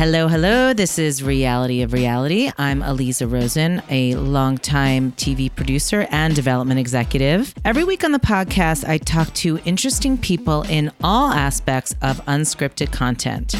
Hello, 0.00 0.28
hello. 0.28 0.72
This 0.72 0.98
is 0.98 1.22
Reality 1.22 1.82
of 1.82 1.92
Reality. 1.92 2.50
I'm 2.56 2.80
Aliza 2.80 3.30
Rosen, 3.30 3.82
a 3.90 4.14
longtime 4.14 5.12
TV 5.12 5.54
producer 5.54 6.06
and 6.10 6.34
development 6.34 6.80
executive. 6.80 7.52
Every 7.66 7.84
week 7.84 8.02
on 8.02 8.12
the 8.12 8.18
podcast, 8.18 8.88
I 8.88 8.96
talk 8.96 9.30
to 9.34 9.58
interesting 9.66 10.16
people 10.16 10.62
in 10.62 10.90
all 11.04 11.30
aspects 11.32 11.94
of 12.00 12.24
unscripted 12.24 12.92
content. 12.92 13.54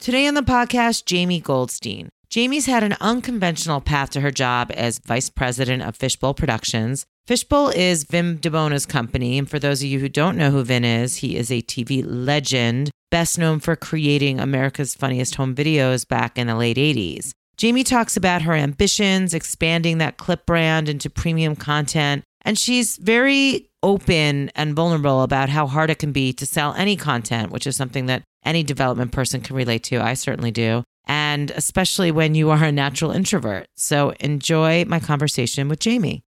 Today 0.00 0.26
on 0.26 0.34
the 0.34 0.42
podcast, 0.42 1.06
Jamie 1.06 1.40
Goldstein. 1.40 2.10
Jamie's 2.28 2.66
had 2.66 2.82
an 2.82 2.94
unconventional 3.00 3.80
path 3.80 4.10
to 4.10 4.20
her 4.20 4.30
job 4.30 4.70
as 4.74 4.98
vice 4.98 5.30
president 5.30 5.82
of 5.82 5.96
Fishbowl 5.96 6.34
Productions. 6.34 7.06
Fishbowl 7.26 7.70
is 7.70 8.04
Vin 8.04 8.36
Di 8.38 8.50
Bona's 8.50 8.84
company. 8.84 9.38
And 9.38 9.48
for 9.48 9.58
those 9.58 9.80
of 9.80 9.88
you 9.88 9.98
who 9.98 10.10
don't 10.10 10.36
know 10.36 10.50
who 10.50 10.62
Vin 10.62 10.84
is, 10.84 11.16
he 11.16 11.38
is 11.38 11.50
a 11.50 11.62
TV 11.62 12.04
legend, 12.06 12.90
best 13.10 13.38
known 13.38 13.60
for 13.60 13.76
creating 13.76 14.40
America's 14.40 14.94
Funniest 14.94 15.34
Home 15.36 15.54
Videos 15.54 16.06
back 16.06 16.38
in 16.38 16.46
the 16.46 16.54
late 16.54 16.76
80s. 16.76 17.32
Jamie 17.56 17.84
talks 17.84 18.16
about 18.16 18.42
her 18.42 18.54
ambitions, 18.54 19.34
expanding 19.34 19.98
that 19.98 20.16
clip 20.16 20.46
brand 20.46 20.88
into 20.88 21.10
premium 21.10 21.54
content. 21.54 22.24
And 22.42 22.58
she's 22.58 22.96
very 22.96 23.68
open 23.82 24.50
and 24.54 24.74
vulnerable 24.74 25.22
about 25.22 25.50
how 25.50 25.66
hard 25.66 25.90
it 25.90 25.98
can 25.98 26.12
be 26.12 26.32
to 26.32 26.46
sell 26.46 26.72
any 26.74 26.96
content, 26.96 27.50
which 27.50 27.66
is 27.66 27.76
something 27.76 28.06
that 28.06 28.22
any 28.44 28.62
development 28.62 29.12
person 29.12 29.42
can 29.42 29.56
relate 29.56 29.84
to. 29.84 30.00
I 30.00 30.14
certainly 30.14 30.50
do. 30.50 30.84
And 31.06 31.50
especially 31.50 32.10
when 32.10 32.34
you 32.34 32.50
are 32.50 32.64
a 32.64 32.72
natural 32.72 33.10
introvert. 33.10 33.66
So 33.76 34.14
enjoy 34.20 34.84
my 34.86 35.00
conversation 35.00 35.68
with 35.68 35.80
Jamie. 35.80 36.22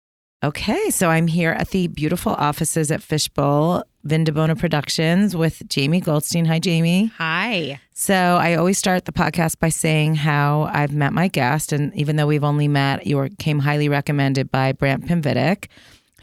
Okay, 0.45 0.91
so 0.91 1.09
I'm 1.09 1.29
here 1.29 1.53
at 1.53 1.71
the 1.71 1.87
beautiful 1.87 2.33
offices 2.35 2.91
at 2.91 3.03
Fishbowl 3.03 3.85
Vin 4.05 4.24
Di 4.24 4.33
Bona 4.33 4.56
Productions 4.56 5.37
with 5.37 5.62
Jamie 5.69 6.01
Goldstein. 6.01 6.45
Hi, 6.47 6.59
Jamie. 6.59 7.13
Hi. 7.18 7.80
So 7.95 8.15
I 8.15 8.54
always 8.54 8.77
start 8.79 9.04
the 9.04 9.13
podcast 9.13 9.60
by 9.60 9.68
saying 9.68 10.16
how 10.16 10.63
I've 10.73 10.93
met 10.93 11.13
my 11.13 11.29
guest, 11.29 11.73
and 11.73 11.95
even 11.95 12.16
though 12.16 12.27
we've 12.27 12.43
only 12.43 12.66
met, 12.66 13.07
you 13.07 13.16
were, 13.16 13.29
came 13.38 13.60
highly 13.60 13.88
recommended 13.88 14.51
by 14.51 14.73
Brant 14.73 15.07
Pinvidic, 15.07 15.66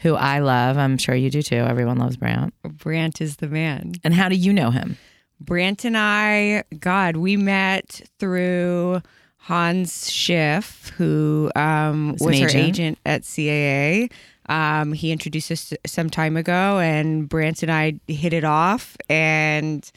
who 0.02 0.14
I 0.14 0.40
love. 0.40 0.76
I'm 0.76 0.98
sure 0.98 1.14
you 1.14 1.30
do 1.30 1.40
too. 1.40 1.56
Everyone 1.56 1.96
loves 1.98 2.16
Brant. 2.16 2.52
Brant 2.62 3.20
is 3.20 3.36
the 3.36 3.48
man. 3.48 3.94
And 4.04 4.12
how 4.12 4.28
do 4.28 4.36
you 4.36 4.52
know 4.52 4.70
him? 4.70 4.98
Brant 5.40 5.86
and 5.86 5.96
I, 5.96 6.64
God, 6.78 7.16
we 7.16 7.38
met 7.38 8.02
through 8.18 9.00
Hans 9.38 10.10
Schiff, 10.10 10.92
who 10.98 11.50
um, 11.56 12.10
an 12.10 12.16
was 12.20 12.38
her 12.40 12.46
agent. 12.48 12.54
agent 12.56 12.98
at 13.06 13.22
CAA. 13.22 14.10
Um, 14.50 14.92
he 14.92 15.12
introduced 15.12 15.52
us 15.52 15.72
some 15.86 16.10
time 16.10 16.36
ago, 16.36 16.80
and 16.80 17.28
Brant 17.28 17.62
and 17.62 17.70
I 17.70 18.00
hit 18.08 18.32
it 18.32 18.44
off, 18.44 18.96
and 19.08 19.88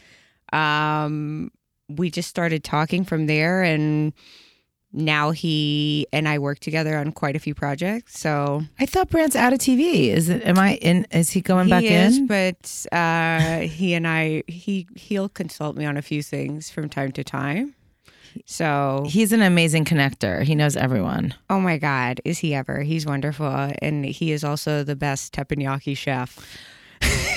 um, 0.54 1.52
we 1.90 2.12
just 2.12 2.30
started 2.30 2.64
talking 2.64 3.04
from 3.04 3.26
there. 3.26 3.64
And 3.64 4.14
now 4.94 5.32
he 5.32 6.06
and 6.14 6.30
I 6.30 6.38
work 6.38 6.60
together 6.60 6.96
on 6.98 7.12
quite 7.12 7.36
a 7.36 7.40
few 7.40 7.56
projects. 7.56 8.20
So 8.20 8.62
I 8.80 8.86
thought 8.86 9.10
Brant's 9.10 9.36
out 9.36 9.54
of 9.54 9.60
TV. 9.60 10.10
Is 10.10 10.30
it? 10.30 10.46
Am 10.46 10.60
I 10.60 10.76
in? 10.76 11.08
Is 11.12 11.32
he 11.32 11.42
going 11.42 11.68
back 11.68 11.84
is, 11.84 12.20
in? 12.20 12.28
but 12.28 12.86
uh, 12.92 13.62
he 13.62 13.96
and 13.96 14.08
I, 14.08 14.44
he 14.48 14.88
he'll 14.96 15.30
consult 15.30 15.76
me 15.76 15.86
on 15.86 15.98
a 15.98 16.04
few 16.04 16.22
things 16.22 16.70
from 16.70 16.90
time 16.90 17.12
to 17.14 17.24
time. 17.24 17.74
So, 18.46 19.06
He's 19.08 19.32
an 19.32 19.42
amazing 19.42 19.86
connector. 19.86 20.44
He 20.44 20.56
knows 20.56 20.76
everyone. 20.76 21.34
oh 21.50 21.60
my 21.60 21.78
God, 21.78 22.22
is 22.26 22.40
he 22.40 22.54
ever? 22.54 22.82
He's 22.82 23.06
wonderful, 23.06 23.72
and 23.82 24.06
he 24.06 24.32
is 24.32 24.44
also 24.44 24.84
the 24.84 24.96
best 24.96 25.34
teppanyaki 25.34 25.96
chef. 25.96 26.40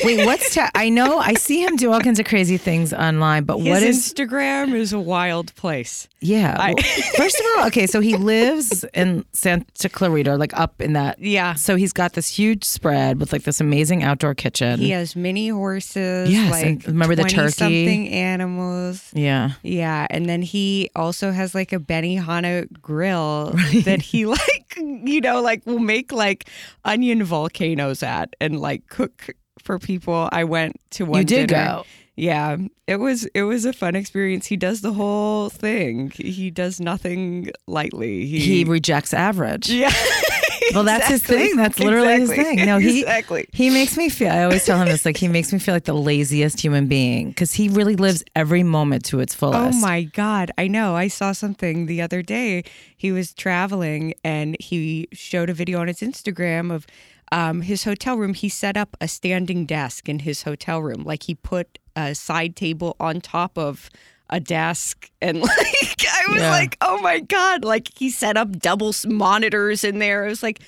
Wait, 0.05 0.25
what's? 0.25 0.55
Te- 0.55 0.61
I 0.75 0.89
know 0.89 1.19
I 1.19 1.35
see 1.35 1.65
him 1.65 1.77
do 1.77 1.93
all 1.93 2.01
kinds 2.01 2.19
of 2.21 2.27
crazy 2.27 2.57
things 2.59 2.93
online, 2.93 3.45
but 3.45 3.59
His 3.59 3.69
what 3.69 3.83
is? 3.83 4.13
Instagram 4.13 4.75
is 4.75 4.93
a 4.93 5.01
wild 5.01 5.55
place. 5.57 6.07
Yeah. 6.21 6.57
I- 6.59 6.75
well, 6.75 6.85
First 7.17 7.41
of 7.41 7.47
all, 7.59 7.67
okay, 7.69 7.87
so 7.87 8.01
he 8.01 8.17
lives 8.17 8.85
in 8.95 9.25
Santa 9.33 9.89
Clarita, 9.89 10.37
like 10.37 10.57
up 10.59 10.81
in 10.81 10.93
that. 10.93 11.19
Yeah. 11.19 11.55
So 11.55 11.77
he's 11.77 11.93
got 11.93 12.13
this 12.13 12.29
huge 12.29 12.65
spread 12.65 13.19
with 13.21 13.33
like 13.33 13.43
this 13.45 13.61
amazing 13.61 14.03
outdoor 14.05 14.35
kitchen. 14.35 14.79
He 14.79 14.91
has 14.91 15.17
mini 15.17 15.49
horses. 15.49 16.31
Yes, 16.31 16.51
like 16.53 16.87
remember 16.87 17.15
the 17.15 17.25
turkey? 17.25 17.51
Something 17.53 18.09
animals. 18.09 19.11
Yeah. 19.13 19.53
Yeah, 19.63 20.07
and 20.11 20.29
then 20.29 20.43
he 20.43 20.91
also 20.95 21.33
has 21.33 21.55
like 21.55 21.73
a 21.73 21.79
Benihana 21.81 22.67
grill 22.81 23.53
that 23.85 24.03
he 24.03 24.27
like, 24.27 24.75
you 24.77 25.21
know, 25.21 25.41
like 25.41 25.65
will 25.67 25.79
make 25.79 26.13
like 26.13 26.49
onion 26.85 27.25
volcanoes 27.25 28.03
at 28.03 28.35
and 28.41 28.61
like 28.61 28.87
cook 28.89 29.31
for 29.63 29.79
people. 29.79 30.29
I 30.33 30.45
went 30.45 30.81
to 30.93 31.05
one. 31.05 31.21
You 31.21 31.25
did 31.25 31.49
dinner. 31.49 31.65
go. 31.67 31.85
Yeah, 32.19 32.57
it 32.87 32.97
was 32.97 33.27
it 33.35 33.43
was 33.43 33.67
a 33.67 33.75
fun 33.75 33.95
experience. 33.95 34.47
He 34.47 34.57
does 34.57 34.81
the 34.81 34.93
whole 34.95 35.51
thing. 35.51 36.11
He 36.15 36.51
does 36.51 36.81
nothing 36.81 37.51
lightly. 37.67 38.25
He, 38.25 38.39
He 38.41 38.65
rejects 38.65 39.13
average. 39.13 39.69
yeah. 39.69 39.93
Well, 40.75 40.83
that's 40.83 41.07
his 41.07 41.23
thing. 41.23 41.55
That's 41.57 41.79
literally 41.79 42.19
his 42.19 42.31
thing. 42.31 42.57
No, 42.67 42.79
he 42.79 43.03
exactly. 43.03 43.47
he 43.53 43.71
makes 43.71 43.97
me 43.97 44.09
feel. 44.09 44.31
I 44.33 44.43
always 44.43 44.65
tell 44.67 44.77
him 44.79 44.89
this. 44.89 45.07
Like 45.07 45.17
he 45.17 45.29
makes 45.29 45.53
me 45.53 45.61
feel 45.61 45.73
like 45.75 45.85
the 45.85 45.95
laziest 45.95 46.61
human 46.61 46.89
being 46.89 47.29
because 47.29 47.53
he 47.53 47.69
really 47.69 47.95
lives 47.95 48.25
every 48.35 48.65
moment 48.65 49.05
to 49.07 49.21
its 49.21 49.33
fullest. 49.33 49.79
Oh 49.79 49.81
my 49.81 50.03
God. 50.03 50.51
I 50.59 50.67
know. 50.67 50.97
I 50.97 51.07
saw 51.07 51.31
something 51.31 51.87
the 51.87 52.03
other 52.03 52.21
day. 52.21 52.65
He 52.97 53.13
was 53.13 53.33
traveling 53.33 54.15
and 54.25 54.57
he 54.59 55.07
showed 55.13 55.51
a 55.51 55.55
video 55.55 55.79
on 55.81 55.87
his 55.87 56.01
Instagram 56.01 56.73
of 56.73 56.85
um, 57.33 57.63
his 57.63 57.85
hotel 57.85 58.17
room. 58.17 58.35
He 58.35 58.49
set 58.49 58.77
up 58.77 58.97
a 59.01 59.09
standing 59.09 59.67
desk 59.67 60.09
in 60.09 60.21
his 60.21 60.43
hotel 60.43 60.81
room. 60.81 61.03
Like 61.05 61.25
he 61.25 61.35
put 61.35 61.79
a 61.95 62.15
side 62.15 62.57
table 62.57 62.97
on 63.01 63.21
top 63.21 63.57
of 63.59 63.91
a 64.29 64.41
desk 64.41 65.11
and 65.23 65.41
like 65.43 65.51
I 65.51 66.25
was 66.33 66.41
Yeah. 66.43 66.51
like, 66.51 66.77
oh 66.81 67.01
my 67.01 67.21
God. 67.21 67.65
Like 67.65 67.89
he 67.97 68.11
set 68.11 68.37
up 68.37 68.53
double 68.59 68.93
monitors 69.07 69.85
in 69.85 69.99
there. 69.99 70.25
I 70.25 70.29
was 70.29 70.43
like, 70.43 70.61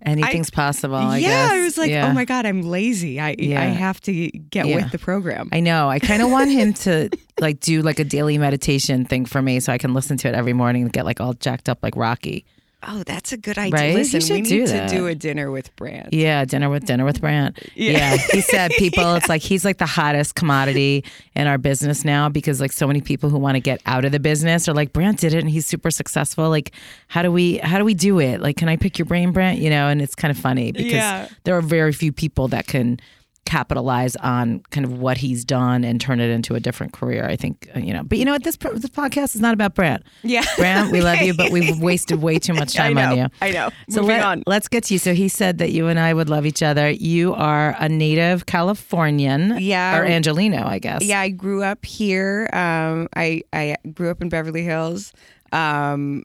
Anything's 0.00 0.50
possible. 0.50 0.94
I 0.94 1.18
yeah, 1.18 1.28
guess. 1.28 1.50
I 1.50 1.60
was 1.64 1.76
like, 1.78 1.90
Yeah. 1.90 2.06
oh 2.08 2.12
my 2.12 2.24
God, 2.24 2.46
I'm 2.46 2.62
lazy. 2.62 3.18
I 3.18 3.34
Yeah. 3.36 3.60
I 3.60 3.64
have 3.64 4.00
to 4.02 4.28
get 4.30 4.66
with 4.66 4.92
the 4.92 4.98
program. 4.98 5.48
I 5.50 5.58
know. 5.58 5.88
I 5.88 5.98
kind 5.98 6.22
of 6.22 6.30
want 6.36 6.50
him 6.52 6.72
to 6.74 7.10
like 7.40 7.58
do 7.58 7.82
like 7.82 7.98
a 7.98 8.04
daily 8.04 8.38
meditation 8.38 9.04
thing 9.04 9.24
for 9.26 9.42
me 9.42 9.58
so 9.58 9.72
I 9.72 9.78
can 9.78 9.94
listen 9.94 10.16
to 10.18 10.28
it 10.28 10.34
every 10.36 10.52
morning 10.52 10.82
and 10.82 10.92
get 10.92 11.04
like 11.04 11.20
all 11.20 11.32
jacked 11.34 11.68
up 11.68 11.80
like 11.82 11.96
Rocky. 11.96 12.44
Oh, 12.86 13.02
that's 13.04 13.32
a 13.32 13.36
good 13.36 13.58
idea. 13.58 13.72
Right? 13.72 13.94
Listen, 13.94 14.20
should 14.20 14.30
we 14.34 14.40
need 14.42 14.66
to 14.66 14.72
that. 14.72 14.88
do 14.88 15.08
a 15.08 15.14
dinner 15.14 15.50
with 15.50 15.74
Brant. 15.74 16.12
Yeah, 16.12 16.44
dinner 16.44 16.70
with 16.70 16.84
dinner 16.84 17.04
with 17.04 17.20
Brant. 17.20 17.58
Yeah. 17.74 18.14
Yeah. 18.14 18.16
He 18.32 18.40
said 18.40 18.70
people 18.78 19.14
it's 19.16 19.28
like 19.28 19.42
he's 19.42 19.64
like 19.64 19.78
the 19.78 19.86
hottest 19.86 20.36
commodity 20.36 21.04
in 21.34 21.46
our 21.48 21.58
business 21.58 22.04
now 22.04 22.28
because 22.28 22.60
like 22.60 22.70
so 22.72 22.86
many 22.86 23.00
people 23.00 23.30
who 23.30 23.38
want 23.38 23.56
to 23.56 23.60
get 23.60 23.80
out 23.86 24.04
of 24.04 24.12
the 24.12 24.20
business 24.20 24.68
are 24.68 24.74
like 24.74 24.92
Brant 24.92 25.18
did 25.18 25.34
it 25.34 25.38
and 25.40 25.50
he's 25.50 25.66
super 25.66 25.90
successful. 25.90 26.48
Like 26.50 26.72
how 27.08 27.22
do 27.22 27.32
we 27.32 27.58
how 27.58 27.78
do 27.78 27.84
we 27.84 27.94
do 27.94 28.20
it? 28.20 28.40
Like 28.40 28.56
can 28.56 28.68
I 28.68 28.76
pick 28.76 28.96
your 28.98 29.06
brain, 29.06 29.32
Brant? 29.32 29.58
You 29.58 29.70
know, 29.70 29.88
and 29.88 30.00
it's 30.00 30.14
kind 30.14 30.30
of 30.30 30.38
funny 30.38 30.70
because 30.70 30.92
Yeah. 30.92 31.28
there 31.44 31.56
are 31.56 31.62
very 31.62 31.92
few 31.92 32.12
people 32.12 32.46
that 32.48 32.68
can 32.68 33.00
capitalize 33.48 34.14
on 34.16 34.60
kind 34.70 34.84
of 34.84 34.92
what 34.98 35.16
he's 35.16 35.42
done 35.44 35.82
and 35.82 35.98
turn 36.00 36.20
it 36.20 36.28
into 36.28 36.54
a 36.54 36.60
different 36.60 36.92
career. 36.92 37.24
I 37.26 37.34
think 37.34 37.68
uh, 37.74 37.78
you 37.78 37.94
know. 37.94 38.02
But 38.02 38.18
you 38.18 38.24
know 38.26 38.32
what 38.32 38.44
this 38.44 38.56
this 38.56 38.86
podcast 38.90 39.34
is 39.34 39.40
not 39.40 39.54
about 39.54 39.74
Brant. 39.74 40.02
Yeah. 40.22 40.44
Brant, 40.58 40.92
we 40.92 41.00
love 41.00 41.20
you, 41.22 41.32
but 41.34 41.50
we've 41.50 41.78
wasted 41.80 42.20
way 42.20 42.38
too 42.38 42.52
much 42.52 42.74
time 42.74 42.94
know. 42.94 43.10
on 43.10 43.16
you. 43.16 43.26
I 43.40 43.50
know. 43.50 43.70
So 43.88 44.02
Moving 44.02 44.18
let, 44.18 44.24
on. 44.26 44.42
let's 44.46 44.68
get 44.68 44.84
to 44.84 44.94
you. 44.94 44.98
So 44.98 45.14
he 45.14 45.28
said 45.28 45.58
that 45.58 45.72
you 45.72 45.86
and 45.86 45.98
I 45.98 46.12
would 46.12 46.28
love 46.28 46.44
each 46.44 46.62
other. 46.62 46.90
You 46.90 47.32
are 47.34 47.74
a 47.78 47.88
native 47.88 48.44
Californian, 48.46 49.56
Yeah. 49.58 49.98
or 49.98 50.06
Angeleno, 50.06 50.64
I 50.66 50.78
guess. 50.78 51.02
Yeah, 51.02 51.20
I 51.20 51.30
grew 51.30 51.62
up 51.62 51.84
here. 51.86 52.50
Um, 52.52 53.08
I 53.16 53.42
I 53.52 53.76
grew 53.94 54.10
up 54.10 54.20
in 54.20 54.28
Beverly 54.28 54.62
Hills, 54.62 55.12
um, 55.52 56.24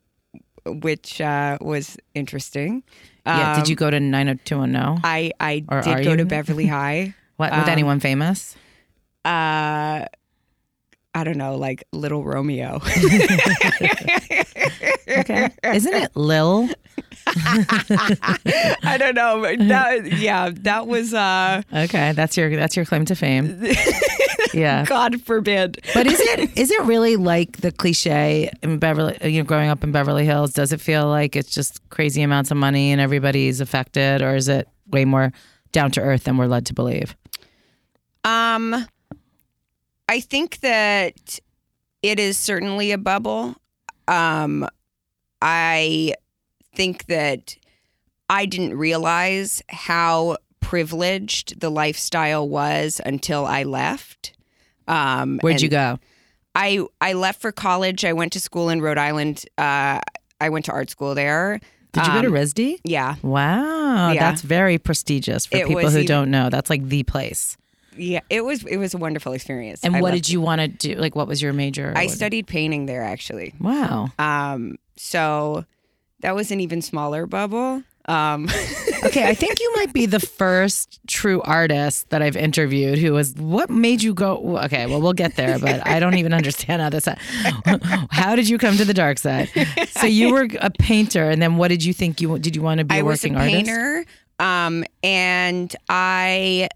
which 0.65 1.21
uh, 1.21 1.57
was 1.61 1.97
interesting. 2.15 2.83
Yeah. 3.25 3.55
Did 3.55 3.63
Um, 3.63 3.69
you 3.69 3.75
go 3.75 3.89
to 3.89 3.99
nine 3.99 4.27
hundred 4.27 4.45
two 4.45 4.57
one 4.57 4.71
zero? 4.73 4.97
I 5.03 5.31
I 5.39 5.63
Or 5.69 5.81
did 5.81 6.03
go 6.03 6.11
you? 6.11 6.17
to 6.17 6.25
Beverly 6.25 6.67
High. 6.77 7.13
What 7.37 7.51
with 7.51 7.63
um, 7.63 7.69
anyone 7.69 7.99
famous? 7.99 8.55
Uh, 9.25 10.05
I 11.15 11.23
don't 11.23 11.37
know, 11.37 11.55
like 11.55 11.83
Little 11.91 12.23
Romeo. 12.23 12.81
Okay. 15.05 15.49
Isn't 15.63 15.93
it 15.93 16.15
Lil? 16.15 16.69
I 17.27 18.95
don't 18.97 19.13
know, 19.15 19.41
but 19.41 19.59
that 19.67 20.11
yeah, 20.17 20.49
that 20.61 20.87
was 20.87 21.13
uh, 21.13 21.61
Okay, 21.71 22.13
that's 22.13 22.35
your 22.37 22.49
that's 22.55 22.75
your 22.75 22.85
claim 22.85 23.05
to 23.05 23.15
fame. 23.15 23.61
Yeah. 24.53 24.85
God 24.87 25.21
forbid. 25.21 25.83
But 25.93 26.07
is 26.07 26.19
it 26.19 26.51
is 26.57 26.71
it 26.71 26.81
really 26.83 27.15
like 27.15 27.57
the 27.57 27.71
cliche 27.71 28.49
in 28.61 28.79
Beverly? 28.79 29.17
You 29.23 29.41
know, 29.41 29.47
growing 29.47 29.69
up 29.69 29.83
in 29.83 29.91
Beverly 29.91 30.25
Hills, 30.25 30.53
does 30.53 30.71
it 30.71 30.81
feel 30.81 31.07
like 31.07 31.35
it's 31.35 31.51
just 31.51 31.87
crazy 31.89 32.21
amounts 32.21 32.51
of 32.51 32.57
money 32.57 32.91
and 32.91 33.01
everybody's 33.01 33.61
affected, 33.61 34.21
or 34.21 34.35
is 34.35 34.47
it 34.47 34.67
way 34.87 35.05
more 35.05 35.31
down 35.71 35.91
to 35.91 36.01
earth 36.01 36.25
than 36.25 36.37
we're 36.37 36.47
led 36.47 36.65
to 36.67 36.73
believe? 36.73 37.15
Um, 38.23 38.87
I 40.07 40.19
think 40.19 40.59
that 40.59 41.39
it 42.01 42.19
is 42.19 42.37
certainly 42.37 42.91
a 42.91 42.97
bubble. 42.97 43.55
Um, 44.07 44.67
I 45.41 46.13
think 46.75 47.05
that 47.05 47.55
I 48.29 48.45
didn't 48.45 48.77
realize 48.77 49.61
how 49.69 50.37
privileged 50.59 51.59
the 51.59 51.69
lifestyle 51.69 52.47
was 52.47 53.01
until 53.05 53.45
I 53.45 53.63
left. 53.63 54.33
Um, 54.87 55.39
Where'd 55.41 55.61
you 55.61 55.69
go? 55.69 55.99
I 56.55 56.85
I 57.01 57.13
left 57.13 57.41
for 57.41 57.51
college. 57.51 58.05
I 58.05 58.13
went 58.13 58.33
to 58.33 58.39
school 58.39 58.69
in 58.69 58.81
Rhode 58.81 58.97
Island. 58.97 59.45
Uh, 59.57 59.99
I 60.39 60.49
went 60.49 60.65
to 60.65 60.71
art 60.71 60.89
school 60.89 61.15
there. 61.15 61.59
Did 61.93 62.07
you 62.07 62.13
go 62.13 62.21
to 62.23 62.27
Um, 62.27 62.33
RISD? 62.33 62.79
Yeah, 62.83 63.15
Wow, 63.21 64.11
Yeah. 64.11 64.19
that's 64.19 64.41
very 64.41 64.77
prestigious 64.79 65.45
for 65.45 65.57
It 65.57 65.67
people 65.67 65.81
who 65.89 65.97
even- 65.99 66.05
don't 66.07 66.31
know. 66.31 66.49
That's 66.49 66.69
like 66.69 66.87
the 66.89 67.03
place. 67.03 67.55
yeah. 67.95 68.21
It 68.31 68.43
was 68.43 68.63
it 68.63 68.77
was 68.77 68.93
a 68.95 68.97
wonderful 68.97 69.33
experience. 69.33 69.81
And 69.83 69.95
I 69.95 70.01
what 70.01 70.11
did 70.11 70.27
you 70.29 70.41
want 70.41 70.59
to 70.61 70.67
do? 70.67 70.95
Like, 70.99 71.15
what 71.15 71.27
was 71.27 71.41
your 71.41 71.53
major? 71.53 71.93
I 71.95 72.07
studied 72.07 72.47
painting 72.47 72.87
there 72.87 73.03
actually. 73.03 73.53
Wow. 73.59 74.09
Um, 74.17 74.77
so 74.97 75.65
that 76.21 76.33
was 76.35 76.49
an 76.51 76.59
even 76.59 76.81
smaller 76.81 77.25
bubble. 77.27 77.83
Um, 78.05 78.49
Okay, 79.05 79.27
I 79.27 79.33
think 79.33 79.59
you 79.59 79.73
might 79.75 79.93
be 79.93 80.05
the 80.05 80.19
first 80.19 80.99
true 81.07 81.41
artist 81.41 82.09
that 82.09 82.21
I've 82.21 82.37
interviewed 82.37 82.99
who 82.99 83.13
was. 83.13 83.33
What 83.35 83.69
made 83.69 84.01
you 84.01 84.13
go? 84.13 84.57
Okay, 84.59 84.85
well, 84.85 85.01
we'll 85.01 85.13
get 85.13 85.35
there, 85.35 85.59
but 85.59 85.85
I 85.85 85.99
don't 85.99 86.15
even 86.15 86.33
understand 86.33 86.81
how 86.81 86.89
this. 86.89 87.07
How 88.11 88.35
did 88.35 88.47
you 88.47 88.57
come 88.57 88.77
to 88.77 88.85
the 88.85 88.93
dark 88.93 89.19
side? 89.19 89.49
So 89.89 90.07
you 90.07 90.31
were 90.31 90.47
a 90.61 90.69
painter, 90.69 91.29
and 91.29 91.41
then 91.41 91.57
what 91.57 91.67
did 91.67 91.83
you 91.83 91.93
think 91.93 92.21
you 92.21 92.39
did? 92.39 92.55
You 92.55 92.61
want 92.61 92.79
to 92.79 92.85
be 92.85 92.95
a 92.95 92.99
I 92.99 93.01
working 93.01 93.35
artist? 93.35 93.53
I 93.53 93.59
was 93.59 93.67
a 93.67 93.71
painter, 93.71 94.05
um, 94.39 94.85
and 95.03 95.75
I 95.89 96.69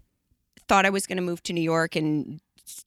thought 0.68 0.84
I 0.84 0.90
was 0.90 1.06
going 1.06 1.16
to 1.16 1.22
move 1.22 1.42
to 1.44 1.52
New 1.52 1.62
York 1.62 1.96
and 1.96 2.40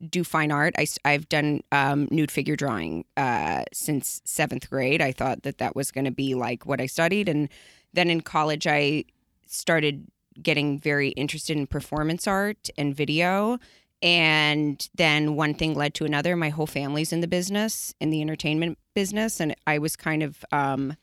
do 0.08 0.24
fine 0.24 0.52
art. 0.52 0.76
I, 0.78 1.12
have 1.12 1.28
done 1.30 1.62
um, 1.72 2.08
nude 2.12 2.32
figure 2.32 2.56
drawing 2.56 3.06
uh, 3.18 3.64
since 3.74 4.22
seventh 4.24 4.70
grade. 4.70 5.02
I 5.02 5.12
thought 5.12 5.44
that 5.44 5.58
that 5.58 5.76
was 5.76 5.92
going 5.92 6.06
to 6.06 6.12
be 6.12 6.36
like 6.36 6.66
what 6.66 6.80
I 6.80 6.86
studied, 6.86 7.28
and 7.28 7.50
then 7.94 8.10
in 8.10 8.22
college 8.22 8.68
I 8.68 9.06
started 9.48 10.08
getting 10.42 10.80
very 10.80 11.10
interested 11.10 11.58
in 11.58 11.68
performance 11.68 12.26
art 12.28 12.70
and 12.78 12.96
video. 12.96 13.60
And 14.02 14.88
then 14.96 15.36
one 15.36 15.54
thing 15.54 15.76
led 15.76 15.94
to 15.96 16.06
another. 16.06 16.36
My 16.36 16.50
whole 16.50 16.66
family's 16.66 17.14
in 17.14 17.22
the 17.22 17.28
business, 17.28 17.94
in 18.00 18.10
the 18.10 18.22
entertainment 18.22 18.80
business, 18.96 19.40
and 19.40 19.56
I 19.68 19.78
was 19.78 19.96
kind 19.96 20.24
of 20.24 20.44
um, 20.52 20.96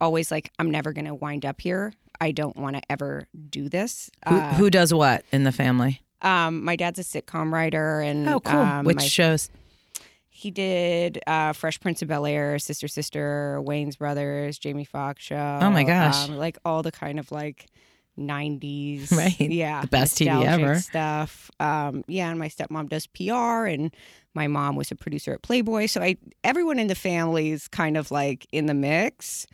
always 0.00 0.30
like, 0.32 0.50
I'm 0.58 0.70
never 0.70 0.92
going 0.92 1.04
to 1.04 1.14
wind 1.14 1.44
up 1.46 1.60
here. 1.60 1.92
I 2.20 2.32
don't 2.32 2.56
want 2.56 2.74
to 2.76 2.82
ever 2.90 3.28
do 3.50 3.68
this. 3.68 4.10
Who, 4.28 4.34
Uh, 4.36 4.54
who 4.54 4.70
does 4.70 4.92
what 4.92 5.24
in 5.30 5.44
the 5.44 5.52
family? 5.52 6.00
um, 6.22 6.64
my 6.64 6.74
dad's 6.76 6.98
a 6.98 7.02
sitcom 7.04 7.52
writer, 7.52 8.00
and 8.00 8.28
Oh, 8.28 8.40
cool. 8.40 8.58
um, 8.58 8.84
Which 8.86 8.96
my- 8.96 9.04
shows? 9.04 9.48
He 10.36 10.50
did 10.50 11.18
uh, 11.26 11.52
Fresh 11.54 11.80
Prince 11.80 12.02
of 12.02 12.08
Bel 12.08 12.26
Air, 12.26 12.58
Sister 12.58 12.88
Sister, 12.88 13.58
Wayans 13.64 13.96
Brothers, 13.98 14.58
Jamie 14.58 14.84
Foxx 14.84 15.22
show. 15.24 15.58
Oh, 15.62 15.70
my 15.70 15.82
gosh. 15.82 16.28
um, 16.28 16.36
like 16.36 16.58
all 16.64 16.82
the 16.82 16.92
kind 16.92 17.18
of 17.18 17.32
like. 17.32 17.66
90s 18.18 19.12
Right. 19.16 19.38
yeah 19.38 19.82
The 19.82 19.88
best 19.88 20.18
TV 20.18 20.42
ever. 20.46 20.76
stuff 20.78 21.50
um 21.60 22.02
yeah 22.08 22.30
and 22.30 22.38
my 22.38 22.48
stepmom 22.48 22.88
does 22.88 23.06
pr 23.06 23.66
and 23.66 23.94
my 24.32 24.46
mom 24.46 24.74
was 24.74 24.90
a 24.90 24.94
producer 24.96 25.34
at 25.34 25.42
playboy 25.42 25.84
so 25.84 26.00
i 26.00 26.16
everyone 26.42 26.78
in 26.78 26.86
the 26.86 26.94
family 26.94 27.50
is 27.50 27.68
kind 27.68 27.94
of 27.98 28.10
like 28.10 28.46
in 28.52 28.64
the 28.64 28.72
mix 28.72 29.46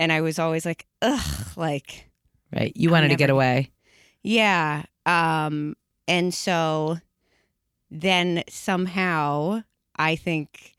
and 0.00 0.10
i 0.10 0.20
was 0.20 0.40
always 0.40 0.66
like 0.66 0.84
ugh 1.00 1.46
like 1.56 2.10
Right. 2.52 2.72
You 2.74 2.90
wanted 2.90 3.10
to 3.10 3.14
get 3.14 3.30
away. 3.30 3.70
yeah. 4.24 4.82
Um, 5.06 5.76
and 6.08 6.34
so 6.34 6.98
then 7.88 8.42
somehow 8.48 9.62
I 10.10 10.16
think 10.16 10.74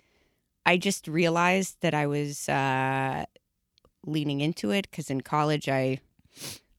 I 0.66 0.78
just 0.78 1.08
realized 1.08 1.78
that 1.82 1.94
I 1.94 2.06
was 2.08 2.48
uh, 2.50 3.26
leaning 4.06 4.42
into 4.42 4.72
it 4.72 4.88
because 4.90 5.10
in 5.10 5.22
college 5.22 5.68
I. 5.70 6.00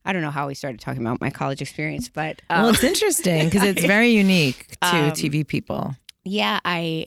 I 0.07 0.13
don't 0.13 0.21
know 0.21 0.31
how 0.31 0.49
we 0.49 0.55
started 0.55 0.81
talking 0.81 1.01
about 1.01 1.19
my 1.23 1.31
college 1.31 1.63
experience, 1.63 2.11
but 2.11 2.43
well, 2.51 2.67
um, 2.67 2.75
it's 2.75 2.85
interesting 2.85 3.49
because 3.49 3.63
it's 3.63 3.87
very 3.97 4.11
unique 4.11 4.77
to 4.83 4.97
Um, 5.09 5.11
TV 5.13 5.47
people. 5.47 5.97
yeah, 6.25 6.61
I 6.63 7.07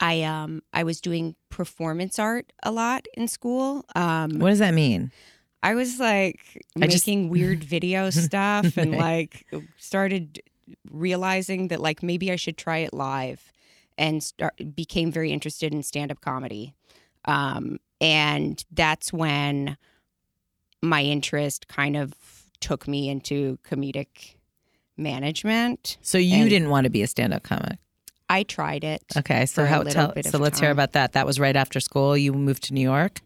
I 0.00 0.22
um 0.22 0.62
I 0.72 0.82
was 0.84 1.00
doing 1.00 1.36
performance 1.50 2.18
art 2.18 2.52
a 2.62 2.70
lot 2.72 3.06
in 3.14 3.28
school. 3.28 3.84
Um, 3.94 4.38
What 4.38 4.48
does 4.50 4.58
that 4.60 4.74
mean? 4.74 5.12
I 5.62 5.74
was 5.74 6.00
like 6.00 6.40
I 6.80 6.86
just- 6.86 7.06
making 7.06 7.28
weird 7.28 7.62
video 7.62 8.10
stuff 8.26 8.76
and 8.76 8.92
Right. 8.92 9.00
like 9.00 9.46
started 9.76 10.40
realizing 10.90 11.68
that 11.68 11.80
like 11.80 12.02
maybe 12.02 12.32
I 12.32 12.36
should 12.36 12.56
try 12.56 12.78
it 12.78 12.94
live 12.94 13.52
and 13.98 14.22
start 14.22 14.54
became 14.74 15.12
very 15.12 15.32
interested 15.32 15.72
in 15.72 15.82
stand-up 15.82 16.20
comedy. 16.20 16.74
Um, 17.24 17.78
and 18.00 18.64
that's 18.72 19.12
when 19.12 19.76
my 20.82 21.02
interest 21.02 21.68
kind 21.68 21.96
of 21.96 22.14
took 22.60 22.88
me 22.88 23.08
into 23.08 23.58
comedic 23.68 24.34
management. 24.96 25.98
So 26.02 26.18
you 26.18 26.48
didn't 26.48 26.70
want 26.70 26.84
to 26.84 26.90
be 26.90 27.02
a 27.02 27.06
stand-up 27.06 27.42
comic. 27.42 27.78
I 28.28 28.44
tried 28.44 28.82
it. 28.82 29.02
Okay, 29.16 29.44
so 29.46 29.66
how 29.66 29.82
tell, 29.82 30.14
so 30.22 30.38
let's 30.38 30.58
hear 30.58 30.70
about 30.70 30.92
that. 30.92 31.12
That 31.12 31.26
was 31.26 31.38
right 31.38 31.54
after 31.54 31.80
school. 31.80 32.16
You 32.16 32.32
moved 32.32 32.64
to 32.64 32.74
New 32.74 32.80
York. 32.80 33.20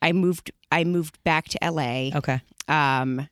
I 0.00 0.12
moved 0.12 0.52
I 0.70 0.84
moved 0.84 1.22
back 1.24 1.48
to 1.48 1.58
LA. 1.62 2.10
Okay, 2.14 2.40
Um, 2.68 3.28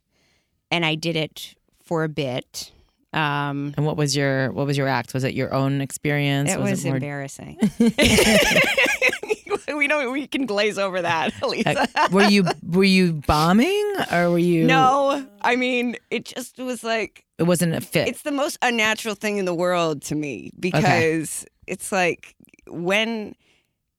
and 0.71 0.85
I 0.85 0.95
did 0.97 1.17
it 1.17 1.55
for 1.85 2.03
a 2.03 2.09
bit. 2.09 2.73
Um, 3.13 3.75
and 3.77 3.85
what 3.85 3.97
was 3.97 4.17
your 4.17 4.51
what 4.53 4.67
was 4.67 4.79
your 4.79 4.89
act? 4.89 5.13
Was 5.13 5.25
it 5.25 5.35
your 5.35 5.53
own 5.53 5.81
experience? 5.81 6.51
It 6.51 6.59
was, 6.59 6.85
it 6.85 6.89
more- 6.89 6.97
embarrassing. 6.97 7.59
we 9.77 9.89
don't. 9.89 10.13
We 10.13 10.27
can 10.27 10.47
glaze 10.47 10.79
over 10.79 11.03
that, 11.03 11.33
Lisa. 11.47 11.89
Were 12.11 12.25
you 12.25 12.45
were 12.67 12.85
you 12.85 13.13
bombing 13.13 13.95
or 14.11 14.31
were 14.31 14.39
you? 14.39 14.65
no, 14.65 15.27
I 15.43 15.57
mean, 15.57 15.97
it 16.11 16.25
just 16.25 16.59
was 16.59 16.83
like 16.85 17.25
it 17.39 17.45
wasn't 17.45 17.75
a 17.75 17.81
fit. 17.81 18.09
it's 18.09 18.23
the 18.23 18.33
most 18.33 18.59
unnatural 18.63 19.15
thing 19.15 19.39
in 19.39 19.45
the 19.45 19.55
world 19.55 20.03
to 20.03 20.15
me 20.15 20.51
because 20.59 21.45
it's 21.67 21.93
like 21.93 22.35
when 22.67 23.35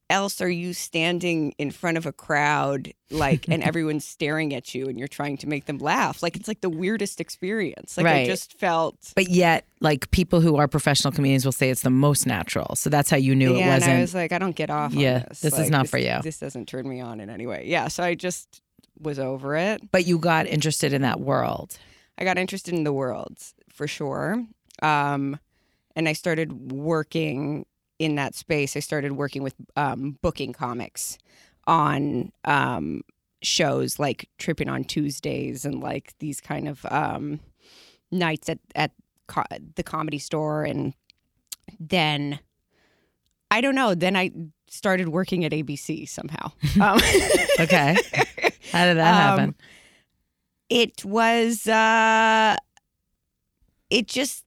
else 0.09 0.41
are 0.41 0.49
you 0.49 0.73
standing 0.73 1.53
in 1.57 1.71
front 1.71 1.97
of 1.97 2.05
a 2.05 2.11
crowd 2.11 2.93
like 3.09 3.47
and 3.47 3.63
everyone's 3.69 4.05
staring 4.05 4.53
at 4.53 4.75
you 4.75 4.85
and 4.87 4.99
you're 4.99 5.07
trying 5.07 5.37
to 5.37 5.47
make 5.47 5.65
them 5.65 5.77
laugh 5.77 6.21
like 6.21 6.35
it's 6.35 6.47
like 6.47 6.61
the 6.61 6.69
weirdest 6.69 7.19
experience 7.21 7.95
like 7.97 8.05
i 8.05 8.11
Right. 8.11 8.25
just 8.27 8.59
felt 8.59 8.95
but 9.15 9.29
yet, 9.29 9.65
like 9.79 10.11
people 10.11 10.41
who 10.41 10.57
are 10.57 10.67
professional 10.67 11.11
comedians 11.11 11.45
will 11.45 11.51
say 11.51 11.69
it's 11.69 11.81
the 11.81 11.89
most 11.89 12.25
natural. 12.25 12.75
So 12.75 12.89
that's 12.89 13.09
how 13.09 13.17
you 13.17 13.35
knew 13.35 13.55
yeah, 13.55 13.65
it 13.65 13.67
wasn't. 13.69 13.89
And 13.91 13.97
I 13.97 14.01
was 14.01 14.13
like, 14.15 14.31
I 14.31 14.39
don't 14.39 14.55
get 14.55 14.69
off. 14.69 14.93
Yeah, 14.93 15.15
on 15.15 15.25
this. 15.29 15.39
this 15.41 15.53
is 15.53 15.59
Like, 15.59 15.69
not 15.71 15.87
for 15.89 15.97
you. 15.97 16.19
This 16.23 16.39
doesn't 16.39 16.67
turn 16.67 16.87
me 16.87 17.01
on 17.01 17.19
in 17.19 17.29
any 17.29 17.45
way. 17.47 17.63
Yeah, 17.67 17.87
so 17.89 18.03
I 18.03 18.15
just 18.15 18.61
was 18.99 19.19
over 19.19 19.55
it. 19.57 19.91
but 19.91 20.05
you 20.07 20.17
got 20.19 20.47
interested 20.47 20.93
in 20.93 21.01
that 21.01 21.19
world. 21.19 21.77
I 22.17 22.23
got 22.23 22.37
interested 22.37 22.73
in 22.73 22.83
the 22.85 22.93
world 22.93 23.37
for 23.73 23.87
sure, 23.87 24.43
um, 24.81 25.39
and 25.95 26.07
I 26.07 26.13
started 26.13 26.71
working 26.71 27.65
in 27.99 28.15
that 28.15 28.35
space. 28.35 28.75
I 28.75 28.79
started 28.79 29.13
working 29.13 29.43
with 29.43 29.55
um, 29.75 30.17
booking 30.21 30.53
comics 30.53 31.17
on 31.67 32.31
um, 32.45 33.01
shows 33.41 33.99
like 33.99 34.29
Tripping 34.37 34.69
on 34.69 34.83
Tuesdays 34.83 35.65
and 35.65 35.81
like 35.81 36.13
these 36.19 36.41
kind 36.41 36.67
of 36.67 36.85
um, 36.89 37.39
nights 38.11 38.49
at 38.49 38.59
at 38.75 38.91
co- 39.27 39.43
the 39.75 39.83
comedy 39.83 40.19
store, 40.19 40.63
and 40.63 40.93
then 41.79 42.39
I 43.51 43.61
don't 43.61 43.75
know. 43.75 43.95
Then 43.95 44.15
I 44.15 44.31
started 44.67 45.09
working 45.09 45.45
at 45.45 45.51
ABC 45.51 46.07
somehow. 46.09 46.51
Um, 46.81 46.99
Okay, 47.59 47.95
how 48.71 48.85
did 48.85 48.97
that 48.97 49.13
happen? 49.13 49.49
Um, 49.49 49.55
it 50.69 51.05
was 51.05 51.67
uh 51.67 52.55
it 53.89 54.07
just 54.07 54.43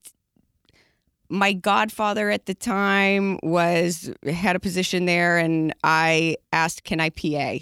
my 1.29 1.53
godfather 1.53 2.31
at 2.31 2.47
the 2.47 2.55
time 2.55 3.39
was 3.43 4.11
had 4.31 4.57
a 4.57 4.61
position 4.61 5.07
there 5.07 5.39
and 5.39 5.75
I 5.85 6.37
asked 6.53 6.85
can 6.85 7.01
I 7.01 7.11
PA 7.11 7.59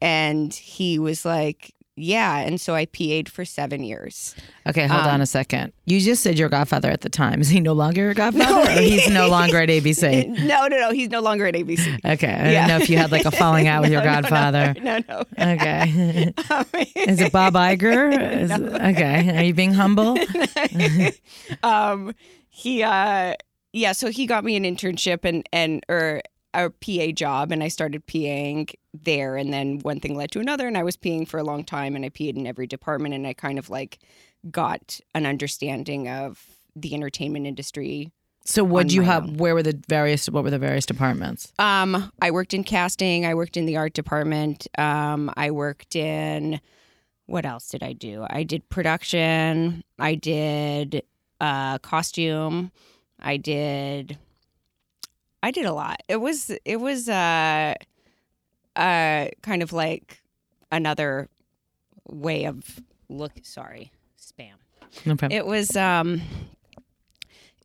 and 0.00 0.52
he 0.54 0.98
was 0.98 1.24
like 1.24 1.74
yeah 1.96 2.38
and 2.38 2.60
so 2.60 2.74
I 2.76 2.84
PA'd 2.86 3.28
for 3.28 3.44
7 3.44 3.82
years. 3.82 4.36
Okay, 4.68 4.86
hold 4.86 5.02
um, 5.04 5.14
on 5.14 5.20
a 5.22 5.26
second. 5.26 5.72
You 5.86 5.98
just 6.00 6.22
said 6.22 6.38
your 6.38 6.48
godfather 6.50 6.90
at 6.90 7.00
the 7.00 7.08
time. 7.08 7.40
Is 7.40 7.48
he 7.48 7.58
no 7.58 7.72
longer 7.72 8.02
your 8.02 8.12
godfather, 8.14 8.70
or 8.70 8.82
he's 8.82 9.08
no 9.08 9.28
longer 9.30 9.56
at 9.62 9.68
ABC? 9.70 10.28
no, 10.40 10.66
no, 10.68 10.76
no, 10.78 10.90
he's 10.92 11.08
no 11.08 11.20
longer 11.20 11.46
at 11.46 11.54
ABC. 11.54 11.98
Okay, 12.04 12.28
I 12.28 12.52
Yeah. 12.52 12.66
didn't 12.66 12.68
know 12.68 12.76
if 12.76 12.90
you 12.90 12.98
had 12.98 13.10
like 13.10 13.24
a 13.24 13.30
falling 13.30 13.66
out 13.66 13.82
with 13.82 13.90
your 13.96 14.02
No, 14.04 14.06
no, 14.06 14.20
no, 14.20 14.20
godfather. 14.28 14.74
No, 14.80 14.98
no. 15.08 15.24
Okay, 15.38 16.32
is 16.94 17.20
it 17.20 17.32
Bob 17.32 17.54
Iger? 17.54 18.42
Is, 18.42 18.52
Okay, 18.52 19.38
are 19.38 19.42
you 19.42 19.54
being 19.54 19.72
humble? 19.72 20.18
um, 21.62 22.14
he 22.58 22.82
uh, 22.82 23.34
yeah, 23.72 23.92
so 23.92 24.10
he 24.10 24.26
got 24.26 24.44
me 24.44 24.56
an 24.56 24.64
internship 24.64 25.24
and 25.24 25.48
and 25.52 25.84
or 25.88 26.22
a 26.54 26.70
PA 26.70 27.12
job, 27.12 27.52
and 27.52 27.62
I 27.62 27.68
started 27.68 28.06
PAing 28.06 28.74
there, 28.92 29.36
and 29.36 29.52
then 29.52 29.78
one 29.80 30.00
thing 30.00 30.16
led 30.16 30.32
to 30.32 30.40
another, 30.40 30.66
and 30.66 30.76
I 30.76 30.82
was 30.82 30.96
PAing 30.96 31.28
for 31.28 31.38
a 31.38 31.44
long 31.44 31.62
time, 31.62 31.94
and 31.94 32.04
I 32.04 32.08
PA'd 32.08 32.36
in 32.36 32.46
every 32.46 32.66
department, 32.66 33.14
and 33.14 33.26
I 33.26 33.32
kind 33.32 33.58
of 33.58 33.70
like 33.70 33.98
got 34.50 34.98
an 35.14 35.24
understanding 35.24 36.08
of 36.08 36.44
the 36.74 36.94
entertainment 36.94 37.46
industry. 37.46 38.10
So, 38.44 38.64
what 38.64 38.90
you 38.92 39.02
have? 39.02 39.24
own. 39.24 39.36
Where 39.36 39.54
were 39.54 39.62
the 39.62 39.80
various? 39.88 40.28
What 40.28 40.42
were 40.42 40.50
the 40.50 40.58
various 40.58 40.86
departments? 40.86 41.52
Um, 41.60 42.10
I 42.20 42.32
worked 42.32 42.54
in 42.54 42.64
casting. 42.64 43.24
I 43.24 43.34
worked 43.34 43.56
in 43.56 43.66
the 43.66 43.76
art 43.76 43.92
department. 43.92 44.66
Um, 44.76 45.30
I 45.36 45.52
worked 45.52 45.94
in 45.94 46.60
what 47.26 47.44
else 47.44 47.68
did 47.68 47.82
I 47.82 47.92
do? 47.92 48.26
I 48.28 48.42
did 48.42 48.68
production. 48.70 49.84
I 49.98 50.14
did 50.14 51.04
uh, 51.40 51.78
costume. 51.78 52.70
I 53.20 53.36
did 53.36 54.18
I 55.42 55.50
did 55.50 55.66
a 55.66 55.72
lot. 55.72 56.02
It 56.08 56.16
was 56.16 56.50
it 56.64 56.80
was 56.80 57.08
uh 57.08 57.74
uh 58.76 59.26
kind 59.42 59.62
of 59.62 59.72
like 59.72 60.22
another 60.70 61.28
way 62.08 62.44
of 62.44 62.80
look 63.08 63.32
sorry, 63.42 63.92
spam. 64.20 64.54
No 65.04 65.16
problem. 65.16 65.36
It 65.36 65.46
was 65.46 65.76
um 65.76 66.20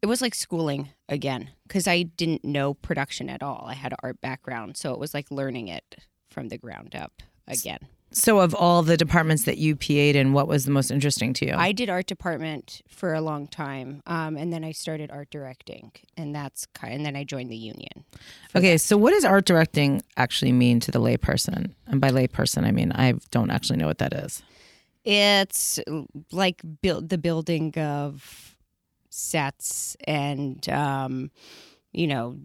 it 0.01 0.05
was 0.07 0.21
like 0.21 0.35
schooling 0.35 0.89
again 1.09 1.49
cuz 1.67 1.87
I 1.87 2.03
didn't 2.03 2.43
know 2.43 2.73
production 2.73 3.29
at 3.29 3.41
all. 3.41 3.65
I 3.67 3.73
had 3.73 3.93
an 3.93 3.99
art 4.03 4.21
background, 4.21 4.77
so 4.77 4.93
it 4.93 4.99
was 4.99 5.13
like 5.13 5.31
learning 5.31 5.67
it 5.67 5.95
from 6.29 6.49
the 6.49 6.57
ground 6.57 6.95
up 6.95 7.21
again. 7.47 7.79
So, 8.13 8.39
of 8.39 8.53
all 8.53 8.83
the 8.83 8.95
departments 8.95 9.43
that 9.43 9.57
you 9.57 9.75
PA'd 9.75 10.15
in, 10.15 10.33
what 10.33 10.47
was 10.47 10.65
the 10.65 10.71
most 10.71 10.91
interesting 10.91 11.33
to 11.33 11.47
you? 11.47 11.53
I 11.55 11.71
did 11.71 11.89
art 11.89 12.05
department 12.05 12.81
for 12.87 13.13
a 13.13 13.21
long 13.21 13.47
time, 13.47 14.03
um, 14.05 14.37
and 14.37 14.53
then 14.53 14.63
I 14.63 14.71
started 14.71 15.11
art 15.11 15.29
directing, 15.31 15.91
and 16.15 16.33
that's 16.33 16.65
kind. 16.67 16.93
And 16.93 17.05
then 17.05 17.15
I 17.15 17.23
joined 17.23 17.51
the 17.51 17.57
union. 17.57 18.05
okay, 18.55 18.77
so 18.77 18.97
what 18.97 19.11
does 19.11 19.25
art 19.25 19.45
directing 19.45 20.01
actually 20.15 20.51
mean 20.51 20.79
to 20.81 20.91
the 20.91 20.99
layperson? 20.99 21.71
And 21.87 21.99
by 21.99 22.09
layperson, 22.09 22.65
I 22.65 22.71
mean 22.71 22.91
I 22.91 23.13
don't 23.31 23.49
actually 23.49 23.77
know 23.77 23.87
what 23.87 23.97
that 23.97 24.13
is. 24.13 24.43
It's 25.03 25.79
like 26.31 26.61
build 26.81 27.09
the 27.09 27.17
building 27.17 27.77
of 27.77 28.55
sets 29.09 29.97
and 30.05 30.67
um, 30.69 31.31
you 31.91 32.07
know 32.07 32.37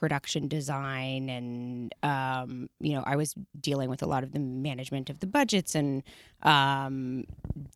production 0.00 0.48
design 0.48 1.28
and 1.28 1.94
um, 2.02 2.70
you 2.80 2.94
know 2.94 3.02
I 3.06 3.16
was 3.16 3.34
dealing 3.60 3.90
with 3.90 4.02
a 4.02 4.06
lot 4.06 4.22
of 4.24 4.32
the 4.32 4.38
management 4.40 5.10
of 5.10 5.20
the 5.20 5.26
budgets 5.26 5.74
and 5.74 6.02
um, 6.42 7.24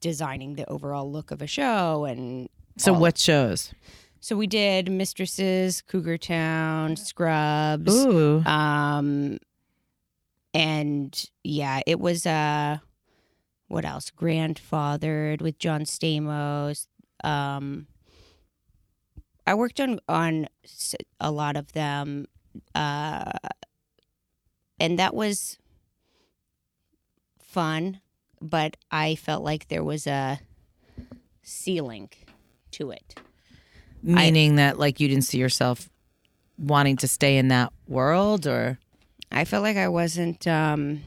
designing 0.00 0.54
the 0.54 0.64
overall 0.70 1.10
look 1.12 1.30
of 1.30 1.42
a 1.42 1.46
show 1.46 2.06
and 2.06 2.48
So, 2.78 2.94
all- 2.94 3.00
what 3.00 3.18
shows? 3.18 3.72
So 4.20 4.36
we 4.36 4.46
did 4.46 4.90
Mistresses, 4.90 5.82
Cougar 5.82 6.16
Town, 6.16 6.96
Scrubs. 6.96 7.94
Ooh. 7.94 8.42
Um 8.46 9.36
and 10.54 11.24
yeah, 11.42 11.80
it 11.86 12.00
was 12.00 12.24
uh 12.26 12.78
what 13.68 13.84
else? 13.84 14.10
Grandfathered 14.10 15.42
with 15.42 15.58
John 15.58 15.82
Stamos. 15.82 16.86
Um 17.22 17.86
I 19.46 19.54
worked 19.54 19.80
on 19.80 20.00
on 20.08 20.48
a 21.20 21.30
lot 21.30 21.56
of 21.56 21.72
them 21.72 22.26
uh 22.74 23.30
and 24.80 24.98
that 24.98 25.14
was 25.14 25.58
fun, 27.40 28.00
but 28.40 28.76
I 28.90 29.14
felt 29.14 29.44
like 29.44 29.68
there 29.68 29.84
was 29.84 30.06
a 30.06 30.40
ceiling 31.42 32.10
to 32.72 32.90
it. 32.90 33.20
Meaning 34.02 34.56
that 34.56 34.78
like 34.78 35.00
you 35.00 35.08
didn't 35.08 35.24
see 35.24 35.38
yourself 35.38 35.88
wanting 36.58 36.96
to 36.98 37.08
stay 37.08 37.36
in 37.36 37.48
that 37.48 37.72
world 37.88 38.46
or 38.46 38.78
I 39.30 39.44
felt 39.44 39.62
like 39.62 39.76
I 39.76 39.88
wasn't 39.88 40.46
um, 40.46 41.02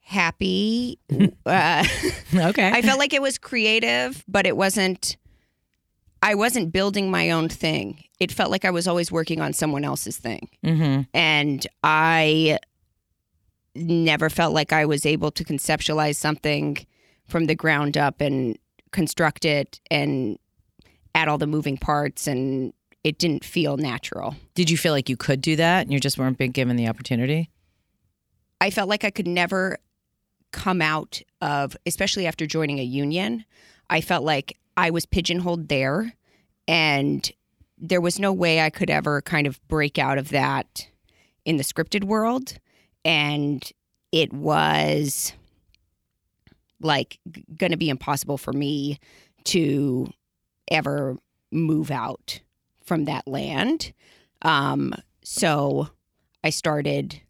happy. 0.00 0.98
uh, 1.46 1.84
Okay. 2.34 2.70
I 2.70 2.80
felt 2.82 3.00
like 3.00 3.12
it 3.12 3.22
was 3.22 3.38
creative, 3.38 4.24
but 4.28 4.46
it 4.46 4.56
wasn't. 4.56 5.16
I 6.22 6.34
wasn't 6.34 6.72
building 6.72 7.10
my 7.10 7.30
own 7.30 7.48
thing. 7.48 8.04
It 8.18 8.30
felt 8.30 8.50
like 8.50 8.64
I 8.64 8.70
was 8.70 8.86
always 8.86 9.10
working 9.10 9.40
on 9.40 9.52
someone 9.52 9.84
else's 9.84 10.18
thing, 10.18 10.48
mm-hmm. 10.64 11.02
and 11.14 11.66
I 11.82 12.58
never 13.74 14.28
felt 14.28 14.52
like 14.52 14.72
I 14.72 14.84
was 14.84 15.06
able 15.06 15.30
to 15.30 15.44
conceptualize 15.44 16.16
something 16.16 16.84
from 17.26 17.46
the 17.46 17.54
ground 17.54 17.96
up 17.96 18.20
and 18.20 18.58
construct 18.90 19.44
it 19.44 19.80
and 19.90 20.38
add 21.14 21.28
all 21.28 21.38
the 21.38 21.46
moving 21.46 21.78
parts, 21.78 22.26
and 22.26 22.72
it 23.02 23.18
didn't 23.18 23.44
feel 23.44 23.76
natural. 23.78 24.36
Did 24.54 24.68
you 24.68 24.76
feel 24.76 24.92
like 24.92 25.08
you 25.08 25.16
could 25.16 25.40
do 25.40 25.56
that 25.56 25.82
and 25.82 25.92
you 25.92 26.00
just 26.00 26.18
weren't 26.18 26.36
being 26.36 26.50
given 26.50 26.76
the 26.76 26.88
opportunity? 26.88 27.50
I 28.60 28.70
felt 28.70 28.90
like 28.90 29.04
I 29.04 29.10
could 29.10 29.26
never 29.26 29.78
come 30.52 30.82
out 30.82 31.22
of, 31.40 31.76
especially 31.86 32.26
after 32.26 32.46
joining 32.46 32.78
a 32.78 32.84
union, 32.84 33.44
I 33.88 34.02
felt 34.02 34.24
like 34.24 34.58
I 34.76 34.90
was 34.90 35.06
pigeonholed 35.06 35.68
there 35.68 36.14
and 36.68 37.30
there 37.78 38.00
was 38.00 38.18
no 38.18 38.32
way 38.32 38.60
I 38.60 38.70
could 38.70 38.90
ever 38.90 39.22
kind 39.22 39.46
of 39.46 39.60
break 39.68 39.98
out 39.98 40.18
of 40.18 40.28
that 40.30 40.88
in 41.44 41.56
the 41.56 41.64
scripted 41.64 42.04
world. 42.04 42.54
And 43.04 43.68
it 44.12 44.32
was 44.32 45.32
like 46.80 47.18
going 47.56 47.72
to 47.72 47.78
be 47.78 47.88
impossible 47.88 48.38
for 48.38 48.52
me 48.52 48.98
to 49.44 50.12
ever 50.70 51.16
move 51.50 51.90
out 51.90 52.40
from 52.84 53.04
that 53.06 53.26
land. 53.26 53.92
Um, 54.42 54.94
so 55.22 55.88
I 56.44 56.50
started 56.50 57.20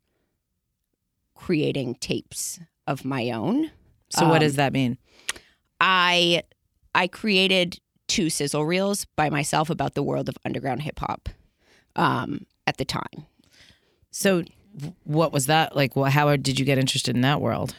creating 1.34 1.96
tapes 1.96 2.60
of 2.86 3.04
my 3.04 3.30
own. 3.30 3.70
So 4.10 4.26
what 4.26 4.36
Um, 4.36 4.40
does 4.40 4.56
that 4.56 4.72
mean? 4.72 4.98
I 5.80 6.42
I 6.94 7.06
created 7.06 7.78
two 8.08 8.30
sizzle 8.30 8.64
reels 8.64 9.06
by 9.16 9.30
myself 9.30 9.70
about 9.70 9.94
the 9.94 10.02
world 10.02 10.28
of 10.28 10.36
underground 10.44 10.82
hip 10.82 10.98
hop 10.98 11.28
um, 11.96 12.46
at 12.66 12.76
the 12.76 12.84
time. 12.84 13.26
So 14.10 14.44
what 15.04 15.32
was 15.32 15.46
that 15.46 15.76
like? 15.76 15.96
Well, 15.96 16.10
how 16.10 16.34
did 16.36 16.58
you 16.58 16.64
get 16.64 16.78
interested 16.78 17.14
in 17.14 17.22
that 17.22 17.40
world? 17.40 17.74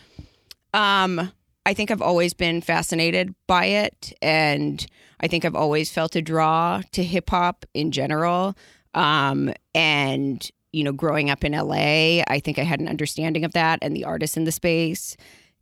Um, 0.73 1.31
I 1.65 1.73
think 1.73 1.91
I've 1.91 2.01
always 2.01 2.33
been 2.33 2.61
fascinated 2.61 3.35
by 3.47 3.65
it, 3.65 4.13
and 4.21 4.85
I 5.19 5.27
think 5.27 5.45
I've 5.45 5.55
always 5.55 5.91
felt 5.91 6.15
a 6.15 6.21
draw 6.21 6.81
to 6.93 7.03
hip 7.03 7.29
hop 7.29 7.65
in 7.73 7.91
general. 7.91 8.55
Um, 8.93 9.53
and 9.75 10.49
you 10.71 10.83
know, 10.85 10.93
growing 10.93 11.29
up 11.29 11.43
in 11.43 11.51
LA, 11.51 12.23
I 12.27 12.41
think 12.41 12.57
I 12.57 12.63
had 12.63 12.79
an 12.79 12.87
understanding 12.87 13.43
of 13.43 13.51
that 13.53 13.79
and 13.81 13.95
the 13.95 14.05
artists 14.05 14.37
in 14.37 14.45
the 14.45 14.51
space, 14.51 15.17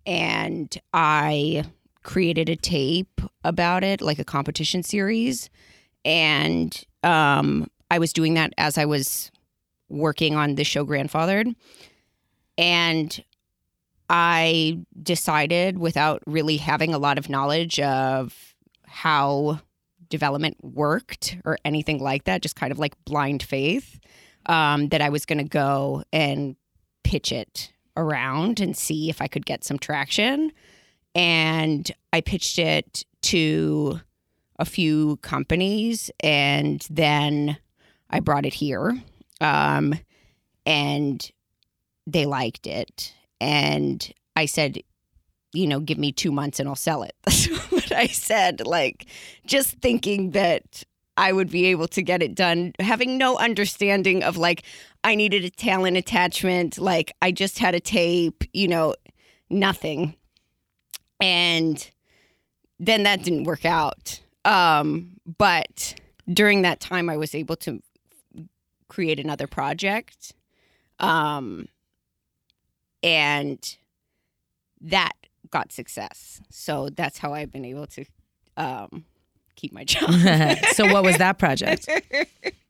and 0.06 0.76
I 0.94 1.66
created 2.04 2.50
a 2.50 2.56
tape 2.56 3.22
about 3.44 3.84
it, 3.84 4.02
like 4.02 4.20
a 4.20 4.24
competition 4.24 4.84
series, 4.84 5.50
and 6.06 6.84
um, 7.04 7.68
I 7.92 8.00
was 8.00 8.14
doing 8.14 8.36
that 8.36 8.54
as 8.58 8.78
I 8.78 8.86
was 8.86 9.32
working 9.90 10.36
on 10.36 10.56
the 10.56 10.64
show 10.64 10.86
Grandfathered, 10.86 11.56
and 12.58 13.24
I 14.10 14.80
decided 15.02 15.78
without 15.78 16.22
really 16.26 16.58
having 16.58 16.94
a 16.94 17.00
lot 17.00 17.18
of 17.18 17.30
knowledge 17.30 17.80
of 17.80 18.56
how 18.86 19.60
development 20.10 20.58
worked 20.62 21.38
or 21.46 21.58
anything 21.64 22.00
like 22.00 22.24
that, 22.24 22.42
just 22.42 22.56
kind 22.56 22.72
of 22.72 22.80
like 22.80 22.94
blind 23.06 23.44
faith, 23.44 24.00
um, 24.48 24.90
that 24.90 25.02
I 25.02 25.10
was 25.10 25.26
going 25.26 25.38
to 25.38 25.44
go 25.44 26.04
and 26.12 26.56
pitch 27.04 27.32
it 27.32 27.72
around 27.96 28.60
and 28.60 28.76
see 28.76 29.10
if 29.10 29.22
I 29.22 29.28
could 29.28 29.46
get 29.46 29.64
some 29.64 29.78
traction. 29.78 30.52
And 31.16 31.92
I 32.14 32.22
pitched 32.22 32.60
it 32.60 33.04
to 33.24 34.00
a 34.58 34.66
few 34.66 35.18
companies 35.18 36.12
and 36.20 36.86
then 36.90 37.58
I 38.10 38.20
brought 38.20 38.46
it 38.46 38.54
here. 38.54 39.02
Um, 39.42 39.96
and 40.66 41.32
they 42.06 42.26
liked 42.26 42.68
it 42.68 43.14
and 43.40 44.12
I 44.36 44.46
said, 44.46 44.80
you 45.54 45.68
know, 45.68 45.80
give 45.80 45.98
me 45.98 46.12
two 46.12 46.32
months 46.32 46.60
and 46.60 46.70
I'll 46.70 46.76
sell 46.76 47.04
it. 47.04 47.16
That's 47.26 47.48
what 47.72 47.92
I 47.92 48.08
said. 48.08 48.66
Like, 48.66 49.06
just 49.46 49.78
thinking 49.82 50.32
that 50.32 50.84
I 51.18 51.34
would 51.34 51.50
be 51.50 51.66
able 51.68 51.88
to 51.90 52.02
get 52.02 52.22
it 52.22 52.36
done, 52.36 52.74
having 52.80 53.18
no 53.18 53.38
understanding 53.38 54.24
of 54.24 54.38
like, 54.38 54.64
I 55.04 55.16
needed 55.16 55.44
a 55.44 55.50
talent 55.50 55.98
attachment. 55.98 56.78
Like, 56.78 57.14
I 57.22 57.32
just 57.32 57.60
had 57.60 57.76
a 57.76 57.80
tape, 57.80 58.44
you 58.54 58.68
know, 58.68 58.96
nothing. 59.50 60.16
And 61.20 61.90
then 62.80 63.04
that 63.04 63.24
didn't 63.24 63.44
work 63.44 63.66
out. 63.66 64.22
Um, 64.46 65.20
but 65.38 65.96
during 66.32 66.62
that 66.62 66.80
time, 66.80 67.10
I 67.10 67.18
was 67.18 67.36
able 67.36 67.56
to 67.58 67.82
create 68.88 69.20
another 69.20 69.48
project. 69.48 70.34
Um, 71.00 71.68
and 73.04 73.78
that 74.82 75.14
got 75.50 75.72
success. 75.72 76.42
So 76.50 76.90
that's 76.90 77.18
how 77.18 77.34
I've 77.34 77.52
been 77.52 77.66
able 77.66 77.88
to 77.88 78.06
um, 78.58 79.06
keep 79.56 79.74
my 79.74 79.84
job. 79.84 80.12
so 80.74 80.92
what 80.92 81.04
was 81.04 81.18
that 81.18 81.38
project? 81.38 81.88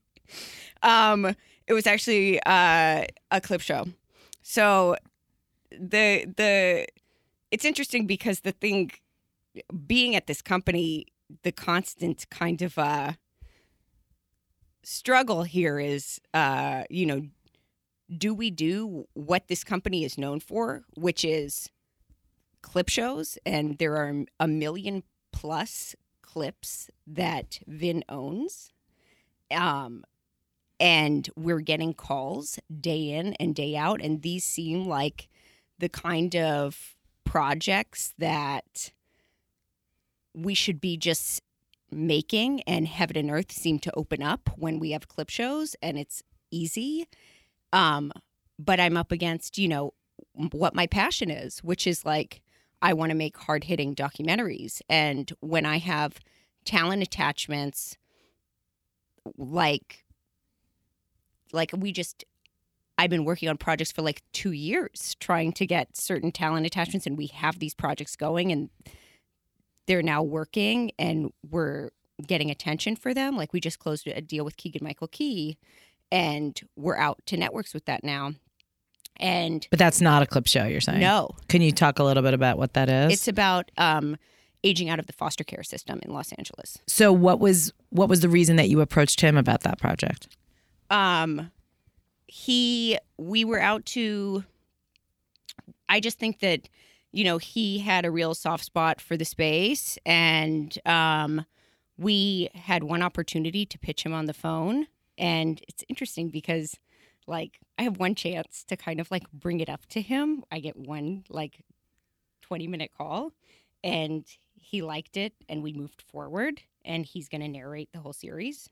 um, 0.83 1.35
it 1.67 1.73
was 1.73 1.87
actually 1.87 2.39
uh, 2.45 3.05
a 3.31 3.41
clip 3.41 3.61
show. 3.61 3.85
So 4.41 4.95
the 5.71 6.25
the 6.35 6.87
it's 7.51 7.65
interesting 7.65 8.07
because 8.07 8.41
the 8.41 8.51
thing 8.51 8.91
being 9.87 10.15
at 10.15 10.27
this 10.27 10.41
company, 10.41 11.05
the 11.43 11.51
constant 11.51 12.29
kind 12.29 12.61
of 12.61 12.77
uh, 12.77 13.13
struggle 14.83 15.43
here 15.43 15.79
is, 15.79 16.19
uh, 16.33 16.83
you 16.89 17.05
know, 17.05 17.27
do 18.15 18.33
we 18.33 18.49
do 18.49 19.05
what 19.13 19.47
this 19.47 19.63
company 19.63 20.03
is 20.03 20.17
known 20.17 20.39
for, 20.39 20.83
which 20.95 21.23
is 21.23 21.69
clip 22.61 22.89
shows, 22.89 23.37
and 23.45 23.77
there 23.77 23.95
are 23.95 24.25
a 24.39 24.47
million 24.47 25.03
plus 25.31 25.95
clips 26.21 26.89
that 27.07 27.59
Vin 27.67 28.03
owns, 28.09 28.71
Um, 29.51 30.03
and 30.79 31.29
we're 31.35 31.59
getting 31.61 31.93
calls 31.93 32.59
day 32.69 33.09
in 33.09 33.33
and 33.33 33.55
day 33.55 33.75
out, 33.75 34.01
and 34.01 34.21
these 34.21 34.45
seem 34.45 34.85
like 34.85 35.27
the 35.77 35.89
kind 35.89 36.35
of 36.35 36.95
projects 37.29 38.15
that 38.17 38.91
we 40.33 40.55
should 40.55 40.81
be 40.81 40.97
just 40.97 41.43
making 41.91 42.59
and 42.63 42.87
heaven 42.87 43.15
and 43.17 43.29
earth 43.29 43.51
seem 43.51 43.77
to 43.77 43.93
open 43.95 44.23
up 44.23 44.49
when 44.57 44.79
we 44.79 44.91
have 44.91 45.07
clip 45.07 45.29
shows 45.29 45.75
and 45.79 45.99
it's 45.99 46.23
easy. 46.49 47.07
Um 47.71 48.11
but 48.57 48.79
i'm 48.79 48.97
up 48.97 49.11
against 49.11 49.59
you 49.59 49.67
know 49.67 49.93
what 50.51 50.73
my 50.73 50.87
passion 50.87 51.29
is 51.29 51.59
which 51.59 51.85
is 51.87 52.03
like 52.03 52.41
i 52.81 52.93
want 52.93 53.11
to 53.11 53.15
make 53.15 53.37
hard-hitting 53.37 53.93
documentaries. 53.93 54.81
And 54.89 55.31
when 55.39 55.67
i 55.67 55.77
have 55.77 56.19
talent 56.65 57.03
attachments 57.03 57.95
like 59.37 60.03
like 61.53 61.71
we 61.77 61.91
just 61.91 62.25
I've 62.99 63.09
been 63.09 63.23
working 63.23 63.47
on 63.47 63.55
projects 63.55 63.93
for 63.93 64.01
like 64.01 64.21
2 64.33 64.51
years 64.51 65.15
trying 65.21 65.53
to 65.53 65.65
get 65.65 65.95
certain 65.95 66.33
talent 66.33 66.65
attachments 66.65 67.07
and 67.07 67.17
we 67.17 67.27
have 67.27 67.59
these 67.59 67.73
projects 67.73 68.17
going 68.17 68.51
and 68.51 68.69
they're 69.87 70.03
now 70.03 70.21
working 70.21 70.91
and 70.99 71.31
we're 71.49 71.91
getting 72.27 72.51
attention 72.51 72.97
for 72.97 73.13
them. 73.13 73.37
Like 73.37 73.53
we 73.53 73.61
just 73.61 73.79
closed 73.79 74.05
a 74.05 74.19
deal 74.19 74.43
with 74.43 74.57
Keegan 74.57 74.83
Michael 74.83 75.07
Key 75.07 75.57
and 76.11 76.59
we're 76.75 76.97
out 76.97 77.21
to 77.27 77.37
networks 77.37 77.73
with 77.73 77.85
that 77.85 78.03
now. 78.03 78.33
And 79.15 79.65
but 79.69 79.79
that's 79.79 80.01
not 80.01 80.21
a 80.21 80.25
clip 80.25 80.47
show 80.47 80.65
you're 80.65 80.81
saying? 80.81 80.99
No. 80.99 81.35
Can 81.47 81.61
you 81.61 81.71
talk 81.71 81.99
a 81.99 82.03
little 82.03 82.23
bit 82.23 82.33
about 82.33 82.57
what 82.57 82.73
that 82.73 82.89
is? 82.89 83.13
It's 83.13 83.27
about 83.29 83.71
um 83.77 84.17
aging 84.61 84.89
out 84.89 84.99
of 84.99 85.07
the 85.07 85.13
foster 85.13 85.45
care 85.45 85.63
system 85.63 86.01
in 86.03 86.11
Los 86.11 86.33
Angeles. 86.33 86.77
So 86.85 87.13
what 87.13 87.39
was 87.39 87.71
what 87.91 88.09
was 88.09 88.19
the 88.19 88.29
reason 88.29 88.57
that 88.57 88.67
you 88.67 88.81
approached 88.81 89.21
him 89.21 89.37
about 89.37 89.61
that 89.61 89.79
project? 89.79 90.27
Um 90.89 91.51
he 92.29 92.97
we 93.17 93.43
were 93.43 93.59
out 93.59 93.85
to 93.87 94.43
I 95.87 95.99
just 95.99 96.19
think 96.19 96.39
that 96.39 96.69
you 97.11 97.23
know 97.23 97.37
he 97.39 97.79
had 97.79 98.05
a 98.05 98.11
real 98.11 98.35
soft 98.35 98.63
spot 98.63 99.01
for 99.01 99.17
the 99.17 99.25
space 99.25 99.97
and 100.05 100.77
um 100.85 101.45
we 101.97 102.49
had 102.53 102.83
one 102.83 103.01
opportunity 103.01 103.65
to 103.65 103.77
pitch 103.77 104.03
him 104.03 104.13
on 104.13 104.25
the 104.25 104.33
phone 104.33 104.87
and 105.17 105.61
it's 105.67 105.83
interesting 105.89 106.29
because 106.29 106.77
like 107.27 107.59
I 107.77 107.83
have 107.83 107.97
one 107.97 108.15
chance 108.15 108.63
to 108.67 108.77
kind 108.77 108.99
of 108.99 109.09
like 109.11 109.29
bring 109.31 109.59
it 109.59 109.69
up 109.69 109.85
to 109.87 110.01
him. 110.01 110.43
I 110.51 110.59
get 110.59 110.75
one 110.75 111.23
like 111.29 111.63
20 112.41 112.67
minute 112.67 112.91
call 112.97 113.31
and 113.83 114.25
he 114.55 114.81
liked 114.81 115.17
it 115.17 115.33
and 115.47 115.63
we 115.63 115.73
moved 115.73 116.01
forward 116.01 116.61
and 116.83 117.05
he's 117.05 117.29
going 117.29 117.41
to 117.41 117.47
narrate 117.47 117.89
the 117.93 117.99
whole 117.99 118.13
series 118.13 118.69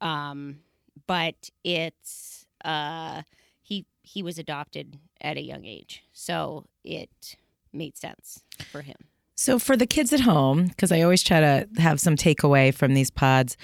um, 0.00 0.60
but 1.06 1.50
it's 1.64 2.46
uh, 2.64 3.22
he 3.62 3.86
he 4.02 4.22
was 4.22 4.38
adopted 4.38 4.98
at 5.20 5.36
a 5.36 5.42
young 5.42 5.64
age 5.64 6.02
so 6.12 6.64
it 6.84 7.36
made 7.72 7.96
sense 7.96 8.42
for 8.70 8.82
him 8.82 8.96
so 9.34 9.58
for 9.58 9.76
the 9.76 9.86
kids 9.86 10.12
at 10.12 10.20
home 10.20 10.66
because 10.66 10.90
i 10.90 11.02
always 11.02 11.22
try 11.22 11.40
to 11.40 11.68
have 11.78 12.00
some 12.00 12.16
takeaway 12.16 12.72
from 12.72 12.94
these 12.94 13.10
pods 13.10 13.56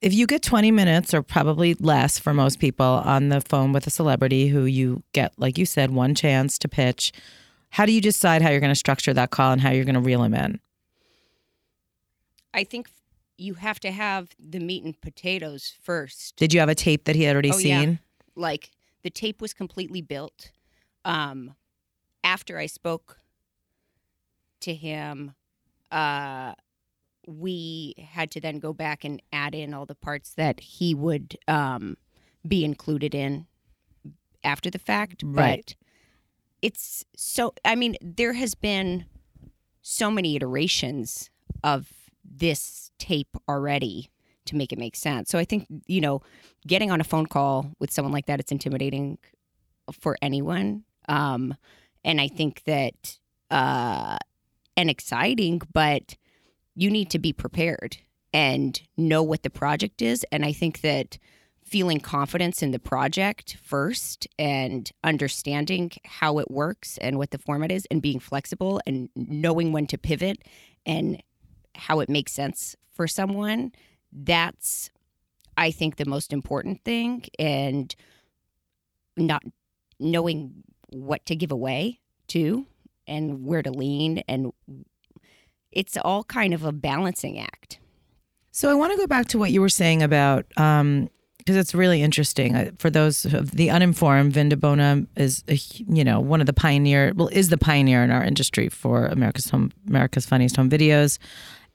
if 0.00 0.14
you 0.14 0.26
get 0.26 0.42
20 0.42 0.70
minutes 0.70 1.12
or 1.12 1.22
probably 1.22 1.74
less 1.74 2.18
for 2.18 2.32
most 2.32 2.60
people 2.60 2.84
on 2.84 3.30
the 3.30 3.40
phone 3.40 3.72
with 3.72 3.86
a 3.86 3.90
celebrity 3.90 4.48
who 4.48 4.64
you 4.64 5.02
get 5.12 5.32
like 5.38 5.56
you 5.56 5.64
said 5.64 5.90
one 5.90 6.14
chance 6.14 6.58
to 6.58 6.68
pitch 6.68 7.12
how 7.70 7.86
do 7.86 7.92
you 7.92 8.00
decide 8.00 8.42
how 8.42 8.50
you're 8.50 8.60
going 8.60 8.70
to 8.72 8.76
structure 8.76 9.14
that 9.14 9.30
call 9.30 9.52
and 9.52 9.60
how 9.60 9.70
you're 9.70 9.84
going 9.84 9.94
to 9.94 10.00
reel 10.00 10.22
him 10.22 10.34
in 10.34 10.60
I 12.54 12.64
think 12.64 12.88
you 13.36 13.54
have 13.54 13.78
to 13.80 13.90
have 13.90 14.30
the 14.38 14.58
meat 14.58 14.84
and 14.84 15.00
potatoes 15.00 15.72
first. 15.82 16.36
Did 16.36 16.52
you 16.52 16.60
have 16.60 16.68
a 16.68 16.74
tape 16.74 17.04
that 17.04 17.14
he 17.14 17.22
had 17.22 17.34
already 17.34 17.52
oh, 17.52 17.58
seen? 17.58 18.00
Like 18.38 18.70
the 19.02 19.10
tape 19.10 19.42
was 19.42 19.52
completely 19.52 20.00
built. 20.00 20.50
Um, 21.04 21.54
after 22.24 22.58
I 22.58 22.66
spoke 22.66 23.18
to 24.60 24.74
him, 24.74 25.34
uh, 25.90 26.54
we 27.26 27.94
had 27.98 28.30
to 28.32 28.40
then 28.40 28.58
go 28.58 28.72
back 28.72 29.04
and 29.04 29.20
add 29.32 29.54
in 29.54 29.74
all 29.74 29.86
the 29.86 29.94
parts 29.94 30.32
that 30.34 30.60
he 30.60 30.94
would 30.94 31.36
um, 31.46 31.96
be 32.46 32.64
included 32.64 33.14
in 33.14 33.46
after 34.42 34.70
the 34.70 34.78
fact. 34.78 35.22
Right. 35.24 35.64
But 35.66 35.86
it's 36.62 37.04
so, 37.16 37.54
I 37.64 37.74
mean, 37.74 37.96
there 38.00 38.32
has 38.32 38.54
been 38.54 39.04
so 39.82 40.10
many 40.10 40.36
iterations 40.36 41.30
of 41.62 41.92
this 42.24 42.90
tape 42.98 43.36
already 43.48 44.10
to 44.48 44.56
make 44.56 44.72
it 44.72 44.78
make 44.78 44.96
sense. 44.96 45.30
So 45.30 45.38
I 45.38 45.44
think, 45.44 45.66
you 45.86 46.00
know, 46.00 46.22
getting 46.66 46.90
on 46.90 47.00
a 47.00 47.04
phone 47.04 47.26
call 47.26 47.70
with 47.78 47.90
someone 47.90 48.12
like 48.12 48.26
that, 48.26 48.40
it's 48.40 48.52
intimidating 48.52 49.18
for 49.92 50.16
anyone. 50.20 50.84
Um, 51.08 51.54
and 52.04 52.20
I 52.20 52.28
think 52.28 52.62
that, 52.64 53.18
uh, 53.50 54.18
and 54.76 54.90
exciting, 54.90 55.62
but 55.72 56.16
you 56.74 56.90
need 56.90 57.10
to 57.10 57.18
be 57.18 57.32
prepared 57.32 57.96
and 58.32 58.80
know 58.96 59.22
what 59.22 59.42
the 59.42 59.50
project 59.50 60.02
is. 60.02 60.24
And 60.30 60.44
I 60.44 60.52
think 60.52 60.82
that 60.82 61.18
feeling 61.64 62.00
confidence 62.00 62.62
in 62.62 62.70
the 62.70 62.78
project 62.78 63.56
first 63.62 64.26
and 64.38 64.90
understanding 65.04 65.90
how 66.04 66.38
it 66.38 66.50
works 66.50 66.98
and 66.98 67.18
what 67.18 67.30
the 67.30 67.38
format 67.38 67.70
is 67.70 67.86
and 67.90 68.00
being 68.00 68.18
flexible 68.18 68.80
and 68.86 69.10
knowing 69.14 69.72
when 69.72 69.86
to 69.86 69.98
pivot 69.98 70.38
and 70.86 71.22
how 71.74 72.00
it 72.00 72.08
makes 72.08 72.32
sense 72.32 72.74
for 72.90 73.06
someone, 73.06 73.72
that's 74.12 74.90
I 75.56 75.70
think 75.70 75.96
the 75.96 76.04
most 76.04 76.32
important 76.32 76.84
thing 76.84 77.24
and 77.38 77.94
not 79.16 79.42
knowing 79.98 80.62
what 80.90 81.26
to 81.26 81.36
give 81.36 81.50
away 81.50 82.00
to 82.28 82.66
and 83.06 83.44
where 83.44 83.62
to 83.62 83.70
lean 83.70 84.22
and 84.28 84.52
it's 85.72 85.96
all 85.98 86.24
kind 86.24 86.54
of 86.54 86.64
a 86.64 86.72
balancing 86.72 87.38
act. 87.38 87.78
So 88.52 88.70
I 88.70 88.74
want 88.74 88.92
to 88.92 88.98
go 88.98 89.06
back 89.06 89.26
to 89.28 89.38
what 89.38 89.50
you 89.50 89.60
were 89.60 89.68
saying 89.68 90.02
about 90.02 90.46
um, 90.56 91.10
because 91.38 91.56
it's 91.56 91.74
really 91.74 92.02
interesting 92.02 92.54
uh, 92.54 92.70
for 92.78 92.90
those 92.90 93.24
of 93.24 93.52
the 93.52 93.70
uninformed. 93.70 94.32
Vin 94.32 94.48
Bona 94.50 95.06
is, 95.16 95.44
a, 95.48 95.54
you 95.88 96.04
know, 96.04 96.20
one 96.20 96.40
of 96.40 96.46
the 96.46 96.52
pioneer. 96.52 97.12
Well, 97.14 97.28
is 97.28 97.48
the 97.48 97.56
pioneer 97.56 98.04
in 98.04 98.10
our 98.10 98.22
industry 98.22 98.68
for 98.68 99.06
America's 99.06 99.48
home, 99.50 99.72
America's 99.88 100.26
funniest 100.26 100.56
home 100.56 100.68
videos 100.68 101.18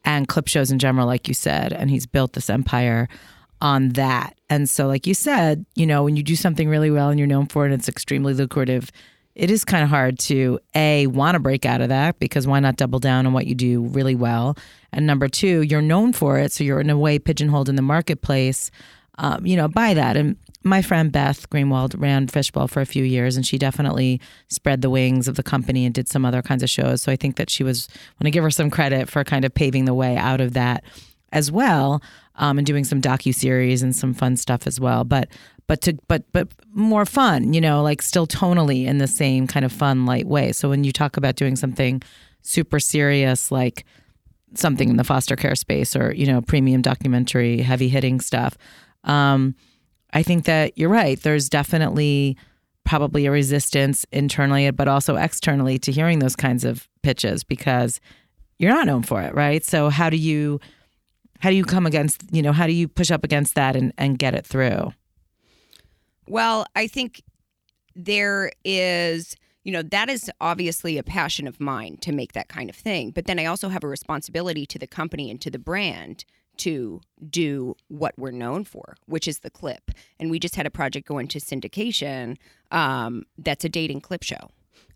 and 0.06 0.28
clip 0.28 0.48
shows 0.48 0.72
in 0.72 0.80
general, 0.80 1.08
like 1.08 1.28
you 1.28 1.34
said. 1.34 1.74
And 1.74 1.90
he's 1.90 2.06
built 2.06 2.34
this 2.34 2.50
empire 2.50 3.08
on 3.62 3.90
that. 3.90 4.38
And 4.50 4.70
so, 4.70 4.88
like 4.88 5.08
you 5.08 5.14
said, 5.14 5.66
you 5.76 5.88
know, 5.88 6.04
when 6.04 6.16
you 6.16 6.24
do 6.24 6.36
something 6.36 6.70
really 6.70 6.92
well 6.92 7.10
and 7.10 7.18
you're 7.18 7.28
known 7.28 7.48
for 7.48 7.64
it, 7.64 7.72
and 7.72 7.76
it's 7.76 7.90
extremely 7.90 8.34
lucrative. 8.34 8.92
It 9.36 9.50
is 9.50 9.66
kind 9.66 9.84
of 9.84 9.90
hard 9.90 10.20
to 10.20 10.60
a 10.76 11.08
want 11.08 11.34
to 11.34 11.40
break 11.40 11.66
out 11.66 11.82
of 11.82 11.90
that 11.90 12.20
because 12.20 12.46
why 12.46 12.60
not 12.60 12.76
double 12.76 13.00
down 13.00 13.26
on 13.26 13.34
what 13.34 13.48
you 13.48 13.56
do 13.56 13.82
really 13.82 14.14
well? 14.14 14.56
And 14.92 15.08
number 15.08 15.28
two, 15.28 15.62
you're 15.62 15.82
known 15.82 16.14
for 16.14 16.38
it, 16.38 16.52
so 16.52 16.64
you're 16.64 16.80
in 16.80 16.92
a 16.92 16.98
way 16.98 17.18
pigeonholed 17.18 17.68
in 17.68 17.76
the 17.76 17.82
marketplace. 17.82 18.70
Um, 19.18 19.46
you 19.46 19.56
know, 19.56 19.68
by 19.68 19.94
that. 19.94 20.18
And 20.18 20.38
my 20.64 20.82
friend 20.82 21.12
Beth 21.12 21.50
Greenwald 21.50 22.00
ran 22.00 22.28
Fishbowl 22.28 22.68
for 22.68 22.82
a 22.82 22.86
few 22.86 23.04
years, 23.04 23.36
and 23.36 23.46
she 23.46 23.58
definitely 23.58 24.22
spread 24.48 24.82
the 24.82 24.90
wings 24.90 25.28
of 25.28 25.36
the 25.36 25.44
company 25.44 25.86
and 25.86 25.94
did 25.94 26.08
some 26.08 26.26
other 26.26 26.42
kinds 26.42 26.64
of 26.64 26.70
shows. 26.70 27.02
So 27.02 27.12
I 27.12 27.16
think 27.16 27.36
that 27.36 27.50
she 27.50 27.64
was 27.64 27.88
want 28.16 28.26
to 28.26 28.32
give 28.32 28.44
her 28.44 28.52
some 28.52 28.70
credit 28.70 29.10
for 29.10 29.24
kind 29.24 29.46
of 29.46 29.54
paving 29.54 29.86
the 29.86 29.94
way 29.94 30.16
out 30.16 30.42
of 30.42 30.54
that 30.54 30.84
as 31.32 31.52
well, 31.52 32.02
um, 32.36 32.58
and 32.58 32.66
doing 32.66 32.84
some 32.84 33.02
docu 33.02 33.34
series 33.34 33.82
and 33.84 33.96
some 33.96 34.14
fun 34.14 34.38
stuff 34.38 34.66
as 34.66 34.80
well. 34.80 35.04
But 35.04 35.30
but 35.68 35.82
to 35.82 35.98
but 36.08 36.24
but 36.32 36.48
more 36.74 37.06
fun, 37.06 37.54
you 37.54 37.62
know, 37.62 37.82
like 37.84 38.02
still 38.02 38.28
tonally 38.28 38.86
in 38.86 38.98
the 38.98 39.08
same 39.08 39.48
kind 39.48 39.66
of 39.66 39.72
fun 39.72 40.06
light 40.06 40.28
way. 40.28 40.52
So 40.52 40.70
when 40.70 40.84
you 40.84 40.92
talk 40.92 41.18
about 41.18 41.36
doing 41.36 41.56
something 41.56 42.02
super 42.44 42.80
serious 42.80 43.52
like 43.52 43.86
something 44.54 44.90
in 44.90 44.98
the 44.98 45.04
foster 45.04 45.36
care 45.36 45.56
space 45.56 45.96
or 45.96 46.14
you 46.14 46.28
know 46.28 46.42
premium 46.42 46.82
documentary 46.82 47.62
heavy 47.62 47.88
hitting 47.88 48.20
stuff 48.20 48.58
um, 49.06 49.56
I 50.14 50.24
think 50.24 50.46
that 50.46 50.78
you're 50.78 50.90
right. 50.90 51.20
There's 51.22 51.50
definitely 51.50 52.38
probably 52.86 53.26
a 53.26 53.32
resistance 53.32 54.06
internally, 54.12 54.70
but 54.72 54.88
also 54.88 55.16
externally 55.16 55.80
to 55.80 55.92
hearing 55.92 56.20
those 56.20 56.36
kinds 56.36 56.64
of 56.64 56.88
pitches 57.02 57.44
because 57.44 58.00
you're 58.60 58.74
not 58.74 58.86
known 58.86 59.04
for 59.04 59.22
it, 59.22 59.34
right? 59.34 59.64
So 59.64 59.90
how 59.90 60.10
do 60.10 60.18
you 60.18 60.60
how 61.40 61.50
do 61.50 61.56
you 61.56 61.66
come 61.66 61.86
against 61.86 62.24
you 62.32 62.42
know 62.42 62.54
how 62.54 62.68
do 62.68 62.74
you 62.74 62.88
push 62.88 63.12
up 63.12 63.24
against 63.24 63.56
that 63.56 63.76
and, 63.76 63.94
and 63.98 64.20
get 64.20 64.36
it 64.36 64.46
through? 64.46 64.94
Well, 66.28 66.66
I 66.76 66.88
think 66.88 67.22
there 67.96 68.52
is 68.64 69.36
you 69.64 69.72
know 69.72 69.82
that 69.82 70.10
is 70.10 70.30
obviously 70.42 70.98
a 70.98 71.04
passion 71.04 71.48
of 71.48 71.60
mine 71.60 71.98
to 71.98 72.12
make 72.12 72.34
that 72.34 72.50
kind 72.50 72.70
of 72.70 72.76
thing 72.76 73.12
but 73.12 73.26
then 73.26 73.40
i 73.40 73.46
also 73.46 73.70
have 73.70 73.84
a 73.84 73.88
responsibility 73.88 74.66
to 74.66 74.80
the 74.80 74.88
company 74.88 75.30
and 75.30 75.40
to 75.42 75.50
the 75.50 75.60
brand 75.60 76.26
to 76.58 77.02
do 77.30 77.76
what 77.88 78.14
we're 78.18 78.32
known 78.32 78.64
for, 78.64 78.96
which 79.06 79.28
is 79.28 79.40
the 79.40 79.50
clip. 79.50 79.92
And 80.20 80.30
we 80.32 80.40
just 80.40 80.56
had 80.56 80.66
a 80.66 80.70
project 80.70 81.08
go 81.08 81.18
into 81.18 81.40
syndication 81.40 82.38
um, 82.72 83.24
that's 83.38 83.66
a 83.66 83.70
dating 83.70 84.02
clip 84.02 84.24
show. 84.24 84.50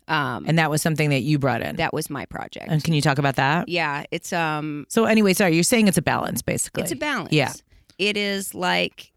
Um, 0.06 0.44
and 0.48 0.58
that 0.58 0.70
was 0.70 0.80
something 0.80 1.10
that 1.10 1.20
you 1.20 1.38
brought 1.38 1.60
in. 1.60 1.76
That 1.76 1.92
was 1.92 2.08
my 2.08 2.24
project. 2.26 2.66
And 2.70 2.82
can 2.82 2.94
you 2.94 3.02
talk 3.02 3.18
about 3.18 3.36
that? 3.36 3.68
Yeah, 3.68 4.04
it's 4.10 4.32
um. 4.32 4.86
So 4.88 5.04
anyway, 5.04 5.34
sorry, 5.34 5.54
you're 5.54 5.62
saying 5.62 5.86
it's 5.86 5.98
a 5.98 6.02
balance, 6.02 6.40
basically. 6.40 6.82
It's 6.84 6.92
a 6.92 6.96
balance. 6.96 7.30
Yeah, 7.32 7.52
it 7.98 8.16
is 8.16 8.54
like 8.54 9.12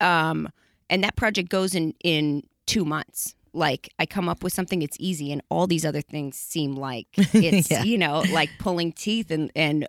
um, 0.00 0.48
and 0.88 1.04
that 1.04 1.14
project 1.16 1.48
goes 1.48 1.74
in 1.74 1.94
in 2.02 2.42
two 2.66 2.84
months. 2.84 3.34
Like 3.52 3.88
I 3.98 4.06
come 4.06 4.28
up 4.28 4.42
with 4.42 4.52
something, 4.52 4.82
it's 4.82 4.96
easy, 5.00 5.32
and 5.32 5.42
all 5.48 5.66
these 5.66 5.84
other 5.84 6.00
things 6.00 6.36
seem 6.36 6.74
like 6.74 7.06
it's 7.16 7.70
Yeah. 7.70 7.82
you 7.84 7.96
know 7.98 8.24
like 8.32 8.50
pulling 8.58 8.92
teeth 8.92 9.30
and 9.30 9.50
and 9.54 9.86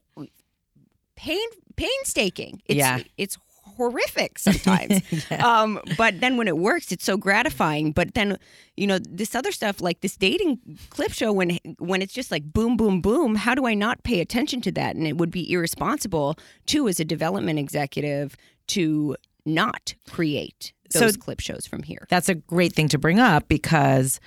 pain 1.21 1.47
painstaking. 1.75 2.61
It's, 2.65 2.77
Yeah. 2.77 2.99
it's 3.17 3.37
horrific 3.77 4.37
sometimes. 4.37 5.01
um, 5.43 5.79
but 5.97 6.19
then 6.19 6.37
when 6.37 6.47
it 6.47 6.57
works, 6.57 6.91
it's 6.91 7.05
so 7.05 7.17
gratifying. 7.17 7.91
But 7.91 8.13
then 8.13 8.37
you 8.75 8.87
know 8.87 8.99
this 8.99 9.33
other 9.35 9.51
stuff, 9.51 9.81
like 9.81 10.01
this 10.01 10.17
dating 10.17 10.59
clip 10.89 11.11
show, 11.11 11.31
when 11.31 11.57
when 11.79 12.01
it's 12.01 12.13
just 12.13 12.31
like 12.31 12.43
boom, 12.51 12.75
boom, 12.77 13.01
boom. 13.01 13.35
How 13.35 13.55
do 13.55 13.65
I 13.65 13.73
not 13.73 14.03
pay 14.03 14.19
attention 14.19 14.61
to 14.61 14.71
that? 14.73 14.95
And 14.95 15.07
it 15.07 15.17
would 15.17 15.31
be 15.31 15.51
irresponsible 15.51 16.35
too, 16.65 16.87
as 16.87 16.99
a 16.99 17.05
development 17.05 17.59
executive, 17.59 18.35
to 18.67 19.15
not 19.45 19.95
create 20.09 20.73
So- 20.89 20.99
those 20.99 21.17
clip 21.17 21.39
shows 21.39 21.65
from 21.65 21.83
here. 21.83 22.05
That's 22.09 22.29
a 22.29 22.35
great 22.35 22.73
thing 22.73 22.89
to 22.89 22.97
bring 22.97 23.19
up 23.19 23.47
because 23.47 24.19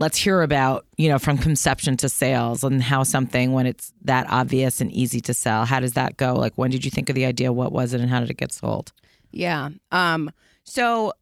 let's 0.00 0.16
hear 0.16 0.40
about, 0.40 0.86
you 0.96 1.08
know, 1.08 1.18
from 1.18 1.36
conception 1.38 1.96
to 1.98 2.08
sales 2.08 2.64
and 2.64 2.82
how 2.82 3.02
something 3.02 3.52
when 3.52 3.66
it's 3.66 3.92
that 4.02 4.26
obvious 4.30 4.80
and 4.80 4.90
easy 4.90 5.20
to 5.20 5.34
sell, 5.34 5.66
how 5.66 5.78
does 5.78 5.92
that 5.92 6.16
go? 6.16 6.34
Like 6.34 6.54
when 6.56 6.70
did 6.70 6.84
you 6.84 6.90
think 6.90 7.10
of 7.10 7.14
the 7.14 7.26
idea? 7.26 7.52
What 7.52 7.70
was 7.70 7.92
it 7.92 8.00
and 8.00 8.08
how 8.10 8.20
did 8.20 8.30
it 8.30 8.38
get 8.38 8.50
sold? 8.50 8.92
Yeah. 9.30 9.68
Um. 9.92 10.32
So 10.64 11.12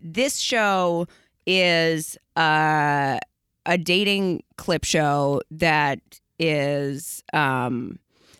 this 0.00 0.38
show 0.38 1.06
is 1.46 2.16
uh, 2.36 3.18
a 3.66 3.78
dating 3.78 4.44
clip 4.56 4.84
show 4.84 5.42
that 5.50 6.00
is 6.38 7.22
um. 7.34 7.98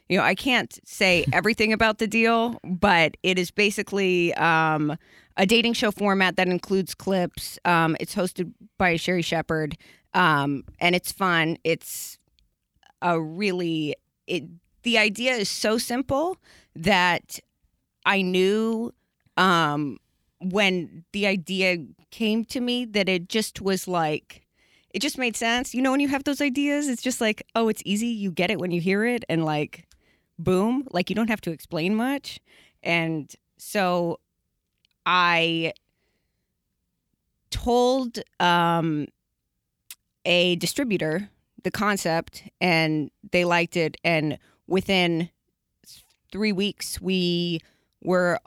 You 0.09 0.18
know, 0.18 0.25
I 0.25 0.35
can't 0.35 0.79
say 0.85 1.25
everything 1.33 1.73
about 1.73 1.99
the 1.99 2.07
deal, 2.07 2.61
but 2.62 3.16
it 3.23 3.38
is 3.38 3.51
basically 3.51 4.35
um, 4.35 4.97
a 5.37 5.47
dating 5.47 5.73
show 5.75 5.90
format 5.90 6.37
that 6.37 6.49
includes 6.49 6.95
clips. 6.95 7.59
Um, 7.64 7.97
it's 8.01 8.14
hosted 8.14 8.53
by 8.79 8.97
Sherri 8.97 9.23
Shepherd, 9.23 9.77
um, 10.14 10.64
and 10.79 10.95
it's 10.95 11.12
fun. 11.12 11.59
It's 11.64 12.18
a 13.01 13.21
really 13.21 13.97
it. 14.27 14.45
The 14.83 14.99
idea 14.99 15.35
is 15.35 15.49
so 15.49 15.79
simple 15.79 16.37
that 16.75 17.38
I 18.05 18.23
knew 18.23 18.92
um, 19.37 19.99
when 20.40 21.05
the 21.12 21.27
idea 21.27 21.79
came 22.11 22.45
to 22.47 22.61
me 22.61 22.85
that 22.85 23.09
it 23.09 23.29
just 23.29 23.61
was 23.61 23.87
like 23.87 24.42
it 24.92 25.01
just 25.01 25.18
made 25.18 25.37
sense. 25.37 25.75
You 25.75 25.83
know, 25.83 25.90
when 25.90 26.01
you 26.01 26.09
have 26.09 26.25
those 26.25 26.40
ideas, 26.40 26.88
it's 26.88 27.03
just 27.03 27.21
like, 27.21 27.42
oh, 27.55 27.68
it's 27.68 27.83
easy. 27.85 28.09
You 28.09 28.31
get 28.31 28.51
it 28.51 28.59
when 28.59 28.71
you 28.71 28.81
hear 28.81 29.05
it, 29.05 29.25
and 29.29 29.45
like, 29.45 29.87
boom, 30.38 30.87
like 30.90 31.09
you 31.09 31.16
don't 31.16 31.31
have 31.31 31.40
to 31.42 31.51
explain 31.51 31.95
much. 31.95 32.40
And 32.83 33.33
so 33.59 34.18
I 35.07 35.73
told 37.51 38.19
um, 38.41 39.07
a 40.25 40.57
distributor 40.57 41.29
the 41.62 41.71
concept, 41.71 42.43
and 42.61 43.11
they 43.31 43.45
liked 43.45 43.77
it. 43.77 43.97
And 44.05 44.38
within 44.67 45.31
three 46.33 46.53
weeks, 46.53 47.01
we 47.01 47.61
were 48.03 48.38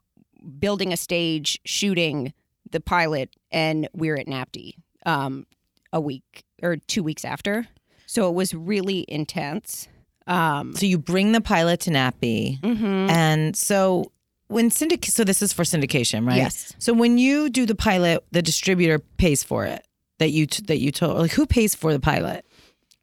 building 0.60 0.92
a 0.92 0.98
stage, 0.98 1.60
shooting 1.66 2.34
the 2.70 2.82
pilot, 2.82 3.30
and 3.52 3.88
we're 3.94 4.16
at 4.16 4.28
NATPE 4.28 4.74
um, 5.06 5.46
a 5.94 6.02
week 6.02 6.44
or 6.62 6.78
two 6.78 7.04
weeks 7.04 7.24
after. 7.24 7.68
So 8.06 8.30
it 8.30 8.34
was 8.34 8.54
really 8.54 9.06
intense. 9.08 9.88
Um, 10.28 10.76
So 10.76 10.86
you 10.86 10.98
bring 10.98 11.32
the 11.32 11.42
pilot 11.42 11.82
to 11.82 11.92
NATPE 11.92 12.60
mhm. 12.62 13.10
and 13.10 13.56
so 13.56 14.12
when 14.48 14.70
syndic 14.70 15.06
so 15.06 15.24
this 15.24 15.42
is 15.42 15.54
for 15.54 15.64
syndication, 15.64 16.28
right? 16.28 16.38
Yes. 16.38 16.74
So 16.80 16.94
when 16.94 17.18
you 17.18 17.50
do 17.50 17.66
the 17.66 17.76
pilot, 17.76 18.24
the 18.32 18.42
distributor 18.42 19.00
pays 19.00 19.44
for 19.44 19.66
it. 19.66 19.86
That 20.20 20.30
you 20.30 20.46
t- 20.46 20.64
that 20.68 20.80
you 20.80 20.92
told 20.92 21.18
like 21.18 21.32
who 21.32 21.46
pays 21.46 21.76
for 21.76 21.92
the 21.92 22.00
pilot? 22.00 22.46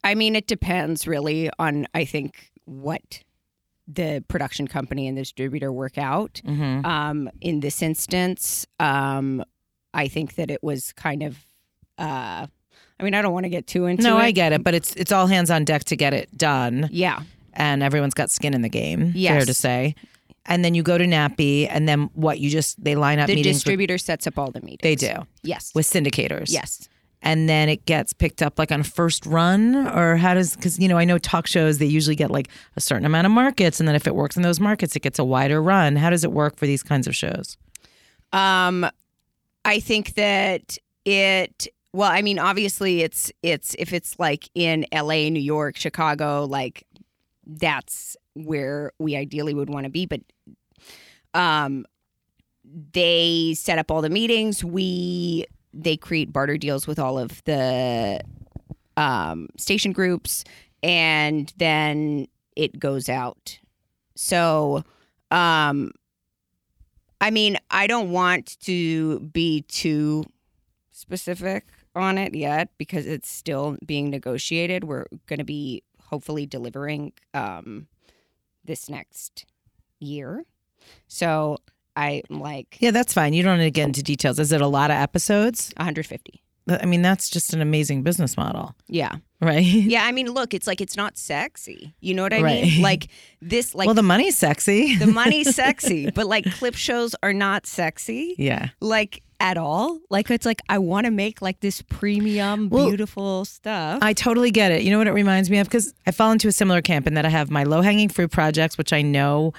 I 0.03 0.15
mean, 0.15 0.35
it 0.35 0.47
depends 0.47 1.07
really 1.07 1.49
on, 1.59 1.87
I 1.93 2.05
think, 2.05 2.51
what 2.65 3.23
the 3.87 4.23
production 4.27 4.67
company 4.67 5.07
and 5.07 5.17
the 5.17 5.21
distributor 5.21 5.71
work 5.71 5.97
out. 5.97 6.41
Mm-hmm. 6.45 6.85
Um, 6.85 7.29
in 7.39 7.59
this 7.59 7.81
instance, 7.81 8.65
um, 8.79 9.43
I 9.93 10.07
think 10.07 10.35
that 10.35 10.49
it 10.49 10.63
was 10.63 10.91
kind 10.93 11.23
of. 11.23 11.37
Uh, 11.97 12.47
I 12.99 13.03
mean, 13.03 13.13
I 13.13 13.21
don't 13.21 13.33
want 13.33 13.43
to 13.45 13.49
get 13.49 13.67
too 13.67 13.85
into 13.85 14.03
No, 14.03 14.17
it. 14.17 14.21
I 14.21 14.31
get 14.31 14.53
it, 14.53 14.63
but 14.63 14.73
it's 14.73 14.95
it's 14.95 15.11
all 15.11 15.27
hands 15.27 15.51
on 15.51 15.65
deck 15.65 15.83
to 15.85 15.95
get 15.95 16.13
it 16.13 16.35
done. 16.37 16.89
Yeah, 16.91 17.21
and 17.53 17.83
everyone's 17.83 18.13
got 18.13 18.29
skin 18.31 18.53
in 18.53 18.61
the 18.61 18.69
game. 18.69 19.13
Fair 19.13 19.45
to 19.45 19.53
say. 19.53 19.95
And 20.45 20.63
then 20.65 20.73
you 20.75 20.83
go 20.83 20.97
to 20.97 21.05
NATPE, 21.05 21.67
and 21.69 21.87
then 21.87 22.09
what? 22.13 22.39
You 22.39 22.49
just 22.49 22.83
they 22.83 22.95
line 22.95 23.17
up 23.19 23.27
the 23.27 23.35
meetings. 23.35 23.55
with- 23.55 23.63
distributor 23.63 23.97
sets 23.97 24.27
up 24.27 24.37
all 24.37 24.51
the 24.51 24.59
meetings. 24.61 24.79
they 24.83 24.95
do 24.95 25.25
Yes. 25.41 25.71
with 25.73 25.85
syndicators. 25.85 26.51
yes. 26.51 26.89
and 27.25 27.47
then 27.47 27.69
it 27.69 27.85
gets 27.85 28.11
picked 28.11 28.41
up 28.41 28.59
like 28.59 28.69
on 28.69 28.83
first 28.83 29.25
run, 29.25 29.87
or 29.87 30.17
how 30.17 30.33
does? 30.33 30.57
Because 30.57 30.77
you 30.77 30.89
know, 30.89 30.97
I 30.97 31.05
know 31.05 31.17
talk 31.17 31.47
shows 31.47 31.77
they 31.77 31.85
usually 31.85 32.17
get 32.17 32.29
like 32.29 32.49
a 32.75 32.81
certain 32.81 33.05
amount 33.05 33.25
of 33.25 33.31
markets, 33.31 33.79
and 33.79 33.87
then 33.87 33.95
if 33.95 34.05
it 34.07 34.13
works 34.15 34.35
in 34.35 34.41
those 34.41 34.59
markets, 34.59 34.93
it 34.97 35.01
gets 35.01 35.17
a 35.19 35.23
wider 35.23 35.61
run. 35.61 35.95
How 35.95 36.09
does 36.09 36.25
it 36.25 36.33
work 36.33 36.57
for 36.57 36.65
these 36.65 36.83
kinds 36.83 37.07
of 37.07 37.15
shows? 37.15 37.55
Um, 38.33 38.85
I 39.63 39.79
think 39.79 40.15
that 40.15 40.77
it. 41.05 41.67
Well, 41.93 42.11
I 42.11 42.21
mean, 42.23 42.39
obviously, 42.39 43.01
it's 43.03 43.31
it's 43.41 43.73
if 43.79 43.93
it's 43.93 44.19
like 44.19 44.49
in 44.55 44.85
L.A., 44.91 45.29
New 45.29 45.39
York, 45.39 45.77
Chicago, 45.77 46.43
like 46.43 46.83
that's 47.45 48.17
where 48.33 48.91
we 48.99 49.15
ideally 49.15 49.53
would 49.53 49.69
want 49.69 49.85
to 49.85 49.89
be. 49.89 50.05
But 50.05 50.21
um, 51.33 51.85
they 52.93 53.53
set 53.55 53.77
up 53.79 53.91
all 53.91 54.01
the 54.01 54.09
meetings. 54.09 54.63
We 54.63 55.45
they 55.73 55.97
create 55.97 56.31
barter 56.31 56.57
deals 56.57 56.87
with 56.87 56.99
all 56.99 57.17
of 57.17 57.43
the 57.45 58.21
um, 58.95 59.49
station 59.57 59.91
groups, 59.91 60.43
and 60.81 61.51
then 61.57 62.27
it 62.55 62.79
goes 62.79 63.09
out. 63.09 63.59
So, 64.15 64.83
um, 65.31 65.91
I 67.19 67.31
mean, 67.31 67.57
I 67.71 67.87
don't 67.87 68.11
want 68.11 68.59
to 68.61 69.19
be 69.19 69.61
too 69.63 70.25
specific 70.91 71.65
on 71.95 72.17
it 72.17 72.35
yet 72.35 72.69
because 72.77 73.05
it's 73.05 73.29
still 73.29 73.77
being 73.85 74.09
negotiated. 74.09 74.83
We're 74.83 75.07
going 75.27 75.39
to 75.39 75.45
be 75.45 75.83
hopefully 76.05 76.45
delivering 76.45 77.13
um, 77.33 77.87
this 78.63 78.89
next 78.89 79.45
year. 79.99 80.45
So 81.07 81.57
I'm 81.95 82.21
like 82.29 82.77
Yeah, 82.79 82.91
that's 82.91 83.13
fine. 83.13 83.33
You 83.33 83.43
don't 83.43 83.57
need 83.59 83.65
to 83.65 83.71
get 83.71 83.85
into 83.85 84.03
details. 84.03 84.39
Is 84.39 84.51
it 84.51 84.61
a 84.61 84.67
lot 84.67 84.91
of 84.91 84.95
episodes? 84.97 85.71
150. 85.77 86.41
I 86.67 86.85
mean, 86.85 87.01
that's 87.01 87.29
just 87.29 87.53
an 87.53 87.59
amazing 87.61 88.03
business 88.03 88.37
model, 88.37 88.73
Yeah. 88.87 89.15
right? 89.41 89.65
Yeah. 89.65 90.05
I 90.05 90.13
mean, 90.13 90.31
look, 90.31 90.53
it's 90.53 90.65
like 90.65 90.79
it's 90.79 90.95
not 90.95 91.17
sexy. 91.17 91.93
You 91.99 92.13
know 92.13 92.23
what 92.23 92.31
I 92.33 92.41
Right. 92.41 92.63
mean? 92.63 92.81
Like 92.89 93.07
this, 93.41 93.75
like 93.75 93.85
well, 93.85 93.93
the 93.95 94.01
money's 94.01 94.37
sexy. 94.37 94.95
the 94.95 95.07
money's 95.07 95.53
sexy, 95.61 96.09
but 96.09 96.25
like 96.25 96.45
clip 96.53 96.75
shows 96.75 97.15
are 97.21 97.33
not 97.33 97.65
sexy. 97.67 98.35
yeah. 98.37 98.69
like 98.79 99.21
at 99.41 99.57
all. 99.57 99.99
Like 100.09 100.31
it's 100.31 100.45
like 100.45 100.61
I 100.69 100.77
want 100.77 101.03
to 101.05 101.11
make 101.11 101.41
like 101.41 101.59
this 101.59 101.81
premium, 101.81 102.69
Well, 102.69 102.87
beautiful 102.87 103.43
stuff. 103.43 103.99
I 104.01 104.13
totally 104.13 104.51
get 104.51 104.71
it. 104.71 104.83
You 104.83 104.91
know 104.91 104.99
what 104.99 105.07
it 105.07 105.11
reminds 105.11 105.49
me 105.49 105.57
of? 105.59 105.67
Because 105.67 105.93
I 106.07 106.11
fall 106.11 106.31
into 106.31 106.47
a 106.47 106.51
similar 106.53 106.81
camp 106.81 107.07
in 107.07 107.15
that 107.15 107.25
I 107.25 107.29
have 107.29 107.51
my 107.51 107.63
low 107.65 107.81
hanging 107.81 108.07
fruit 108.07 108.31
projects, 108.31 108.77
which 108.77 108.93
I 108.93 109.01
know. 109.01 109.51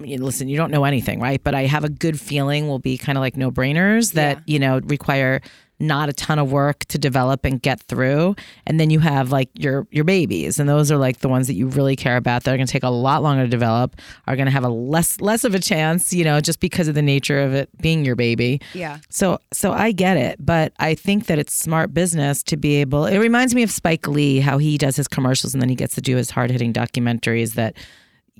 Listen, 0.00 0.48
you 0.48 0.56
don't 0.56 0.70
know 0.70 0.84
anything, 0.84 1.20
right? 1.20 1.42
But 1.42 1.54
I 1.54 1.62
have 1.66 1.84
a 1.84 1.88
good 1.90 2.18
feeling 2.18 2.68
will 2.68 2.78
be 2.78 2.96
kind 2.98 3.16
of 3.18 3.20
like 3.22 3.36
no 3.36 3.50
brainers 3.50 4.12
that, 4.12 4.38
Yeah. 4.38 4.42
you 4.46 4.58
know, 4.58 4.80
require 4.84 5.40
not 5.82 6.10
a 6.10 6.12
ton 6.12 6.38
of 6.38 6.52
work 6.52 6.84
to 6.84 6.98
develop 6.98 7.42
and 7.46 7.62
get 7.62 7.80
through. 7.80 8.36
And 8.66 8.78
then 8.78 8.90
you 8.90 8.98
have 8.98 9.32
like 9.32 9.48
your 9.54 9.86
your 9.90 10.04
babies, 10.04 10.58
and 10.58 10.68
those 10.68 10.92
are 10.92 10.98
like 10.98 11.20
the 11.20 11.28
ones 11.28 11.46
that 11.46 11.54
you 11.54 11.68
really 11.68 11.96
care 11.96 12.18
about 12.18 12.44
that 12.44 12.52
are 12.52 12.56
going 12.58 12.66
to 12.66 12.72
take 12.72 12.82
a 12.82 12.90
lot 12.90 13.22
longer 13.22 13.44
to 13.44 13.48
develop, 13.48 13.96
are 14.26 14.36
going 14.36 14.44
to 14.44 14.52
have 14.52 14.62
a 14.64 14.68
less 14.68 15.22
less 15.22 15.42
of 15.42 15.54
a 15.54 15.58
chance, 15.58 16.12
you 16.12 16.22
know, 16.22 16.38
just 16.38 16.60
because 16.60 16.86
of 16.86 16.94
the 16.94 17.00
nature 17.02 17.40
of 17.40 17.54
it 17.54 17.70
being 17.80 18.04
your 18.04 18.14
baby. 18.14 18.60
yeah, 18.74 18.98
So 19.08 19.38
so 19.54 19.72
I 19.72 19.92
get 19.92 20.18
it, 20.18 20.36
but 20.44 20.74
I 20.78 20.94
think 20.94 21.26
that 21.26 21.38
it's 21.38 21.54
smart 21.54 21.94
business 21.94 22.42
to 22.44 22.58
be 22.58 22.74
able. 22.82 23.06
It 23.06 23.16
reminds 23.18 23.54
me 23.54 23.62
of 23.62 23.70
Spike 23.70 24.06
Lee, 24.06 24.40
how 24.40 24.58
he 24.58 24.76
does 24.76 24.96
his 24.96 25.08
commercials 25.08 25.54
and 25.54 25.62
then 25.62 25.70
he 25.70 25.76
gets 25.76 25.94
to 25.94 26.02
do 26.02 26.16
his 26.16 26.28
hard 26.30 26.50
hitting 26.50 26.74
documentaries 26.74 27.54
that 27.54 27.74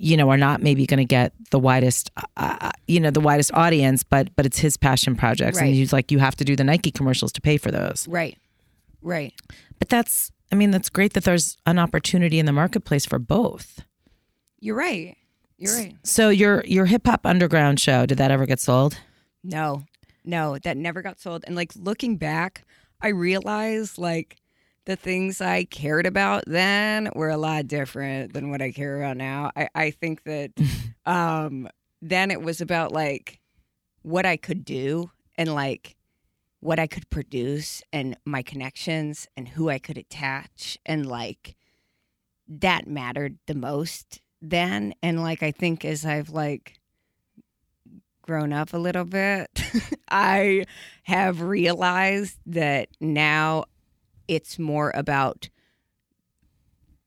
you 0.01 0.17
know 0.17 0.29
are 0.29 0.37
not 0.37 0.61
maybe 0.61 0.85
going 0.85 0.97
to 0.97 1.05
get 1.05 1.33
the 1.51 1.59
widest 1.59 2.09
uh, 2.37 2.71
you 2.87 2.99
know 2.99 3.11
the 3.11 3.19
widest 3.21 3.53
audience, 3.53 4.03
but 4.03 4.35
but 4.35 4.45
it's 4.45 4.57
his 4.59 4.75
passion 4.77 5.15
projects, 5.15 5.57
Right. 5.59 5.67
and 5.67 5.75
he's 5.75 5.93
like 5.93 6.11
you 6.11 6.19
have 6.19 6.35
to 6.37 6.43
do 6.43 6.55
the 6.55 6.63
Nike 6.63 6.91
commercials 6.91 7.31
to 7.33 7.41
pay 7.41 7.57
for 7.57 7.71
those. 7.71 8.07
right, 8.07 8.37
right. 9.01 9.33
But 9.79 9.89
that's 9.89 10.31
I 10.51 10.55
mean 10.55 10.71
that's 10.71 10.89
great 10.89 11.13
that 11.13 11.23
there's 11.23 11.57
an 11.65 11.77
opportunity 11.79 12.39
in 12.39 12.45
the 12.45 12.51
marketplace 12.51 13.05
for 13.05 13.19
both. 13.19 13.81
You're 14.59 14.75
right. 14.75 15.15
You're 15.57 15.75
right. 15.75 15.95
So 16.03 16.29
your 16.29 16.63
your 16.65 16.85
hip 16.87 17.05
hop 17.05 17.25
underground 17.25 17.79
show 17.79 18.05
did 18.05 18.17
that 18.17 18.31
ever 18.31 18.45
get 18.45 18.59
sold? 18.59 18.97
No, 19.43 19.83
no, 20.25 20.57
that 20.59 20.77
never 20.77 21.01
got 21.01 21.19
sold. 21.19 21.43
And 21.47 21.55
like 21.55 21.71
looking 21.75 22.17
back, 22.17 22.63
I 23.01 23.09
realized 23.09 23.97
like 23.97 24.37
the 24.85 24.95
things 24.95 25.41
I 25.41 25.65
cared 25.65 26.05
about 26.05 26.43
then 26.47 27.09
were 27.15 27.29
a 27.29 27.37
lot 27.37 27.67
different 27.67 28.33
than 28.33 28.49
what 28.49 28.61
I 28.61 28.71
care 28.71 28.97
about 28.97 29.17
now. 29.17 29.51
I, 29.55 29.69
I 29.75 29.91
think 29.91 30.23
that 30.23 30.51
um 31.05 31.67
then 32.01 32.31
it 32.31 32.41
was 32.41 32.61
about 32.61 32.91
like 32.91 33.39
what 34.01 34.25
I 34.25 34.37
could 34.37 34.65
do 34.65 35.11
and 35.37 35.53
like 35.53 35.95
what 36.59 36.79
I 36.79 36.87
could 36.87 37.09
produce 37.09 37.81
and 37.91 38.17
my 38.25 38.41
connections 38.41 39.27
and 39.35 39.47
who 39.47 39.69
I 39.69 39.79
could 39.79 39.97
attach 39.97 40.77
and 40.85 41.05
like 41.05 41.55
that 42.47 42.87
mattered 42.87 43.37
the 43.47 43.55
most 43.55 44.21
then 44.41 44.93
and 45.01 45.21
like 45.21 45.43
I 45.43 45.51
think 45.51 45.85
as 45.85 46.05
I've 46.05 46.29
like 46.29 46.79
grown 48.23 48.53
up 48.53 48.73
a 48.73 48.77
little 48.77 49.05
bit 49.05 49.49
I 50.09 50.65
have 51.03 51.41
realized 51.41 52.37
that 52.45 52.89
now 52.99 53.65
it's 54.27 54.59
more 54.59 54.91
about 54.95 55.49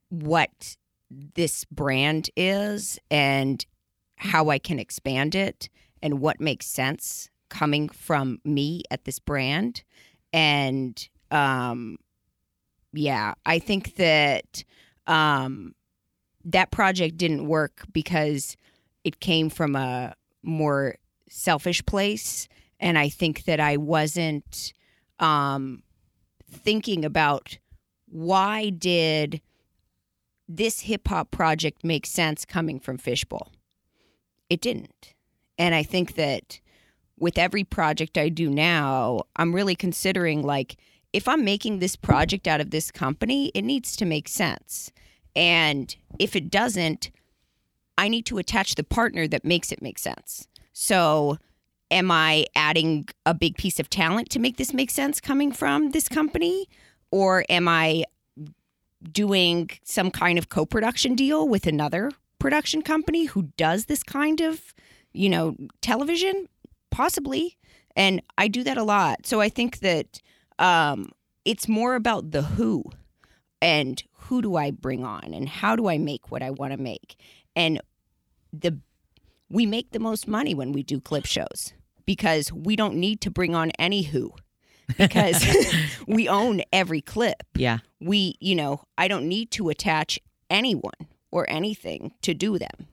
what 0.09 0.77
this 1.11 1.65
brand 1.67 2.31
is 2.37 2.99
and 3.11 3.65
how 4.17 4.49
I 4.49 4.59
can 4.59 4.79
expand 4.79 5.35
it 5.35 5.69
and 6.03 6.21
what 6.21 6.41
makes 6.41 6.67
sense 6.67 7.31
coming 7.49 7.89
from 7.89 8.39
me 8.45 8.83
at 8.91 9.05
this 9.05 9.19
brand. 9.19 9.83
And 10.33 11.09
um, 11.31 11.99
yeah, 12.93 13.35
I 13.47 13.59
think 13.59 13.97
that 13.97 14.65
um, 15.07 15.75
that 16.45 16.71
project 16.71 17.17
didn't 17.17 17.47
work 17.47 17.85
because 17.93 18.57
it 19.05 19.21
came 19.21 19.51
from 19.51 19.77
a 19.77 20.15
more 20.43 20.97
selfish 21.29 21.85
place. 21.87 22.49
And 22.81 22.99
I 22.99 23.09
think 23.09 23.45
that 23.45 23.61
I 23.61 23.77
wasn't 23.77 24.73
um, 25.21 25.84
thinking 26.55 27.05
about 27.05 27.59
why 28.07 28.71
did 28.71 29.41
this 30.49 30.81
hip 30.81 31.09
hop 31.09 31.31
project 31.31 31.85
make 31.85 32.07
sense 32.07 32.45
coming 32.45 32.79
from 32.79 32.99
Fishbowl? 32.99 33.53
It 34.51 34.61
didn't. 34.61 35.15
And 35.59 35.75
I 35.75 35.83
think 35.83 36.15
that 36.17 36.61
with 37.19 37.39
every 37.39 37.65
project 37.65 38.19
I 38.19 38.29
do 38.29 38.51
now, 38.51 39.23
I'm 39.37 39.55
really 39.55 39.75
considering 39.75 40.43
like, 40.43 40.77
if 41.13 41.29
I'm 41.29 41.45
making 41.45 41.79
this 41.79 41.97
project 41.97 42.49
out 42.49 42.61
of 42.61 42.71
this 42.71 42.91
company, 42.91 43.53
it 43.55 43.63
needs 43.63 43.95
to 43.97 44.05
make 44.05 44.29
sense. 44.29 44.91
And 45.37 45.95
if 46.19 46.35
it 46.35 46.51
doesn't, 46.51 47.11
I 47.97 48.09
need 48.09 48.27
to 48.27 48.39
attach 48.39 48.75
the 48.75 48.85
partner 48.85 49.29
that 49.29 49.45
makes 49.45 49.71
it 49.71 49.81
make 49.81 49.99
sense. 49.99 50.49
So, 50.73 51.39
am 51.95 52.11
I 52.11 52.45
adding 52.57 53.09
a 53.25 53.33
big 53.33 53.57
piece 53.57 53.79
of 53.81 53.89
talent 53.89 54.29
to 54.31 54.39
make 54.39 54.57
this 54.57 54.75
make 54.75 54.91
sense 54.91 55.21
coming 55.21 55.53
from 55.53 55.93
this 55.93 56.09
company? 56.09 56.69
Or 57.11 57.45
am 57.49 57.69
I 57.69 58.05
doing 59.11 59.71
some 59.85 60.11
kind 60.11 60.37
of 60.37 60.49
co 60.49 60.67
production 60.67 61.15
deal 61.15 61.49
with 61.49 61.67
another 61.67 62.11
production 62.39 62.83
company 62.83 63.27
who 63.27 63.45
does 63.57 63.87
this 63.87 64.03
kind 64.03 64.41
of, 64.41 64.75
you 65.13 65.29
know, 65.29 65.57
television? 65.81 66.49
Possibly. 66.91 67.57
And 67.97 68.21
I 68.37 68.49
do 68.49 68.65
that 68.65 68.77
a 68.77 68.83
lot. 68.83 69.25
So 69.25 69.41
I 69.41 69.49
think 69.49 69.79
that 69.79 70.21
um, 70.59 71.11
it's 71.45 71.69
more 71.69 71.95
about 71.95 72.33
the 72.33 72.43
who 72.43 72.85
and 73.63 74.03
who 74.13 74.43
do 74.43 74.57
I 74.57 74.73
bring 74.73 75.05
on 75.05 75.33
and 75.33 75.49
how 75.49 75.77
do 75.77 75.87
I 75.87 75.99
make 75.99 76.33
what 76.33 76.43
I 76.43 76.51
want 76.51 76.73
to 76.73 76.77
make. 76.77 77.15
And 77.55 77.81
the 78.53 78.79
we 79.49 79.67
make 79.67 79.93
the 79.93 80.01
most 80.01 80.27
money 80.27 80.55
when 80.55 80.73
we 80.73 80.83
do 80.83 81.01
clip 81.01 81.27
shows 81.27 81.73
because 82.07 82.53
we 82.53 82.77
don't 82.77 82.97
need 82.97 83.21
to 83.23 83.31
bring 83.31 83.55
on 83.55 83.71
any 83.79 84.03
who 84.03 84.33
because 84.99 85.45
we 86.07 86.29
own 86.29 86.63
every 86.73 87.01
clip. 87.01 87.43
Yeah. 87.55 87.79
We, 88.01 88.37
you 88.41 88.55
know, 88.55 88.85
I 88.99 89.09
don't 89.09 89.29
need 89.29 89.51
to 89.53 89.69
attach 89.69 90.19
anyone 90.51 90.93
or 91.31 91.49
anything 91.49 92.13
to 92.23 92.35
do 92.35 92.59
them. 92.59 92.87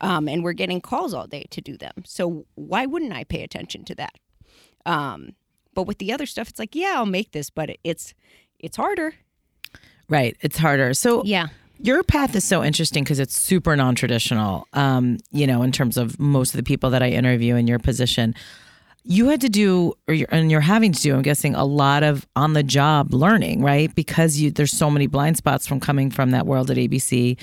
Um, 0.00 0.28
and 0.28 0.44
we're 0.44 0.52
getting 0.52 0.80
calls 0.80 1.12
all 1.12 1.26
day 1.26 1.46
to 1.50 1.60
do 1.60 1.76
them. 1.76 1.92
So 2.04 2.46
why 2.54 2.86
wouldn't 2.86 3.12
I 3.12 3.24
pay 3.24 3.42
attention 3.42 3.84
to 3.86 3.94
that? 3.96 4.14
Um, 4.86 5.30
but 5.74 5.84
with 5.84 5.98
the 5.98 6.12
other 6.12 6.26
stuff, 6.26 6.48
it's 6.48 6.58
like, 6.58 6.74
yeah, 6.74 6.94
I'll 6.96 7.06
make 7.06 7.32
this, 7.32 7.50
but 7.50 7.70
it's 7.84 8.14
it's 8.58 8.76
harder. 8.76 9.14
Right. 10.08 10.36
It's 10.40 10.58
harder. 10.58 10.94
So 10.94 11.22
Yeah. 11.24 11.48
Your 11.80 12.02
path 12.02 12.34
is 12.34 12.44
so 12.44 12.62
interesting 12.64 13.04
because 13.04 13.18
it's 13.18 13.40
super 13.40 13.76
non-traditional 13.76 14.66
um 14.72 15.18
you 15.30 15.46
know 15.46 15.62
in 15.62 15.72
terms 15.72 15.96
of 15.96 16.18
most 16.18 16.52
of 16.54 16.56
the 16.56 16.62
people 16.62 16.90
that 16.90 17.02
i 17.02 17.08
interview 17.08 17.54
in 17.54 17.66
your 17.66 17.78
position. 17.78 18.34
You 19.10 19.28
had 19.28 19.40
to 19.40 19.48
do 19.48 19.94
or 20.06 20.12
you're, 20.12 20.28
and 20.30 20.50
you're 20.50 20.60
having 20.60 20.92
to 20.92 21.00
do 21.00 21.14
i'm 21.14 21.22
guessing 21.22 21.54
a 21.54 21.64
lot 21.64 22.02
of 22.02 22.26
on 22.36 22.52
the 22.52 22.62
job 22.62 23.14
learning 23.14 23.62
right? 23.62 23.94
Because 23.94 24.38
you 24.38 24.50
there's 24.50 24.72
so 24.72 24.90
many 24.90 25.06
blind 25.06 25.36
spots 25.36 25.66
from 25.66 25.80
coming 25.80 26.10
from 26.10 26.30
that 26.32 26.46
world 26.46 26.70
at 26.70 26.76
abc 26.76 27.38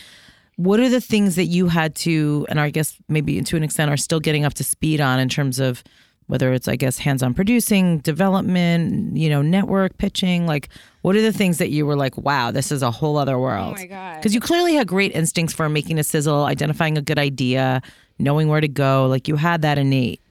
what 0.57 0.79
are 0.79 0.89
the 0.89 1.01
things 1.01 1.35
that 1.35 1.45
you 1.45 1.67
had 1.67 1.95
to 1.95 2.45
and 2.49 2.59
i 2.59 2.69
guess 2.69 2.97
maybe 3.09 3.41
to 3.41 3.57
an 3.57 3.63
extent 3.63 3.91
are 3.91 3.97
still 3.97 4.19
getting 4.19 4.45
up 4.45 4.53
to 4.53 4.63
speed 4.63 5.01
on 5.01 5.19
in 5.19 5.27
terms 5.29 5.59
of 5.59 5.83
whether 6.27 6.51
it's 6.53 6.67
i 6.67 6.75
guess 6.75 6.97
hands-on 6.97 7.33
producing 7.33 7.99
development 7.99 9.15
you 9.15 9.29
know 9.29 9.41
network 9.41 9.97
pitching 9.97 10.45
like 10.47 10.69
what 11.01 11.15
are 11.15 11.21
the 11.21 11.31
things 11.33 11.57
that 11.59 11.69
you 11.69 11.85
were 11.85 11.95
like 11.95 12.17
wow 12.17 12.51
this 12.51 12.71
is 12.71 12.81
a 12.81 12.91
whole 12.91 13.17
other 13.17 13.37
world 13.37 13.75
Oh 13.77 13.81
my 13.81 13.85
God. 13.87 14.15
because 14.17 14.33
you 14.33 14.39
clearly 14.39 14.73
had 14.75 14.87
great 14.87 15.11
instincts 15.15 15.53
for 15.53 15.69
making 15.69 15.99
a 15.99 16.03
sizzle 16.03 16.45
identifying 16.45 16.97
a 16.97 17.01
good 17.01 17.19
idea 17.19 17.81
knowing 18.19 18.47
where 18.47 18.61
to 18.61 18.67
go 18.67 19.07
like 19.07 19.27
you 19.27 19.35
had 19.35 19.61
that 19.63 19.77
innate 19.77 20.21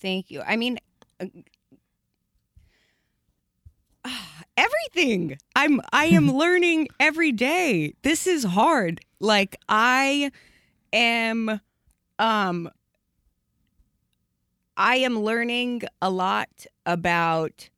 Thank 0.00 0.30
you. 0.30 0.42
I 0.42 0.56
mean, 0.56 0.78
uh, 1.18 1.26
everything. 4.56 5.38
I'm 5.56 5.80
I 5.92 6.06
am 6.06 6.30
learning 6.36 6.88
every 7.00 7.32
day. 7.32 7.94
This 8.02 8.26
is 8.26 8.44
hard. 8.44 9.00
Like 9.18 9.56
I 9.68 10.30
am 10.92 11.58
um 12.18 12.70
I 14.76 14.96
am 14.96 15.20
learning 15.20 15.82
a 16.02 16.10
lot 16.10 16.66
about 16.86 17.68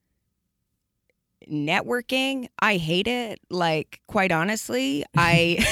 networking. 1.50 2.48
I 2.58 2.76
hate 2.76 3.06
it. 3.06 3.40
Like 3.50 4.00
quite 4.06 4.32
honestly, 4.32 5.04
I 5.16 5.64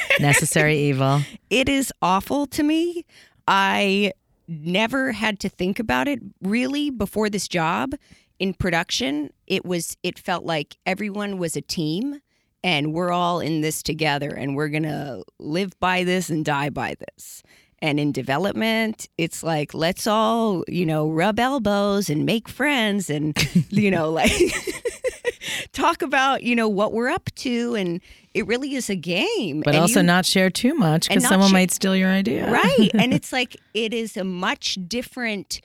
necessary 0.20 0.78
evil 0.78 1.20
it 1.50 1.68
is 1.68 1.92
awful 2.02 2.46
to 2.46 2.62
me. 2.62 3.04
I 3.46 4.12
never 4.46 5.12
had 5.12 5.38
to 5.40 5.48
think 5.48 5.78
about 5.78 6.08
it 6.08 6.20
really 6.42 6.90
before 6.90 7.28
this 7.28 7.48
job 7.48 7.94
in 8.38 8.54
production. 8.54 9.30
It 9.46 9.64
was 9.64 9.96
it 10.02 10.18
felt 10.18 10.44
like 10.44 10.76
everyone 10.86 11.38
was 11.38 11.56
a 11.56 11.60
team 11.60 12.20
and 12.64 12.92
we're 12.92 13.12
all 13.12 13.40
in 13.40 13.60
this 13.60 13.82
together 13.82 14.30
and 14.30 14.56
we're 14.56 14.68
going 14.68 14.82
to 14.82 15.22
live 15.38 15.78
by 15.78 16.04
this 16.04 16.28
and 16.28 16.44
die 16.44 16.70
by 16.70 16.94
this. 16.98 17.42
And 17.80 18.00
in 18.00 18.10
development, 18.10 19.08
it's 19.18 19.42
like 19.42 19.72
let's 19.72 20.06
all, 20.06 20.64
you 20.66 20.84
know, 20.84 21.08
rub 21.08 21.38
elbows 21.38 22.10
and 22.10 22.26
make 22.26 22.48
friends 22.48 23.08
and 23.08 23.36
you 23.70 23.90
know 23.90 24.10
like 24.10 24.32
talk 25.72 26.02
about, 26.02 26.42
you 26.42 26.56
know, 26.56 26.68
what 26.68 26.92
we're 26.92 27.08
up 27.08 27.30
to. 27.36 27.74
And 27.74 28.00
it 28.34 28.46
really 28.46 28.74
is 28.74 28.90
a 28.90 28.96
game. 28.96 29.60
but 29.60 29.74
And 29.74 29.82
also 29.82 30.00
you- 30.00 30.06
not 30.06 30.26
share 30.26 30.50
too 30.50 30.74
much 30.74 31.08
because 31.08 31.26
someone 31.26 31.48
share- 31.50 31.52
might 31.58 31.70
steal 31.70 31.94
your 31.96 32.10
idea. 32.10 32.50
Right. 32.50 32.90
And 32.94 33.14
it's 33.18 33.32
like 33.32 33.56
it 33.74 33.94
is 33.94 34.16
a 34.16 34.24
much 34.24 34.78
different 34.86 35.60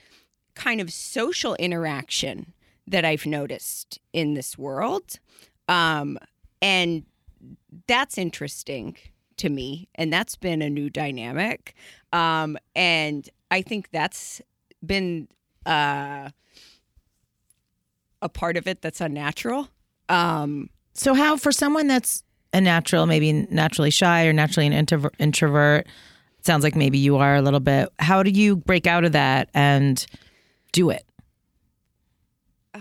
kind 0.56 0.80
of 0.82 0.92
social 0.94 1.56
interaction 1.56 2.54
that 2.86 3.04
i've 3.04 3.26
noticed 3.26 3.98
in 4.12 4.36
this 4.36 4.56
world. 4.58 5.18
Um, 5.68 6.20
and 6.62 7.06
that's 7.88 8.18
interesting 8.20 8.98
to 9.38 9.50
me 9.50 9.88
and 9.96 10.12
that's 10.12 10.36
been 10.36 10.62
a 10.62 10.70
new 10.70 10.90
dynamic 10.90 11.76
um, 12.12 12.58
and 12.76 13.30
i 13.52 13.62
think 13.62 13.90
that's 13.92 14.42
been 14.86 15.28
uh, 15.66 16.30
a 18.22 18.30
part 18.30 18.58
of 18.58 18.68
it 18.68 18.82
that's 18.82 19.02
unnatural 19.02 19.70
um, 20.10 20.70
So 20.94 21.14
how 21.14 21.38
for 21.38 21.52
someone 21.52 21.88
that's 21.88 22.24
a 22.54 22.62
natural, 22.62 23.06
maybe 23.06 23.34
naturally 23.34 23.90
shy 23.90 24.26
or 24.26 24.34
naturally 24.34 24.68
an 24.68 24.74
introver- 24.86 25.14
introvert, 25.18 25.88
sounds 26.42 26.64
like 26.64 26.76
maybe 26.76 27.00
you 27.00 27.18
are 27.18 27.36
a 27.36 27.42
little 27.42 27.60
bit. 27.60 27.90
How 28.00 28.22
do 28.22 28.30
you 28.30 28.56
break 28.56 28.86
out 28.86 29.04
of 29.06 29.14
that 29.14 29.50
and 29.54 30.06
do 30.72 30.90
it? 30.92 31.06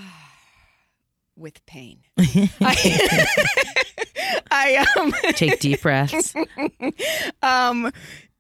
with 1.37 1.65
pain 1.67 2.01
I, 2.61 3.27
I 4.63 4.85
um 4.97 5.13
Take 5.35 5.61
deep 5.61 5.83
breaths. 5.83 6.35
um 7.43 7.93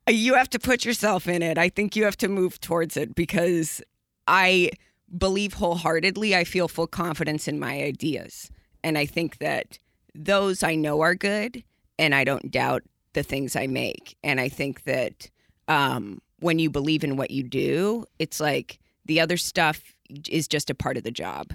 you 0.08 0.34
have 0.34 0.50
to 0.50 0.58
put 0.58 0.84
yourself 0.84 1.28
in 1.28 1.42
it. 1.42 1.58
I 1.58 1.68
think 1.68 1.94
you 1.94 2.04
have 2.04 2.16
to 2.18 2.28
move 2.28 2.60
towards 2.60 2.96
it 2.96 3.14
because 3.14 3.82
i 4.28 4.70
believe 5.16 5.54
wholeheartedly 5.54 6.34
i 6.34 6.44
feel 6.44 6.68
full 6.68 6.86
confidence 6.86 7.48
in 7.48 7.58
my 7.58 7.82
ideas. 7.82 8.50
And 8.84 8.96
i 8.96 9.06
think 9.06 9.38
that 9.38 9.78
those 10.14 10.62
i 10.62 10.74
know 10.74 11.00
are 11.00 11.14
good 11.14 11.62
and 11.98 12.14
i 12.14 12.24
don't 12.24 12.50
doubt 12.50 12.82
the 13.14 13.22
things 13.22 13.56
i 13.56 13.66
make. 13.66 14.16
And 14.22 14.40
i 14.40 14.48
think 14.48 14.84
that 14.84 15.28
um, 15.68 16.20
when 16.40 16.58
you 16.58 16.70
believe 16.70 17.04
in 17.04 17.16
what 17.16 17.30
you 17.30 17.42
do 17.42 18.04
it's 18.18 18.40
like 18.40 18.78
the 19.04 19.20
other 19.20 19.36
stuff 19.36 19.94
is 20.28 20.46
just 20.46 20.70
a 20.70 20.74
part 20.74 20.96
of 20.96 21.02
the 21.04 21.10
job 21.10 21.52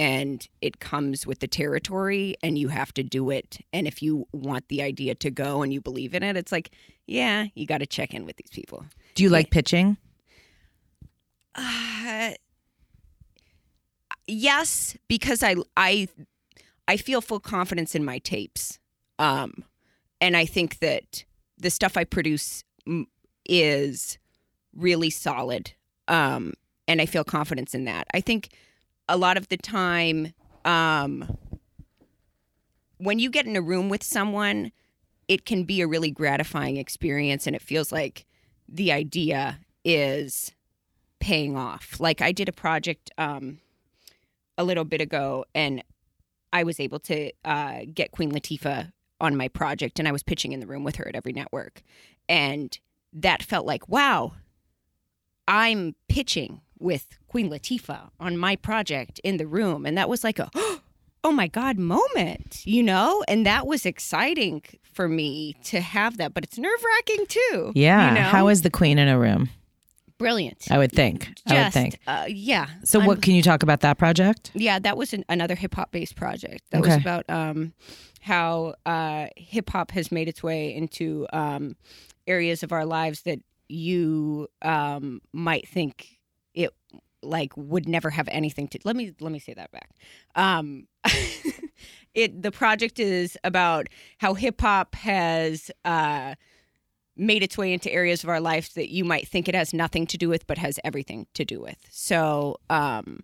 and 0.00 0.48
it 0.62 0.80
comes 0.80 1.26
with 1.26 1.40
the 1.40 1.46
territory 1.46 2.34
and 2.42 2.56
you 2.56 2.68
have 2.68 2.92
to 2.94 3.02
do 3.02 3.28
it. 3.28 3.58
And 3.70 3.86
if 3.86 4.02
you 4.02 4.26
want 4.32 4.66
the 4.68 4.80
idea 4.80 5.14
to 5.16 5.30
go 5.30 5.62
and 5.62 5.74
you 5.74 5.80
believe 5.82 6.14
in 6.14 6.22
it 6.22 6.36
it's 6.36 6.50
like 6.50 6.70
yeah 7.06 7.46
you 7.54 7.66
got 7.66 7.78
to 7.78 7.86
check 7.86 8.14
in 8.14 8.24
with 8.24 8.36
these 8.36 8.50
people. 8.50 8.84
Do 9.14 9.22
you 9.22 9.28
like 9.28 9.50
pitching? 9.50 9.98
uh, 11.54 12.30
yes, 14.26 14.96
because 15.08 15.42
I 15.42 15.56
I 15.76 16.08
I 16.88 16.96
feel 16.96 17.20
full 17.20 17.40
confidence 17.40 17.94
in 17.94 18.04
my 18.04 18.18
tapes, 18.18 18.78
um, 19.18 19.64
and 20.20 20.36
I 20.36 20.46
think 20.46 20.78
that 20.78 21.24
the 21.58 21.70
stuff 21.70 21.96
I 21.96 22.04
produce 22.04 22.64
is 23.44 24.18
really 24.74 25.10
solid, 25.10 25.72
um, 26.08 26.54
and 26.88 27.00
I 27.00 27.06
feel 27.06 27.24
confidence 27.24 27.74
in 27.74 27.84
that. 27.84 28.06
I 28.14 28.20
think 28.20 28.50
a 29.10 29.16
lot 29.16 29.36
of 29.36 29.48
the 29.48 29.56
time, 29.56 30.32
um, 30.64 31.36
when 32.98 33.18
you 33.18 33.28
get 33.28 33.44
in 33.44 33.56
a 33.56 33.60
room 33.60 33.88
with 33.88 34.04
someone, 34.04 34.70
it 35.26 35.44
can 35.44 35.64
be 35.64 35.80
a 35.80 35.86
really 35.86 36.10
gratifying 36.10 36.76
experience, 36.76 37.46
and 37.46 37.56
it 37.56 37.60
feels 37.60 37.90
like 37.90 38.24
the 38.68 38.92
idea 38.92 39.58
is 39.84 40.52
paying 41.18 41.56
off. 41.56 41.98
Like 41.98 42.22
I 42.22 42.30
did 42.30 42.48
a 42.48 42.52
project 42.52 43.10
um, 43.18 43.58
a 44.56 44.62
little 44.62 44.84
bit 44.84 45.00
ago, 45.00 45.44
and 45.54 45.82
I 46.52 46.62
was 46.62 46.78
able 46.78 47.00
to 47.00 47.32
uh, 47.44 47.80
get 47.92 48.12
Queen 48.12 48.30
Latifah 48.30 48.92
on 49.20 49.36
my 49.36 49.48
project, 49.48 49.98
and 49.98 50.06
I 50.06 50.12
was 50.12 50.22
pitching 50.22 50.52
in 50.52 50.60
the 50.60 50.66
room 50.66 50.84
with 50.84 50.96
her 50.96 51.08
at 51.08 51.16
every 51.16 51.32
network, 51.32 51.82
and 52.28 52.78
that 53.12 53.42
felt 53.42 53.66
like 53.66 53.88
wow, 53.88 54.34
I'm 55.50 55.96
pitching 56.08 56.60
with 56.78 57.18
Queen 57.28 57.50
Latifah 57.50 58.10
on 58.20 58.38
my 58.38 58.54
project 58.56 59.20
in 59.24 59.36
the 59.36 59.46
room, 59.46 59.84
and 59.84 59.98
that 59.98 60.08
was 60.08 60.22
like 60.24 60.38
a 60.38 60.48
oh 61.24 61.32
my 61.32 61.48
god 61.48 61.76
moment, 61.76 62.62
you 62.64 62.82
know, 62.82 63.22
and 63.28 63.44
that 63.44 63.66
was 63.66 63.84
exciting 63.84 64.62
for 64.82 65.08
me 65.08 65.54
to 65.64 65.80
have 65.80 66.16
that, 66.18 66.34
but 66.34 66.44
it's 66.44 66.56
nerve 66.56 66.82
wracking 66.84 67.26
too. 67.26 67.72
Yeah. 67.74 68.08
you 68.10 68.14
know? 68.14 68.22
How 68.22 68.48
is 68.48 68.62
the 68.62 68.70
queen 68.70 68.98
in 68.98 69.08
a 69.08 69.18
room? 69.18 69.50
brilliant? 70.18 70.70
I 70.70 70.76
would 70.76 70.92
think. 70.92 71.28
I 71.46 71.64
would 71.64 71.72
think. 71.72 71.98
uh, 72.06 72.26
yeah. 72.28 72.66
So, 72.84 72.98
I'm- 73.00 73.06
what 73.06 73.22
can 73.22 73.34
you 73.34 73.40
talk 73.42 73.62
about 73.62 73.80
that 73.80 73.96
project? 73.96 74.50
Yeah, 74.54 74.78
that 74.78 74.98
was 74.98 75.14
an, 75.14 75.24
another 75.30 75.54
hip 75.54 75.74
hop 75.74 75.90
based 75.92 76.14
project. 76.14 76.62
That 76.70 76.82
Okay. 76.82 76.90
was 76.96 77.00
about 77.00 77.24
um, 77.30 77.72
how 78.20 78.74
uh, 78.84 79.28
hip 79.36 79.70
hop 79.70 79.92
has 79.92 80.12
made 80.12 80.28
its 80.28 80.42
way 80.42 80.74
into 80.74 81.26
um, 81.32 81.74
areas 82.26 82.62
of 82.62 82.70
our 82.70 82.84
lives 82.84 83.22
that 83.22 83.38
you 83.70 84.48
um, 84.62 85.20
might 85.32 85.68
think 85.68 86.18
it 86.54 86.70
like 87.22 87.56
would 87.56 87.88
never 87.88 88.10
have 88.10 88.28
anything 88.30 88.68
to. 88.68 88.78
Let 88.84 88.96
me 88.96 89.12
let 89.20 89.32
me 89.32 89.38
say 89.38 89.54
that 89.54 89.70
back. 89.70 89.90
Um, 90.34 90.86
it 92.14 92.42
the 92.42 92.50
project 92.50 92.98
is 92.98 93.36
about 93.44 93.88
how 94.18 94.34
hip 94.34 94.60
hop 94.60 94.94
has. 94.96 95.70
Uh, 95.84 96.34
made 97.16 97.42
its 97.42 97.58
way 97.58 97.74
into 97.74 97.92
areas 97.92 98.22
of 98.24 98.30
our 98.30 98.40
lives 98.40 98.72
that 98.74 98.88
you 98.88 99.04
might 99.04 99.28
think 99.28 99.46
it 99.46 99.54
has 99.54 99.74
nothing 99.74 100.06
to 100.06 100.16
do 100.16 100.26
with 100.26 100.46
but 100.46 100.56
has 100.56 100.78
everything 100.84 101.26
to 101.34 101.44
do 101.44 101.60
with 101.60 101.76
so 101.90 102.56
um 102.70 103.18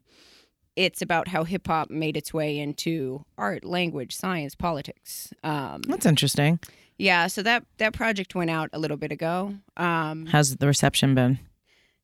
it's 0.76 1.00
about 1.00 1.28
how 1.28 1.44
hip 1.44 1.66
hop 1.66 1.90
made 1.90 2.16
its 2.16 2.32
way 2.32 2.58
into 2.58 3.24
art, 3.38 3.64
language, 3.64 4.14
science, 4.14 4.54
politics. 4.54 5.32
Um, 5.42 5.80
That's 5.88 6.06
interesting. 6.06 6.60
Yeah, 6.98 7.26
so 7.26 7.42
that 7.42 7.64
that 7.78 7.92
project 7.92 8.34
went 8.34 8.50
out 8.50 8.70
a 8.72 8.78
little 8.78 8.96
bit 8.96 9.12
ago. 9.12 9.54
Um, 9.76 10.26
How's 10.26 10.56
the 10.56 10.66
reception 10.66 11.14
been? 11.14 11.38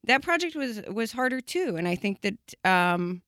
that 0.05 0.23
project 0.23 0.57
was 0.57 0.83
was 0.89 1.13
harder 1.13 1.41
too, 1.41 1.77
and 1.77 1.87
I 1.87 1.95
think 1.95 2.23
that 2.23 2.69
um, 2.69 3.23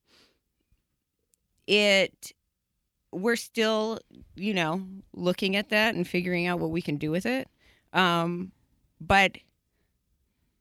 it 1.67 2.33
we're 3.11 3.37
still 3.37 3.99
you 4.35 4.53
know 4.53 4.85
looking 5.13 5.55
at 5.55 5.69
that 5.69 5.95
and 5.95 6.07
figuring 6.07 6.47
out 6.47 6.59
what 6.59 6.71
we 6.71 6.81
can 6.81 6.97
do 6.97 7.11
with 7.11 7.25
it. 7.25 7.47
Um, 7.93 8.51
but 8.99 9.37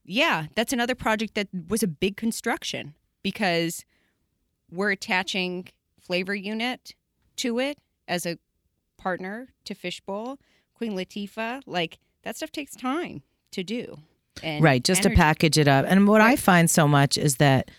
yeah, 0.05 0.47
that's 0.55 0.73
another 0.73 0.95
project 0.95 1.35
that 1.35 1.49
was 1.69 1.83
a 1.83 1.88
big 1.88 2.17
construction 2.17 2.95
because 3.23 3.85
we're 4.71 4.90
attaching 4.90 5.69
Flavor 6.01 6.35
Unit 6.35 6.95
to 7.37 7.59
it 7.59 7.79
as 8.07 8.27
a 8.27 8.38
partner 8.99 9.49
to 9.64 9.75
Fishbowl, 9.75 10.38
Queen 10.75 10.93
Latifah. 10.93 11.63
Like 11.67 11.99
that 12.23 12.37
stuff 12.37 12.51
takes 12.51 12.75
time 12.75 13.23
to 13.53 13.63
do. 13.63 13.99
And 14.43 14.63
right, 14.63 14.83
just 14.83 15.03
energy. 15.03 15.15
to 15.15 15.21
package 15.21 15.59
it 15.59 15.69
up. 15.69 15.87
And 15.89 16.09
what 16.09 16.21
I 16.21 16.37
find 16.37 16.69
so 16.69 16.89
much 16.89 17.17
is 17.17 17.37
that 17.37 17.71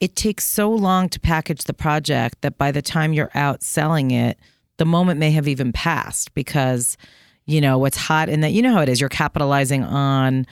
it 0.00 0.16
takes 0.16 0.44
so 0.44 0.70
long 0.70 1.08
to 1.10 1.20
package 1.20 1.64
the 1.64 1.74
project 1.74 2.40
that 2.42 2.58
by 2.58 2.72
the 2.72 2.82
time 2.82 3.12
you're 3.12 3.30
out 3.34 3.62
selling 3.62 4.10
it, 4.10 4.38
the 4.76 4.84
moment 4.84 5.20
may 5.20 5.30
have 5.30 5.46
even 5.46 5.72
passed 5.72 6.34
because 6.34 6.96
you 7.46 7.60
know 7.60 7.78
what's 7.78 7.96
hot 7.96 8.28
and 8.28 8.42
that 8.42 8.52
you 8.52 8.62
know 8.62 8.72
how 8.72 8.80
it 8.80 8.88
is. 8.88 9.00
You're 9.00 9.08
capitalizing 9.08 9.84
on 9.84 10.46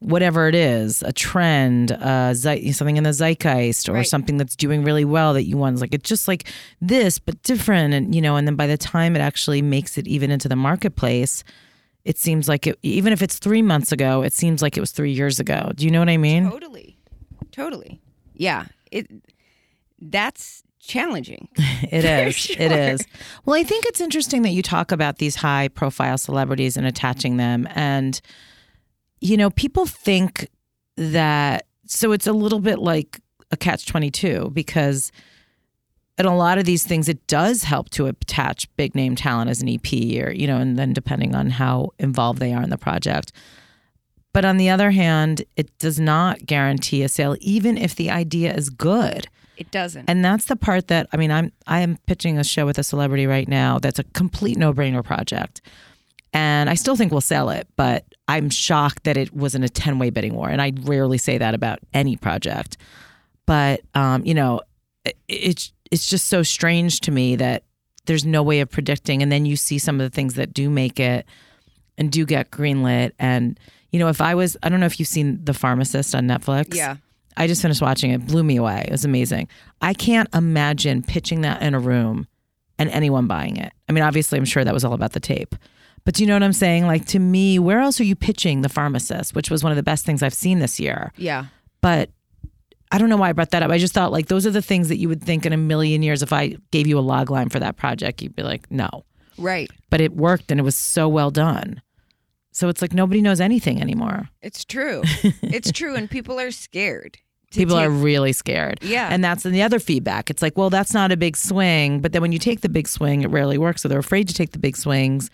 whatever 0.00 0.46
it 0.48 0.54
is, 0.54 1.02
a 1.02 1.12
trend, 1.12 1.90
uh, 1.92 2.34
zeit- 2.34 2.74
something 2.74 2.96
in 2.98 3.04
the 3.04 3.12
zeitgeist, 3.12 3.88
or 3.88 3.94
Right. 3.94 4.06
something 4.06 4.36
that's 4.36 4.54
doing 4.56 4.84
really 4.84 5.04
well 5.04 5.32
that 5.34 5.44
you 5.44 5.56
want. 5.56 5.80
Like 5.80 5.94
it's 5.94 6.08
just 6.08 6.28
like 6.28 6.44
this, 6.80 7.18
but 7.18 7.42
different, 7.42 7.94
and 7.94 8.14
you 8.14 8.20
know. 8.20 8.36
And 8.36 8.46
then 8.46 8.56
by 8.56 8.66
the 8.66 8.76
time 8.76 9.16
it 9.16 9.20
actually 9.20 9.62
makes 9.62 9.96
it 9.98 10.06
even 10.06 10.30
into 10.30 10.48
the 10.48 10.56
marketplace, 10.56 11.44
it 12.04 12.18
seems 12.18 12.48
like 12.48 12.66
it. 12.66 12.78
Even 12.82 13.12
if 13.12 13.22
it's 13.22 13.38
three 13.38 13.62
months 13.62 13.90
ago, 13.90 14.22
it 14.22 14.32
seems 14.32 14.60
like 14.62 14.76
it 14.76 14.80
was 14.80 14.90
three 14.92 15.12
years 15.12 15.40
ago. 15.40 15.72
Do 15.74 15.84
you 15.84 15.90
know 15.90 15.98
what 16.00 16.08
I 16.10 16.18
mean? 16.18 16.50
Totally. 16.50 16.98
Totally. 17.52 18.00
Yeah. 18.34 18.66
It 18.92 19.10
that's 20.00 20.62
challenging. 20.78 21.48
It 21.90 22.04
is. 22.04 22.50
It 22.50 22.58
sure. 22.58 22.72
is. 22.78 23.06
Well, 23.44 23.58
I 23.58 23.62
think 23.62 23.84
it's 23.86 24.00
interesting 24.00 24.42
that 24.42 24.50
you 24.50 24.62
talk 24.62 24.92
about 24.92 25.18
these 25.18 25.36
high 25.36 25.68
profile 25.68 26.18
celebrities 26.18 26.76
and 26.76 26.86
attaching 26.86 27.36
them. 27.36 27.68
And, 27.74 28.20
you 29.20 29.36
know, 29.36 29.50
people 29.50 29.86
think 29.86 30.48
that, 30.96 31.66
so 31.86 32.12
it's 32.12 32.26
a 32.26 32.32
little 32.32 32.60
bit 32.60 32.78
like 32.78 33.20
a 33.50 33.56
catch 33.56 33.86
22 33.86 34.50
because 34.52 35.12
in 36.18 36.26
a 36.26 36.36
lot 36.36 36.58
of 36.58 36.64
these 36.64 36.84
things, 36.84 37.08
it 37.08 37.26
does 37.26 37.64
help 37.64 37.90
to 37.90 38.06
attach 38.06 38.74
big 38.76 38.94
name 38.94 39.14
talent 39.16 39.50
as 39.50 39.60
an 39.60 39.68
EP 39.68 39.92
or, 40.24 40.32
you 40.32 40.46
know, 40.46 40.56
and 40.56 40.78
then 40.78 40.92
depending 40.92 41.34
on 41.34 41.50
how 41.50 41.90
involved 41.98 42.38
they 42.38 42.52
are 42.52 42.62
in 42.62 42.70
the 42.70 42.78
project. 42.78 43.32
But 44.32 44.44
on 44.44 44.56
the 44.56 44.68
other 44.68 44.90
hand, 44.90 45.44
it 45.56 45.76
does 45.78 45.98
not 45.98 46.44
guarantee 46.44 47.02
a 47.02 47.08
sale, 47.08 47.36
even 47.40 47.78
if 47.78 47.94
the 47.94 48.10
idea 48.10 48.54
is 48.54 48.70
good. 48.70 49.28
It 49.56 49.70
doesn't. 49.70 50.08
And 50.08 50.24
that's 50.24 50.46
the 50.46 50.56
part 50.56 50.88
that 50.88 51.08
I 51.12 51.16
mean, 51.16 51.30
I'm 51.30 51.52
I 51.66 51.80
am 51.80 51.96
pitching 52.06 52.38
a 52.38 52.44
show 52.44 52.66
with 52.66 52.78
a 52.78 52.84
celebrity 52.84 53.26
right 53.26 53.48
now 53.48 53.78
that's 53.78 53.98
a 53.98 54.04
complete 54.04 54.58
no-brainer 54.58 55.02
project. 55.02 55.62
And 56.34 56.68
I 56.68 56.74
still 56.74 56.96
think 56.96 57.12
we'll 57.12 57.22
sell 57.22 57.48
it, 57.48 57.66
but 57.76 58.04
I'm 58.28 58.50
shocked 58.50 59.04
that 59.04 59.16
it 59.16 59.32
wasn't 59.32 59.64
a 59.64 59.68
10-way 59.68 60.10
bidding 60.10 60.34
war. 60.34 60.48
And 60.48 60.60
I 60.60 60.72
rarely 60.82 61.18
say 61.18 61.38
that 61.38 61.54
about 61.54 61.78
any 61.94 62.16
project. 62.16 62.76
But 63.46 63.82
um, 63.94 64.24
you 64.24 64.34
know, 64.34 64.62
it, 65.04 65.16
it's 65.28 65.72
it's 65.90 66.08
just 66.08 66.26
so 66.26 66.42
strange 66.42 67.00
to 67.02 67.12
me 67.12 67.36
that 67.36 67.62
there's 68.06 68.24
no 68.24 68.42
way 68.42 68.60
of 68.60 68.70
predicting. 68.70 69.22
And 69.22 69.30
then 69.30 69.46
you 69.46 69.56
see 69.56 69.78
some 69.78 70.00
of 70.00 70.10
the 70.10 70.14
things 70.14 70.34
that 70.34 70.52
do 70.52 70.68
make 70.68 70.98
it 70.98 71.26
and 71.96 72.10
do 72.10 72.26
get 72.26 72.50
greenlit. 72.50 73.12
And 73.18 73.58
you 73.92 73.98
know, 73.98 74.08
if 74.08 74.20
I 74.20 74.34
was, 74.34 74.56
I 74.62 74.68
don't 74.68 74.80
know 74.80 74.86
if 74.86 74.98
you've 74.98 75.08
seen 75.08 75.44
The 75.44 75.54
Pharmacist 75.54 76.14
on 76.14 76.26
Netflix. 76.26 76.74
yeah. 76.74 76.96
I 77.38 77.46
just 77.46 77.60
finished 77.60 77.82
watching 77.82 78.12
it. 78.12 78.26
Blew 78.26 78.42
me 78.42 78.56
away. 78.56 78.84
It 78.86 78.90
was 78.90 79.04
amazing. 79.04 79.48
I 79.82 79.92
can't 79.92 80.26
imagine 80.34 81.02
pitching 81.02 81.42
that 81.42 81.60
in 81.60 81.74
a 81.74 81.78
room 81.78 82.26
and 82.78 82.88
anyone 82.90 83.26
buying 83.26 83.58
it. 83.58 83.72
I 83.88 83.92
mean, 83.92 84.04
obviously, 84.04 84.38
I'm 84.38 84.46
sure 84.46 84.64
that 84.64 84.72
was 84.72 84.86
all 84.86 84.94
about 84.94 85.12
the 85.12 85.20
tape. 85.20 85.54
But 86.06 86.14
do 86.14 86.22
you 86.22 86.28
know 86.28 86.36
what 86.36 86.44
I'm 86.44 86.52
saying? 86.52 86.86
Like 86.86 87.04
to 87.06 87.18
me, 87.18 87.58
where 87.58 87.80
else 87.80 88.00
are 88.00 88.04
you 88.04 88.14
pitching 88.14 88.62
The 88.62 88.68
Pharmacist, 88.68 89.34
which 89.34 89.50
was 89.50 89.64
one 89.64 89.72
of 89.72 89.76
the 89.76 89.82
best 89.82 90.06
things 90.06 90.22
I've 90.22 90.32
seen 90.32 90.60
this 90.60 90.78
year? 90.78 91.12
Yeah. 91.16 91.46
But 91.80 92.10
I 92.92 92.98
don't 92.98 93.08
know 93.08 93.16
why 93.16 93.28
I 93.28 93.32
brought 93.32 93.50
that 93.50 93.64
up. 93.64 93.72
I 93.72 93.78
just 93.78 93.92
thought 93.92 94.12
like 94.12 94.28
those 94.28 94.46
are 94.46 94.52
the 94.52 94.62
things 94.62 94.88
that 94.88 94.98
you 94.98 95.08
would 95.08 95.20
think 95.20 95.44
in 95.44 95.52
a 95.52 95.56
million 95.56 96.04
years 96.04 96.22
if 96.22 96.32
I 96.32 96.56
gave 96.70 96.86
you 96.86 96.96
a 96.96 97.00
log 97.00 97.28
line 97.28 97.48
for 97.48 97.58
that 97.58 97.76
project, 97.76 98.22
you'd 98.22 98.36
be 98.36 98.44
like, 98.44 98.70
no. 98.70 99.04
Right. 99.36 99.68
But 99.90 100.00
it 100.00 100.14
worked 100.14 100.52
and 100.52 100.60
it 100.60 100.62
was 100.62 100.76
so 100.76 101.08
well 101.08 101.32
done. 101.32 101.82
So 102.52 102.68
it's 102.68 102.80
like 102.80 102.94
nobody 102.94 103.20
knows 103.20 103.40
anything 103.40 103.82
anymore. 103.82 104.28
It's 104.40 104.64
true. 104.64 105.02
it's 105.42 105.72
true 105.72 105.96
and 105.96 106.08
people 106.08 106.38
are 106.38 106.52
scared. 106.52 107.18
People 107.50 107.76
are 107.76 107.90
really 107.90 108.32
scared. 108.32 108.78
Yeah. 108.82 109.08
And 109.10 109.24
that's 109.24 109.44
in 109.44 109.52
the 109.52 109.62
other 109.62 109.78
feedback. 109.78 110.30
It's 110.30 110.42
like, 110.42 110.56
well, 110.56 110.70
that's 110.70 110.94
not 110.94 111.10
a 111.10 111.16
big 111.16 111.36
swing. 111.36 112.00
But 112.00 112.12
then 112.12 112.22
when 112.22 112.32
you 112.32 112.38
take 112.38 112.60
the 112.60 112.68
big 112.68 112.86
swing, 112.86 113.22
it 113.22 113.30
rarely 113.30 113.58
works. 113.58 113.82
So 113.82 113.88
they're 113.88 113.98
afraid 113.98 114.28
to 114.28 114.34
take 114.34 114.52
the 114.52 114.58
big 114.58 114.76
swings. 114.76 115.30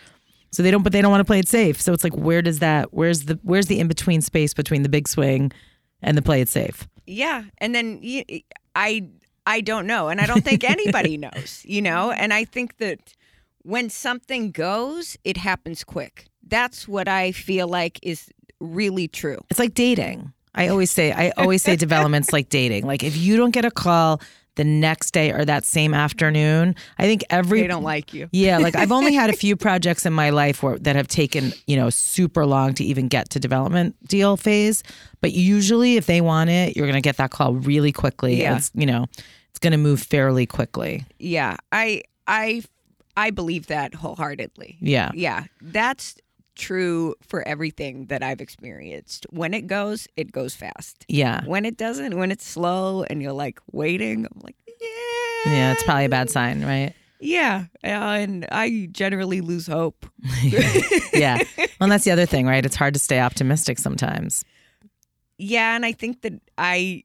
So 0.52 0.62
they 0.62 0.70
don't, 0.70 0.82
but 0.82 0.92
they 0.92 1.00
don't 1.00 1.10
want 1.10 1.20
to 1.20 1.24
play 1.24 1.38
it 1.38 1.48
safe. 1.48 1.80
So 1.80 1.92
it's 1.92 2.04
like, 2.04 2.14
where 2.14 2.42
does 2.42 2.58
that, 2.58 2.92
where's 2.92 3.24
the, 3.24 3.38
where's 3.42 3.66
the 3.66 3.80
in 3.80 3.88
between 3.88 4.20
space 4.20 4.52
between 4.52 4.82
the 4.82 4.88
big 4.88 5.08
swing 5.08 5.50
and 6.02 6.16
the 6.16 6.22
play 6.22 6.40
it 6.40 6.48
safe? 6.48 6.86
Yeah, 7.06 7.44
and 7.58 7.74
then 7.74 8.02
I, 8.76 9.08
I 9.46 9.60
don't 9.60 9.86
know, 9.86 10.08
and 10.08 10.20
I 10.20 10.26
don't 10.26 10.44
think 10.44 10.62
anybody 10.62 11.16
knows, 11.18 11.62
you 11.64 11.82
know. 11.82 12.12
And 12.12 12.32
I 12.32 12.44
think 12.44 12.76
that 12.78 13.14
when 13.62 13.88
something 13.90 14.50
goes, 14.50 15.16
it 15.24 15.36
happens 15.36 15.84
quick. 15.84 16.26
That's 16.46 16.86
what 16.86 17.08
I 17.08 17.32
feel 17.32 17.66
like 17.66 17.98
is 18.02 18.30
really 18.60 19.08
true. 19.08 19.38
It's 19.50 19.58
like 19.58 19.74
dating. 19.74 20.32
I 20.54 20.68
always 20.68 20.90
say, 20.90 21.12
I 21.12 21.30
always 21.38 21.62
say 21.62 21.76
development's 21.76 22.32
like 22.32 22.50
dating. 22.50 22.86
Like 22.86 23.02
if 23.02 23.16
you 23.16 23.36
don't 23.36 23.52
get 23.52 23.64
a 23.64 23.70
call 23.70 24.20
the 24.56 24.64
next 24.64 25.12
day 25.12 25.32
or 25.32 25.44
that 25.44 25.64
same 25.64 25.94
afternoon. 25.94 26.74
I 26.98 27.04
think 27.04 27.24
every 27.30 27.62
They 27.62 27.66
don't 27.66 27.82
like 27.82 28.12
you. 28.12 28.28
yeah, 28.32 28.58
like 28.58 28.76
I've 28.76 28.92
only 28.92 29.14
had 29.14 29.30
a 29.30 29.32
few 29.44 29.56
projects 29.56 30.04
in 30.04 30.12
my 30.12 30.30
life 30.30 30.62
where 30.62 30.78
that 30.80 30.94
have 30.96 31.08
taken, 31.08 31.52
you 31.66 31.76
know, 31.76 31.88
super 31.90 32.44
long 32.44 32.74
to 32.74 32.84
even 32.84 33.08
get 33.08 33.30
to 33.30 33.40
development 33.40 33.96
deal 34.06 34.36
phase. 34.36 34.82
But 35.20 35.32
usually 35.32 35.96
if 35.96 36.06
they 36.06 36.20
want 36.20 36.50
it, 36.50 36.76
you're 36.76 36.86
gonna 36.86 37.00
get 37.00 37.16
that 37.16 37.30
call 37.30 37.54
really 37.54 37.92
quickly. 37.92 38.40
Yeah. 38.40 38.56
It's 38.56 38.70
you 38.74 38.86
know, 38.86 39.06
it's 39.50 39.58
gonna 39.60 39.78
move 39.78 40.02
fairly 40.02 40.46
quickly. 40.46 41.06
Yeah, 41.18 41.56
I 41.70 42.02
I 42.26 42.62
I 43.16 43.30
believe 43.30 43.66
that 43.68 43.94
wholeheartedly. 43.94 44.78
Yeah. 44.80 45.10
Yeah, 45.14 45.44
that's 45.60 46.16
true 46.54 47.14
for 47.22 47.46
everything 47.46 48.06
that 48.06 48.22
I've 48.22 48.40
experienced. 48.40 49.26
When 49.30 49.54
it 49.54 49.66
goes, 49.66 50.08
it 50.16 50.32
goes 50.32 50.54
fast. 50.54 51.04
Yeah. 51.08 51.44
When 51.44 51.64
it 51.64 51.76
doesn't, 51.76 52.16
when 52.16 52.30
it's 52.30 52.46
slow 52.46 53.04
and 53.04 53.22
you're 53.22 53.32
like 53.32 53.60
waiting, 53.70 54.26
I'm 54.26 54.40
like, 54.42 54.56
yeah. 54.80 55.52
Yeah, 55.52 55.72
it's 55.72 55.82
probably 55.82 56.04
a 56.04 56.08
bad 56.08 56.30
sign, 56.30 56.64
right? 56.64 56.94
Yeah, 57.20 57.66
uh, 57.84 57.86
and 57.86 58.46
I 58.50 58.88
generally 58.90 59.40
lose 59.40 59.68
hope. 59.68 60.06
yeah. 61.12 61.38
Well, 61.80 61.88
that's 61.88 62.04
the 62.04 62.10
other 62.10 62.26
thing, 62.26 62.46
right? 62.46 62.66
It's 62.66 62.74
hard 62.74 62.94
to 62.94 63.00
stay 63.00 63.20
optimistic 63.20 63.78
sometimes. 63.78 64.44
Yeah, 65.38 65.76
and 65.76 65.86
I 65.86 65.92
think 65.92 66.22
that 66.22 66.34
I 66.58 67.04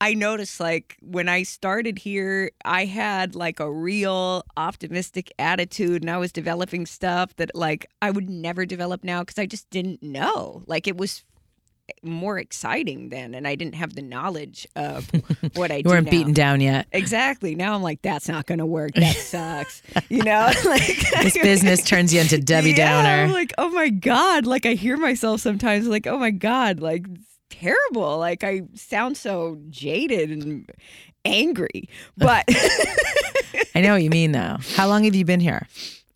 I 0.00 0.14
noticed 0.14 0.60
like 0.60 0.96
when 1.02 1.28
I 1.28 1.42
started 1.42 1.98
here, 1.98 2.52
I 2.64 2.84
had 2.84 3.34
like 3.34 3.58
a 3.58 3.70
real 3.70 4.44
optimistic 4.56 5.32
attitude 5.38 6.02
and 6.02 6.10
I 6.10 6.18
was 6.18 6.30
developing 6.30 6.86
stuff 6.86 7.34
that 7.36 7.50
like 7.54 7.86
I 8.00 8.10
would 8.12 8.30
never 8.30 8.64
develop 8.64 9.02
now 9.02 9.24
cuz 9.24 9.38
I 9.38 9.46
just 9.46 9.68
didn't 9.70 10.02
know. 10.02 10.62
Like 10.66 10.86
it 10.86 10.96
was 10.96 11.24
more 12.02 12.38
exciting 12.38 13.08
then 13.08 13.34
and 13.34 13.48
I 13.48 13.54
didn't 13.54 13.74
have 13.74 13.94
the 13.94 14.02
knowledge 14.02 14.68
of 14.76 15.10
what 15.54 15.72
I 15.72 15.76
You 15.78 15.82
do 15.84 15.88
weren't 15.88 16.04
now. 16.04 16.10
beaten 16.10 16.32
down 16.34 16.60
yet. 16.60 16.86
Exactly. 16.92 17.54
Now 17.56 17.74
I'm 17.74 17.82
like 17.82 18.02
that's 18.02 18.28
not 18.28 18.46
going 18.46 18.58
to 18.58 18.66
work. 18.66 18.92
That 18.94 19.16
sucks. 19.34 19.82
you 20.10 20.22
know? 20.22 20.50
like 20.64 20.86
This 21.22 21.36
business 21.38 21.82
turns 21.82 22.12
you 22.14 22.20
into 22.20 22.38
Debbie 22.38 22.70
yeah, 22.72 22.98
I'm 22.98 23.04
Downer. 23.04 23.32
like, 23.32 23.52
oh 23.58 23.70
my 23.70 23.88
God. 23.88 24.46
Like 24.46 24.64
I 24.66 24.74
hear 24.74 24.96
myself 24.96 25.40
sometimes 25.40 25.88
like, 25.88 26.06
oh 26.06 26.18
my 26.18 26.30
God, 26.30 26.78
like 26.80 27.06
terrible. 27.50 28.18
Like 28.18 28.44
I 28.44 28.62
sound 28.74 29.16
so 29.16 29.58
jaded 29.70 30.30
and 30.30 30.70
angry. 31.24 31.88
But 32.16 32.44
I 33.74 33.80
know 33.80 33.92
what 33.92 34.02
you 34.02 34.10
mean 34.10 34.32
though. 34.32 34.56
How 34.74 34.88
long 34.88 35.04
have 35.04 35.14
you 35.14 35.24
been 35.24 35.40
here? 35.40 35.66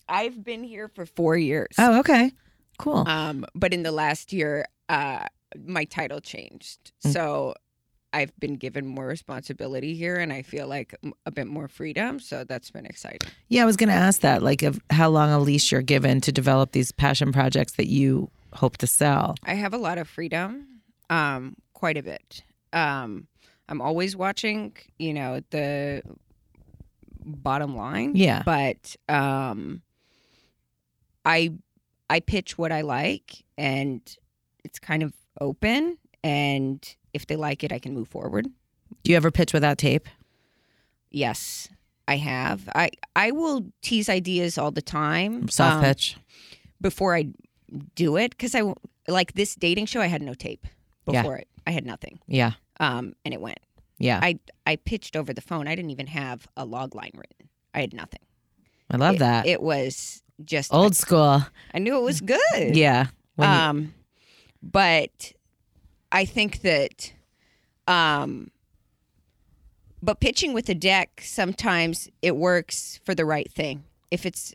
I've 0.09 0.45
been 0.45 0.65
here 0.65 0.89
for 0.89 1.07
four 1.07 1.37
years. 1.37 1.75
Oh, 1.79 2.01
okay. 2.01 2.33
Cool. 2.79 3.05
Um, 3.07 3.47
but 3.55 3.73
in 3.73 3.83
the 3.83 3.93
last 3.93 4.33
year, 4.33 4.67
uh, 4.89 5.27
my 5.65 5.85
title 5.85 6.21
changed. 6.21 6.93
Mm. 7.07 7.13
So 7.13 7.55
I've 8.13 8.39
been 8.39 8.57
given 8.57 8.87
more 8.87 9.07
responsibility 9.07 9.95
here 9.95 10.17
and 10.17 10.33
I 10.33 10.43
feel 10.43 10.67
like 10.67 10.95
a 11.25 11.31
bit 11.31 11.47
more 11.47 11.69
freedom. 11.69 12.21
So 12.21 12.45
that's 12.45 12.71
been 12.71 12.87
exciting. 12.87 13.29
Yeah, 13.49 13.63
I 13.63 13.65
was 13.65 13.77
going 13.77 13.89
to 13.89 13.95
ask 13.95 14.21
that, 14.21 14.43
like, 14.43 14.63
of 14.63 14.81
how 14.91 15.09
long 15.09 15.31
a 15.31 15.39
leash 15.39 15.73
you're 15.73 15.83
given 15.83 16.21
to 16.23 16.33
develop 16.33 16.73
these 16.73 16.93
passion 16.93 17.33
projects 17.33 17.75
that 17.75 17.89
you 17.89 18.31
hope 18.53 18.77
to 18.79 18.87
sell. 18.87 19.37
I 19.45 19.55
have 19.55 19.73
a 19.73 19.79
lot 19.79 19.97
of 19.99 20.09
freedom, 20.09 20.67
um, 21.11 21.57
quite 21.73 21.97
a 21.97 22.03
bit. 22.03 22.43
Um, 22.73 23.27
I'm 23.69 23.81
always 23.81 24.17
watching, 24.17 24.77
you 24.99 25.15
know, 25.15 25.41
the 25.51 26.03
bottom 27.25 27.77
line. 27.77 28.13
Yeah. 28.15 28.43
But 28.45 28.97
um, 29.09 29.83
I 31.25 31.53
I 32.11 32.21
pitch 32.21 32.59
what 32.59 32.73
I 32.73 32.83
like, 32.83 33.45
and 33.57 34.01
it's 34.65 34.79
kind 34.79 35.03
of 35.03 35.13
open. 35.41 35.99
And 36.25 36.97
if 37.13 37.27
they 37.27 37.37
like 37.37 37.65
it, 37.65 37.73
I 37.73 37.79
can 37.79 37.95
move 37.95 38.09
forward. 38.09 38.49
Do 39.03 39.11
you 39.11 39.17
ever 39.17 39.31
pitch 39.31 39.53
without 39.53 39.79
tape? 39.79 40.09
Yes, 41.11 41.69
I 42.07 42.17
have. 42.17 42.69
I 42.75 42.91
I 43.17 43.31
will 43.31 43.67
tease 43.83 44.09
ideas 44.09 44.59
all 44.59 44.71
the 44.71 44.83
time. 44.83 45.49
Soft 45.49 45.77
um, 45.77 45.83
pitch? 45.83 46.17
before 46.83 47.15
I 47.15 47.29
do 47.95 48.17
it 48.17 48.33
because 48.33 48.55
I 48.55 48.75
like 49.09 49.33
this 49.33 49.55
dating 49.55 49.87
show. 49.87 50.01
I 50.01 50.07
had 50.07 50.21
no 50.21 50.35
tape 50.35 50.67
Yeah. 51.07 51.23
before 51.23 51.37
it. 51.37 51.49
I 51.67 51.71
had 51.73 51.87
nothing. 51.87 52.19
Yeah. 52.27 52.53
Um, 52.81 53.15
and 53.25 53.33
it 53.35 53.41
went. 53.41 53.59
Yeah. 53.99 54.19
I, 54.23 54.39
I 54.67 54.77
pitched 54.77 55.17
over 55.17 55.33
the 55.33 55.41
phone. 55.41 55.69
I 55.69 55.75
didn't 55.75 55.91
even 55.91 56.09
have 56.09 56.47
a 56.57 56.65
log 56.65 56.95
line 56.95 57.13
written. 57.15 57.49
I 57.75 57.81
had 57.81 57.93
nothing. 57.95 58.21
I 58.91 58.97
love 58.97 59.17
It- 59.17 59.19
that. 59.21 59.47
It 59.47 59.63
was 59.63 60.23
just 60.45 60.73
Old 60.73 60.97
school. 60.97 61.45
I, 61.73 61.79
knew 61.79 61.97
it 61.97 62.03
was 62.03 62.21
good. 62.21 62.41
Yeah. 62.77 63.07
When 63.37 63.49
you- 63.49 63.55
Um, 63.57 63.95
but 64.63 65.33
I 66.11 66.25
think 66.25 66.63
that, 66.63 67.13
um, 67.87 68.51
but 70.03 70.21
pitching 70.21 70.53
with 70.53 70.69
a 70.69 70.75
deck 70.75 71.21
sometimes 71.25 72.09
it 72.23 72.37
works 72.37 73.01
for 73.05 73.15
the 73.15 73.25
right 73.25 73.51
thing 73.53 73.85
if 74.11 74.27
it's 74.27 74.53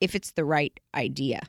if 0.00 0.14
it's 0.14 0.32
the 0.32 0.44
right 0.44 0.78
idea. 0.94 1.42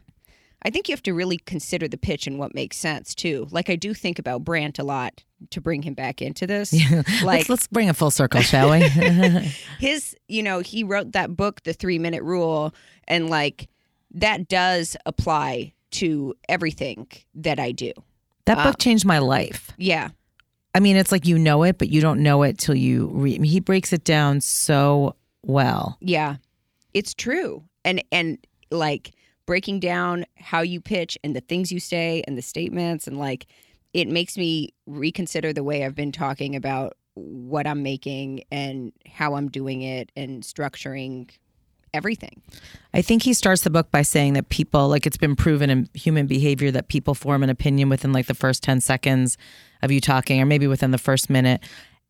I 0.64 0.70
think 0.70 0.90
you 0.90 0.94
have 0.94 1.04
to 1.04 1.14
really 1.14 1.38
consider 1.38 1.88
the 1.88 1.98
pitch 1.98 2.28
and 2.28 2.38
what 2.38 2.54
makes 2.54 2.78
sense 2.78 3.16
too. 3.16 3.48
Like 3.52 3.70
I 3.70 3.76
do 3.76 3.94
think 3.94 4.20
about 4.20 4.44
Brant 4.44 4.78
a 4.80 4.84
lot 4.84 5.24
to 5.52 5.62
bring 5.62 5.84
him 5.84 5.94
back 5.94 6.22
into 6.22 6.46
this. 6.46 6.74
let's, 7.24 7.48
let's 7.50 7.68
bring 7.68 7.90
a 7.90 7.94
full 7.94 8.12
circle, 8.12 8.42
shall 8.42 8.72
we? 8.72 8.80
his, 9.80 10.16
you 10.28 10.44
know, 10.44 10.60
he 10.60 10.84
wrote 10.84 11.14
that 11.14 11.38
book, 11.38 11.64
The 11.64 11.74
Three 11.74 11.98
Minute 11.98 12.24
Rule, 12.24 12.74
and 13.08 13.30
like 13.30 13.70
that 14.12 14.48
does 14.50 14.98
apply 15.06 15.74
to 15.92 16.36
everything 16.50 17.08
that 17.36 17.60
I 17.60 17.72
do. 17.72 17.94
that 18.46 18.58
book 18.58 18.74
Uh, 18.76 18.78
changed 18.78 19.06
my 19.06 19.20
life. 19.20 19.72
Yeah. 19.78 20.10
I 20.76 20.80
mean, 20.82 20.98
it's 20.98 21.12
like 21.12 21.26
you 21.26 21.40
know 21.40 21.64
it, 21.64 21.78
but 21.78 21.90
you 21.90 22.00
don't 22.02 22.22
know 22.22 22.44
it 22.44 22.58
till 22.58 22.76
you 22.76 23.08
read. 23.14 23.44
He 23.44 23.60
breaks 23.60 23.92
it 23.94 24.04
down 24.04 24.42
so 24.42 25.16
well. 25.42 25.98
Yeah, 26.02 26.36
it's 26.94 27.14
true. 27.14 27.64
And 27.84 28.04
and 28.12 28.38
like 28.70 29.12
breaking 29.50 29.80
down 29.80 30.28
how 30.36 30.62
you 30.62 30.80
pitch 30.80 31.18
and 31.24 31.36
the 31.36 31.42
things 31.42 31.72
you 31.72 31.80
say 31.80 32.22
and 32.28 32.38
the 32.38 32.42
statements 32.44 33.08
and 33.08 33.18
like 33.18 33.48
it 33.94 34.08
makes 34.08 34.38
me 34.38 34.72
reconsider 34.86 35.52
the 35.52 35.64
way 35.64 35.84
I've 35.84 35.96
been 35.96 36.12
talking 36.12 36.56
about 36.56 36.96
what 37.16 37.66
I'm 37.66 37.82
making 37.82 38.44
and 38.52 38.94
how 39.08 39.34
I'm 39.34 39.50
doing 39.50 39.82
it 39.82 40.12
and 40.16 40.44
structuring 40.44 41.32
everything. 41.96 42.44
I 42.94 43.02
think 43.02 43.24
he 43.24 43.34
starts 43.34 43.64
the 43.64 43.72
book 43.72 43.90
by 43.90 44.04
saying 44.04 44.34
that 44.34 44.50
people, 44.50 44.88
like 44.88 45.08
it's 45.08 45.18
been 45.18 45.36
proven 45.36 45.72
in 45.72 45.90
human 45.96 46.28
behavior, 46.28 46.70
that 46.70 46.88
people 46.88 47.16
form 47.16 47.42
an 47.42 47.50
opinion 47.50 47.90
within 47.90 48.14
like 48.14 48.28
the 48.28 48.36
first 48.36 48.62
10 48.62 48.82
seconds 48.82 49.36
of 49.82 49.92
you 49.92 50.00
talking, 50.00 50.40
or 50.40 50.46
maybe 50.46 50.68
within 50.68 50.92
the 50.92 51.00
first 51.00 51.28
minute. 51.28 51.64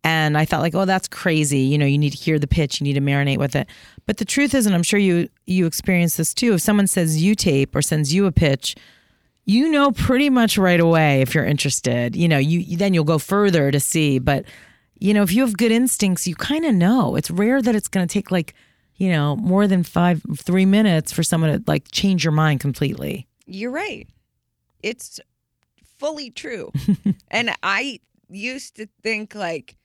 And 0.04 0.38
I 0.38 0.46
thought 0.46 0.62
like, 0.62 0.76
oh, 0.76 0.86
that's 0.86 1.08
crazy. 1.08 1.60
You 1.60 1.78
know, 1.78 1.86
you 1.86 1.98
need 1.98 2.12
to 2.12 2.18
hear 2.18 2.40
the 2.40 2.48
pitch, 2.48 2.80
you 2.80 2.86
need 2.86 2.94
to 2.94 3.02
marinate 3.02 3.38
with 3.38 3.56
it. 3.56 3.68
But 4.06 4.18
the 4.18 4.26
truth 4.26 4.54
is, 4.54 4.66
and 4.66 4.74
I'm 4.74 4.84
sure 4.84 5.00
you 5.00 5.30
you 5.46 5.66
experience 5.66 6.18
this 6.18 6.34
too. 6.34 6.54
If 6.54 6.62
someone 6.62 6.88
says 6.88 7.22
you 7.22 7.36
tape 7.36 7.76
or 7.76 7.82
sends 7.82 8.14
you 8.14 8.26
a 8.26 8.32
pitch, 8.32 8.76
you 9.46 9.70
know 9.70 9.92
pretty 9.92 10.30
much 10.30 10.58
right 10.58 10.80
away 10.80 11.22
if 11.22 11.34
you're 11.34 11.46
interested. 11.46 12.16
You 12.16 12.28
know, 12.28 12.38
you 12.38 12.78
then 12.78 12.94
you'll 12.94 13.04
go 13.04 13.18
further 13.18 13.72
to 13.72 13.80
see. 13.80 14.20
But 14.20 14.46
you 15.00 15.14
know, 15.14 15.24
if 15.24 15.34
you 15.34 15.42
have 15.42 15.58
good 15.58 15.72
instincts, 15.72 16.28
you 16.28 16.36
kind 16.36 16.66
of 16.66 16.76
know. 16.76 17.16
It's 17.16 17.32
rare 17.32 17.62
that 17.62 17.76
it's 17.76 17.88
going 17.88 18.08
to 18.08 18.12
take 18.12 18.32
like 18.32 18.54
you 18.96 19.12
know 19.12 19.36
more 19.36 19.68
than 19.68 19.84
five 19.84 20.22
three 20.38 20.66
minutes 20.66 21.12
for 21.12 21.24
someone 21.24 21.52
to 21.52 21.64
like 21.68 21.92
change 21.92 22.24
your 22.24 22.34
mind 22.34 22.62
completely. 22.62 23.28
You're 23.46 23.72
right. 23.72 24.08
It's 24.82 25.20
fully 25.98 26.30
true. 26.30 26.72
and 27.32 27.52
I 27.64 28.00
used 28.30 28.76
to 28.76 28.88
think 29.02 29.36
like 29.36 29.76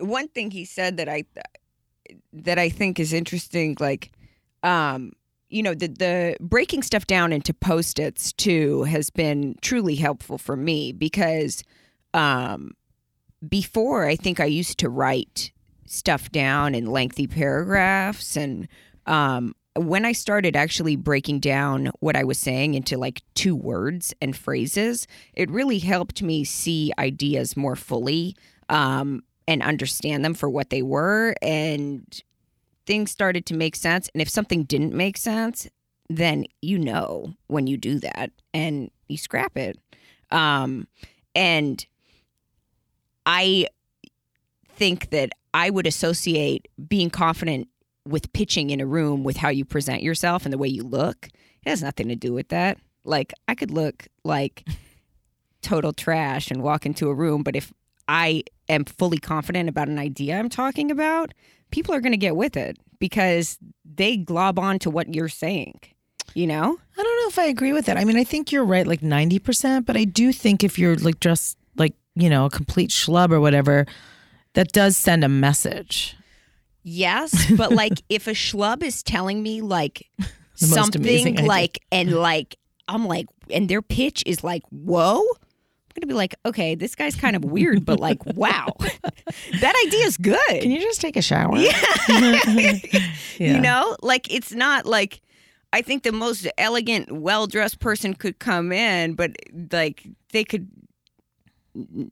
one 0.00 0.28
thing 0.28 0.50
he 0.50 0.64
said 0.64 0.96
that 0.96 1.08
I 1.08 1.24
that 2.32 2.58
I 2.58 2.68
think 2.68 2.98
is 2.98 3.12
interesting 3.12 3.76
like 3.80 4.12
um 4.62 5.12
you 5.48 5.62
know 5.62 5.74
the 5.74 5.88
the 5.88 6.36
breaking 6.40 6.82
stuff 6.82 7.06
down 7.06 7.32
into 7.32 7.54
post-its 7.54 8.32
too 8.32 8.84
has 8.84 9.10
been 9.10 9.56
truly 9.62 9.96
helpful 9.96 10.38
for 10.38 10.56
me 10.56 10.92
because 10.92 11.62
um 12.14 12.72
before 13.48 14.06
I 14.06 14.16
think 14.16 14.40
I 14.40 14.44
used 14.44 14.78
to 14.78 14.88
write 14.88 15.52
stuff 15.86 16.30
down 16.30 16.74
in 16.74 16.86
lengthy 16.86 17.26
paragraphs 17.26 18.36
and 18.36 18.68
um 19.06 19.54
when 19.76 20.04
I 20.04 20.12
started 20.12 20.56
actually 20.56 20.96
breaking 20.96 21.40
down 21.40 21.90
what 22.00 22.16
I 22.16 22.24
was 22.24 22.38
saying 22.38 22.74
into 22.74 22.98
like 22.98 23.22
two 23.34 23.54
words 23.54 24.12
and 24.20 24.36
phrases, 24.36 25.06
it 25.32 25.50
really 25.50 25.78
helped 25.78 26.22
me 26.22 26.44
see 26.44 26.92
ideas 26.98 27.56
more 27.56 27.76
fully. 27.76 28.34
Um, 28.68 29.22
and 29.50 29.64
understand 29.64 30.24
them 30.24 30.32
for 30.32 30.48
what 30.48 30.70
they 30.70 30.80
were. 30.80 31.34
And 31.42 32.06
things 32.86 33.10
started 33.10 33.46
to 33.46 33.54
make 33.54 33.74
sense. 33.74 34.08
And 34.14 34.22
if 34.22 34.28
something 34.28 34.62
didn't 34.62 34.94
make 34.94 35.16
sense, 35.16 35.68
then 36.08 36.44
you 36.62 36.78
know 36.78 37.34
when 37.48 37.66
you 37.66 37.76
do 37.76 37.98
that 37.98 38.30
and 38.54 38.92
you 39.08 39.18
scrap 39.18 39.56
it. 39.56 39.76
Um, 40.30 40.86
and 41.34 41.84
I 43.26 43.66
think 44.76 45.10
that 45.10 45.32
I 45.52 45.68
would 45.68 45.88
associate 45.88 46.68
being 46.88 47.10
confident 47.10 47.66
with 48.06 48.32
pitching 48.32 48.70
in 48.70 48.80
a 48.80 48.86
room 48.86 49.24
with 49.24 49.36
how 49.36 49.48
you 49.48 49.64
present 49.64 50.04
yourself 50.04 50.44
and 50.44 50.52
the 50.52 50.58
way 50.58 50.68
you 50.68 50.84
look. 50.84 51.26
It 51.26 51.70
has 51.70 51.82
nothing 51.82 52.06
to 52.08 52.16
do 52.16 52.32
with 52.32 52.50
that. 52.50 52.78
Like 53.02 53.34
I 53.48 53.56
could 53.56 53.72
look 53.72 54.06
like 54.22 54.64
total 55.60 55.92
trash 55.92 56.52
and 56.52 56.62
walk 56.62 56.86
into 56.86 57.08
a 57.08 57.14
room, 57.14 57.42
but 57.42 57.56
if 57.56 57.72
I 58.06 58.44
am 58.70 58.84
fully 58.84 59.18
confident 59.18 59.68
about 59.68 59.88
an 59.88 59.98
idea 59.98 60.38
I'm 60.38 60.48
talking 60.48 60.90
about, 60.90 61.32
people 61.70 61.94
are 61.94 62.00
going 62.00 62.12
to 62.12 62.18
get 62.18 62.36
with 62.36 62.56
it 62.56 62.78
because 62.98 63.58
they 63.84 64.16
glob 64.16 64.58
on 64.58 64.78
to 64.80 64.90
what 64.90 65.14
you're 65.14 65.28
saying. 65.28 65.80
You 66.34 66.46
know? 66.46 66.78
I 66.98 67.02
don't 67.02 67.22
know 67.22 67.28
if 67.28 67.38
I 67.38 67.46
agree 67.46 67.72
with 67.72 67.86
that. 67.86 67.96
I 67.96 68.04
mean, 68.04 68.16
I 68.16 68.24
think 68.24 68.52
you're 68.52 68.64
right, 68.64 68.86
like 68.86 69.00
90%, 69.00 69.84
but 69.84 69.96
I 69.96 70.04
do 70.04 70.32
think 70.32 70.62
if 70.62 70.78
you're 70.78 70.96
like 70.96 71.18
just 71.18 71.58
like, 71.76 71.94
you 72.14 72.30
know, 72.30 72.46
a 72.46 72.50
complete 72.50 72.90
schlub 72.90 73.32
or 73.32 73.40
whatever, 73.40 73.86
that 74.54 74.72
does 74.72 74.96
send 74.96 75.24
a 75.24 75.28
message. 75.28 76.16
Yes, 76.82 77.50
but 77.56 77.72
like 77.72 78.02
if 78.08 78.26
a 78.26 78.32
schlub 78.32 78.82
is 78.82 79.02
telling 79.02 79.42
me 79.42 79.60
like 79.60 80.08
something 80.54 81.38
idea. 81.38 81.46
like 81.46 81.78
and 81.90 82.12
like 82.12 82.56
I'm 82.88 83.06
like 83.06 83.26
and 83.50 83.68
their 83.68 83.82
pitch 83.82 84.22
is 84.26 84.42
like 84.42 84.62
whoa, 84.70 85.22
I'm 85.90 86.00
gonna 86.00 86.08
be 86.08 86.16
like 86.16 86.34
okay, 86.46 86.74
this 86.74 86.94
guy's 86.94 87.16
kind 87.16 87.34
of 87.36 87.44
weird, 87.44 87.84
but 87.84 87.98
like 88.00 88.24
wow, 88.36 88.74
that 88.78 89.84
idea 89.86 90.06
is 90.06 90.16
good. 90.16 90.38
Can 90.48 90.70
you 90.70 90.80
just 90.80 91.00
take 91.00 91.16
a 91.16 91.22
shower? 91.22 91.56
Yeah. 91.56 91.72
You 93.38 93.58
know, 93.58 93.96
like 94.02 94.32
it's 94.32 94.52
not 94.52 94.84
like 94.84 95.22
I 95.72 95.80
think 95.80 96.02
the 96.02 96.12
most 96.12 96.46
elegant, 96.58 97.10
well 97.10 97.46
dressed 97.46 97.80
person 97.80 98.12
could 98.12 98.38
come 98.38 98.70
in, 98.70 99.14
but 99.14 99.30
like 99.72 100.06
they 100.32 100.44
could 100.44 100.68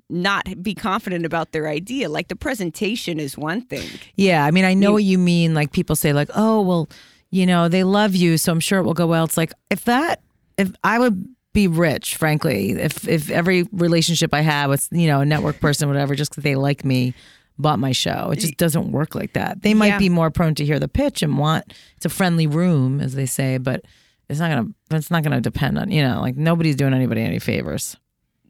not 0.08 0.62
be 0.62 0.74
confident 0.74 1.26
about 1.26 1.52
their 1.52 1.68
idea. 1.68 2.08
Like 2.08 2.28
the 2.28 2.36
presentation 2.36 3.18
is 3.20 3.36
one 3.36 3.60
thing. 3.62 3.88
Yeah, 4.16 4.44
I 4.44 4.50
mean, 4.50 4.64
I 4.64 4.74
know 4.74 4.92
what 4.92 5.04
you 5.04 5.18
mean. 5.18 5.54
Like 5.54 5.72
people 5.72 5.96
say, 5.96 6.12
like, 6.12 6.30
oh, 6.34 6.60
well, 6.62 6.88
you 7.30 7.44
know, 7.44 7.68
they 7.68 7.84
love 7.84 8.14
you, 8.14 8.38
so 8.38 8.52
I'm 8.52 8.60
sure 8.60 8.78
it 8.78 8.84
will 8.84 8.94
go 8.94 9.06
well. 9.06 9.24
It's 9.24 9.36
like 9.36 9.52
if 9.70 9.84
that, 9.84 10.22
if 10.56 10.72
I 10.84 10.98
would 10.98 11.28
be 11.58 11.66
rich, 11.68 12.14
frankly, 12.16 12.70
if 12.72 13.08
if 13.08 13.30
every 13.30 13.64
relationship 13.72 14.32
I 14.32 14.42
have 14.42 14.70
with 14.70 14.88
you 14.92 15.08
know 15.08 15.20
a 15.20 15.24
network 15.24 15.58
person, 15.60 15.88
whatever, 15.88 16.14
just 16.14 16.30
because 16.30 16.44
they 16.44 16.54
like 16.54 16.84
me, 16.84 17.14
bought 17.58 17.78
my 17.80 17.90
show, 17.92 18.30
it 18.32 18.36
just 18.38 18.56
doesn't 18.56 18.92
work 18.92 19.14
like 19.16 19.32
that. 19.32 19.62
They 19.62 19.74
might 19.74 19.88
Yeah. 19.88 19.98
be 19.98 20.08
more 20.08 20.30
prone 20.30 20.54
to 20.56 20.64
hear 20.64 20.78
the 20.78 20.86
pitch 20.88 21.22
and 21.22 21.36
want 21.38 21.72
it's 21.96 22.06
a 22.06 22.08
friendly 22.08 22.46
room, 22.46 23.00
as 23.00 23.14
they 23.14 23.26
say, 23.26 23.58
but 23.58 23.84
it's 24.28 24.38
not 24.38 24.50
gonna 24.50 24.68
it's 24.92 25.10
not 25.10 25.22
gonna 25.24 25.40
depend 25.40 25.78
on 25.78 25.90
you 25.90 26.02
know 26.02 26.20
like 26.20 26.36
nobody's 26.36 26.76
doing 26.76 26.94
anybody 26.94 27.22
any 27.22 27.38
favors. 27.40 27.96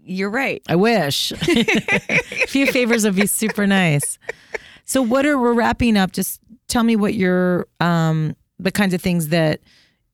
You're 0.05 0.31
right. 0.31 0.63
I 0.69 0.77
wish. 0.77 1.33
a 1.49 2.47
few 2.49 2.67
favors 2.73 3.05
would 3.05 3.17
be 3.17 3.27
super 3.27 3.67
nice. 3.67 4.19
So 4.85 5.03
what 5.03 5.25
are 5.27 5.39
we're 5.39 5.53
wrapping 5.55 5.97
up? 5.97 6.13
Just 6.13 6.41
tell 6.67 6.83
me 6.83 6.97
what 6.97 7.15
your 7.15 7.67
um 7.81 8.37
the 8.59 8.71
kinds 8.73 8.93
of 8.95 9.01
things 9.01 9.29
that 9.29 9.61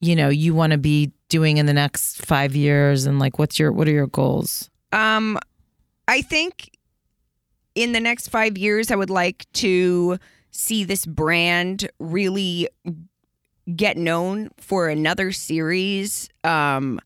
you 0.00 0.14
know 0.14 0.28
you 0.28 0.54
want 0.54 0.72
to 0.72 0.78
be 0.78 1.10
doing 1.34 1.56
in 1.56 1.66
the 1.66 1.74
next 1.74 2.24
five 2.24 2.54
years 2.54 3.06
and 3.06 3.18
like 3.18 3.40
what's 3.40 3.58
your 3.58 3.72
what 3.72 3.88
are 3.88 3.90
your 3.90 4.06
goals? 4.06 4.70
Um, 4.92 5.36
I 6.06 6.22
think 6.22 6.70
in 7.74 7.90
the 7.90 7.98
next 7.98 8.28
five 8.28 8.56
years, 8.56 8.92
I 8.92 8.94
would 8.94 9.10
like 9.10 9.44
to 9.54 10.16
see 10.52 10.84
this 10.84 11.04
brand 11.04 11.90
really 11.98 12.68
get 13.74 13.96
known 13.96 14.50
for 14.58 14.88
another 14.88 15.32
series 15.32 16.28
um, 16.44 17.00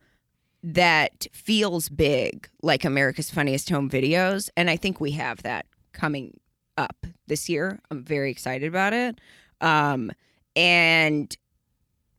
that 0.62 1.26
feels 1.32 1.88
big, 1.88 2.50
like 2.60 2.84
America's 2.84 3.30
Funniest 3.30 3.70
Home 3.70 3.88
Videos. 3.88 4.50
And 4.58 4.68
I 4.68 4.76
think 4.76 5.00
we 5.00 5.12
have 5.12 5.42
that 5.42 5.64
coming 5.94 6.38
up 6.76 7.06
this 7.28 7.48
year. 7.48 7.80
I'm 7.90 8.04
very 8.04 8.30
excited 8.30 8.68
about 8.68 8.92
it. 8.92 9.18
Um, 9.62 10.12
and 10.54 11.34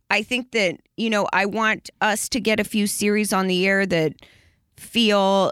I 0.10 0.24
think 0.24 0.52
that, 0.52 0.78
you 0.98 1.10
know, 1.10 1.28
I 1.34 1.46
want 1.46 1.90
us 2.02 2.28
to 2.30 2.40
get 2.40 2.60
a 2.60 2.64
few 2.64 2.88
series 2.88 3.32
on 3.32 3.48
the 3.48 3.68
air 3.68 3.86
that 3.86 4.14
feel 4.78 5.52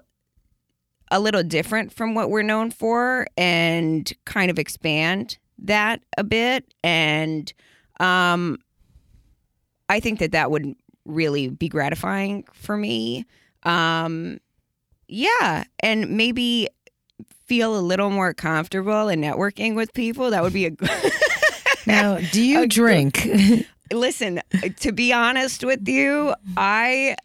a 1.11 1.19
little 1.19 1.43
different 1.43 1.93
from 1.93 2.15
what 2.15 2.29
we're 2.29 2.41
known 2.41 2.71
for 2.71 3.27
and 3.37 4.11
kind 4.25 4.51
of 4.51 4.59
expand 4.59 5.37
that 5.59 6.01
a 6.17 6.23
bit 6.23 6.73
and 6.83 7.51
um 7.99 8.57
I 9.89 9.99
think 10.01 10.19
that 10.19 10.33
that 10.33 10.51
would 10.51 10.75
really 11.05 11.47
be 11.47 11.69
gratifying 11.69 12.43
for 12.53 12.75
me 12.77 13.25
um 13.63 14.39
yeah 15.07 15.63
and 15.79 16.09
maybe 16.09 16.67
feel 17.45 17.77
a 17.77 17.79
little 17.79 18.09
more 18.09 18.33
comfortable 18.33 19.07
in 19.07 19.21
networking 19.21 19.75
with 19.75 19.93
people 19.93 20.29
that 20.31 20.43
would 20.43 20.53
be 20.53 20.65
a 20.65 20.71
good 20.71 20.89
Now, 21.85 22.19
do 22.19 22.43
you 22.43 22.59
Okay. 22.63 22.67
drink? 22.67 23.27
listen 23.91 24.41
to 24.79 24.91
be 24.91 25.13
honest 25.13 25.63
with 25.63 25.87
you 25.87 26.33
i 26.57 27.15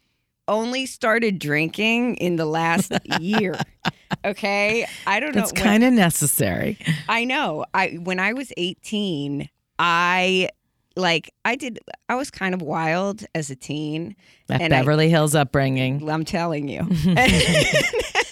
only 0.47 0.85
started 0.85 1.39
drinking 1.39 2.15
in 2.15 2.35
the 2.35 2.45
last 2.45 2.91
year 3.19 3.55
okay 4.25 4.85
i 5.07 5.19
don't 5.19 5.33
That's 5.33 5.51
know 5.53 5.57
It's 5.59 5.63
kind 5.63 5.83
of 5.83 5.93
necessary. 5.93 6.77
i 7.09 7.23
know 7.25 7.65
i 7.73 7.97
when 8.01 8.19
i 8.19 8.33
was 8.33 8.51
18 8.57 9.49
i 9.79 10.49
like 10.95 11.33
i 11.45 11.55
did 11.55 11.79
i 12.09 12.15
was 12.15 12.29
kind 12.29 12.53
of 12.53 12.61
wild 12.61 13.23
as 13.33 13.49
a 13.49 13.55
teen 13.55 14.15
That 14.47 14.61
And 14.61 14.73
I- 14.73 14.79
Beverly 14.79 15.09
Hills 15.09 15.33
upbringing. 15.33 16.07
i'm 16.09 16.25
telling 16.25 16.67
you 16.67 16.81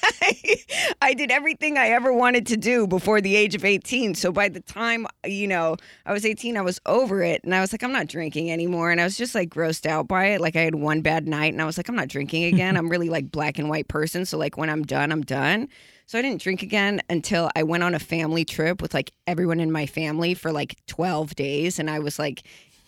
I 1.01 1.13
did 1.13 1.31
everything 1.31 1.77
I 1.77 1.89
ever 1.89 2.13
wanted 2.13 2.45
to 2.47 2.57
do 2.57 2.87
before 2.87 3.21
the 3.21 3.35
age 3.35 3.55
of 3.55 3.65
18. 3.65 4.15
So 4.15 4.31
by 4.31 4.49
the 4.49 4.59
time, 4.61 5.07
you 5.25 5.47
know, 5.47 5.77
I 6.05 6.13
was 6.13 6.25
18, 6.25 6.57
I 6.57 6.61
was 6.61 6.79
over 6.85 7.21
it. 7.23 7.43
And 7.43 7.53
I 7.55 7.61
was 7.61 7.71
like, 7.73 7.83
I'm 7.83 7.91
not 7.91 8.07
drinking 8.07 8.51
anymore. 8.51 8.91
And 8.91 8.99
I 9.01 9.03
was 9.03 9.17
just 9.17 9.35
like 9.35 9.49
grossed 9.49 9.85
out 9.85 10.07
by 10.07 10.27
it. 10.27 10.41
Like 10.41 10.55
I 10.55 10.61
had 10.61 10.75
one 10.75 11.01
bad 11.01 11.27
night 11.27 11.53
and 11.53 11.61
I 11.61 11.65
was 11.65 11.77
like, 11.77 11.89
I'm 11.89 11.95
not 11.95 12.07
drinking 12.07 12.43
again. 12.45 12.77
I'm 12.77 12.89
really 12.89 13.09
like 13.09 13.31
black 13.31 13.57
and 13.59 13.69
white 13.69 13.87
person. 13.87 14.25
So 14.25 14.37
like 14.37 14.57
when 14.57 14.69
I'm 14.69 14.83
done, 14.83 15.11
I'm 15.11 15.21
done. 15.23 15.67
So 16.05 16.19
I 16.19 16.21
didn't 16.21 16.41
drink 16.41 16.61
again 16.61 17.01
until 17.09 17.49
I 17.55 17.63
went 17.63 17.83
on 17.83 17.95
a 17.95 17.99
family 17.99 18.43
trip 18.45 18.81
with 18.81 18.93
like 18.93 19.11
everyone 19.27 19.59
in 19.61 19.71
my 19.71 19.85
family 19.85 20.33
for 20.33 20.51
like 20.51 20.75
12 20.87 21.35
days. 21.35 21.79
And 21.79 21.89
I 21.89 21.99
was 21.99 22.19
like, 22.19 22.43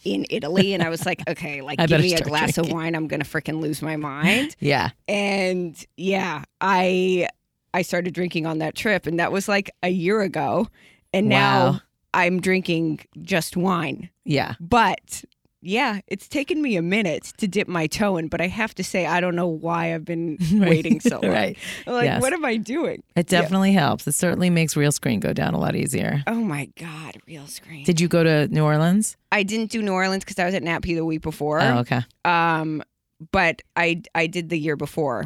in 0.06 0.26
Italy, 0.30 0.74
and 0.74 0.84
I 0.84 0.90
was 0.90 1.06
like, 1.06 1.22
okay, 1.30 1.62
like 1.62 1.80
give 1.88 2.02
me 2.02 2.14
a 2.14 2.20
glass 2.20 2.56
drinking. 2.56 2.74
of 2.74 2.76
wine, 2.76 2.94
I'm 2.94 3.08
gonna 3.08 3.24
freaking 3.24 3.62
lose 3.62 3.82
my 3.82 3.96
mind 3.96 4.54
Yeah. 4.60 4.90
and 5.08 5.82
yeah 5.96 6.44
i 6.60 7.30
i 7.74 7.82
started 7.82 8.14
drinking 8.14 8.46
on 8.46 8.60
that 8.60 8.76
trip 8.76 9.06
and 9.08 9.20
that 9.20 9.32
was 9.32 9.48
like 9.48 9.70
a 9.84 9.90
year 9.90 10.22
ago 10.22 10.68
and 11.14 11.28
now 11.30 11.82
i'm 12.14 12.40
drinking 12.40 13.00
just 13.22 13.56
wine 13.58 14.10
Yeah. 14.26 14.56
but 14.60 15.24
yeah 15.66 16.02
it's 16.08 16.28
taken 16.28 16.62
me 16.62 16.76
a 16.76 16.82
minute 16.82 17.32
to 17.38 17.48
dip 17.48 17.70
my 17.70 17.88
toe 17.88 18.18
in 18.18 18.28
but 18.28 18.42
i 18.42 18.48
have 18.48 18.76
to 18.76 18.84
say 18.84 19.06
i 19.06 19.22
don't 19.22 19.36
know 19.36 19.48
why 19.48 19.94
i've 19.96 20.04
been 20.04 20.38
waiting 20.52 21.00
so 21.00 21.20
long 21.24 21.32
Right. 21.32 21.58
like 21.88 22.04
Yes. 22.06 22.22
what 22.22 22.34
am 22.34 22.44
i 22.44 22.58
doing 22.58 23.02
It 23.16 23.32
Yeah. 23.32 23.40
definitely 23.42 23.72
helps. 23.72 24.06
It 24.06 24.12
certainly 24.14 24.50
makes 24.50 24.74
Realscreen 24.76 25.22
go 25.22 25.32
down 25.32 25.54
a 25.54 25.60
lot 25.60 25.76
easier. 25.78 26.22
oh 26.28 26.36
my 26.44 26.66
god 26.78 27.18
Realscreen 27.30 27.86
Did 27.86 28.02
you 28.02 28.08
go 28.10 28.24
to 28.24 28.48
New 28.50 28.64
Orleans? 28.66 29.16
i 29.32 29.42
didn't 29.44 29.72
do 29.72 29.82
new 29.82 29.94
orleans 29.94 30.24
because 30.26 30.38
i 30.38 30.46
was 30.46 30.54
at 30.54 30.64
NATPE 30.64 30.96
the 30.96 31.06
week 31.06 31.22
before 31.22 31.62
Oh, 31.62 31.78
okay. 31.80 32.02
um 32.26 32.84
but 33.32 33.62
i 33.78 34.02
i 34.16 34.28
did 34.28 34.50
the 34.50 34.60
year 34.60 34.76
before 34.76 35.26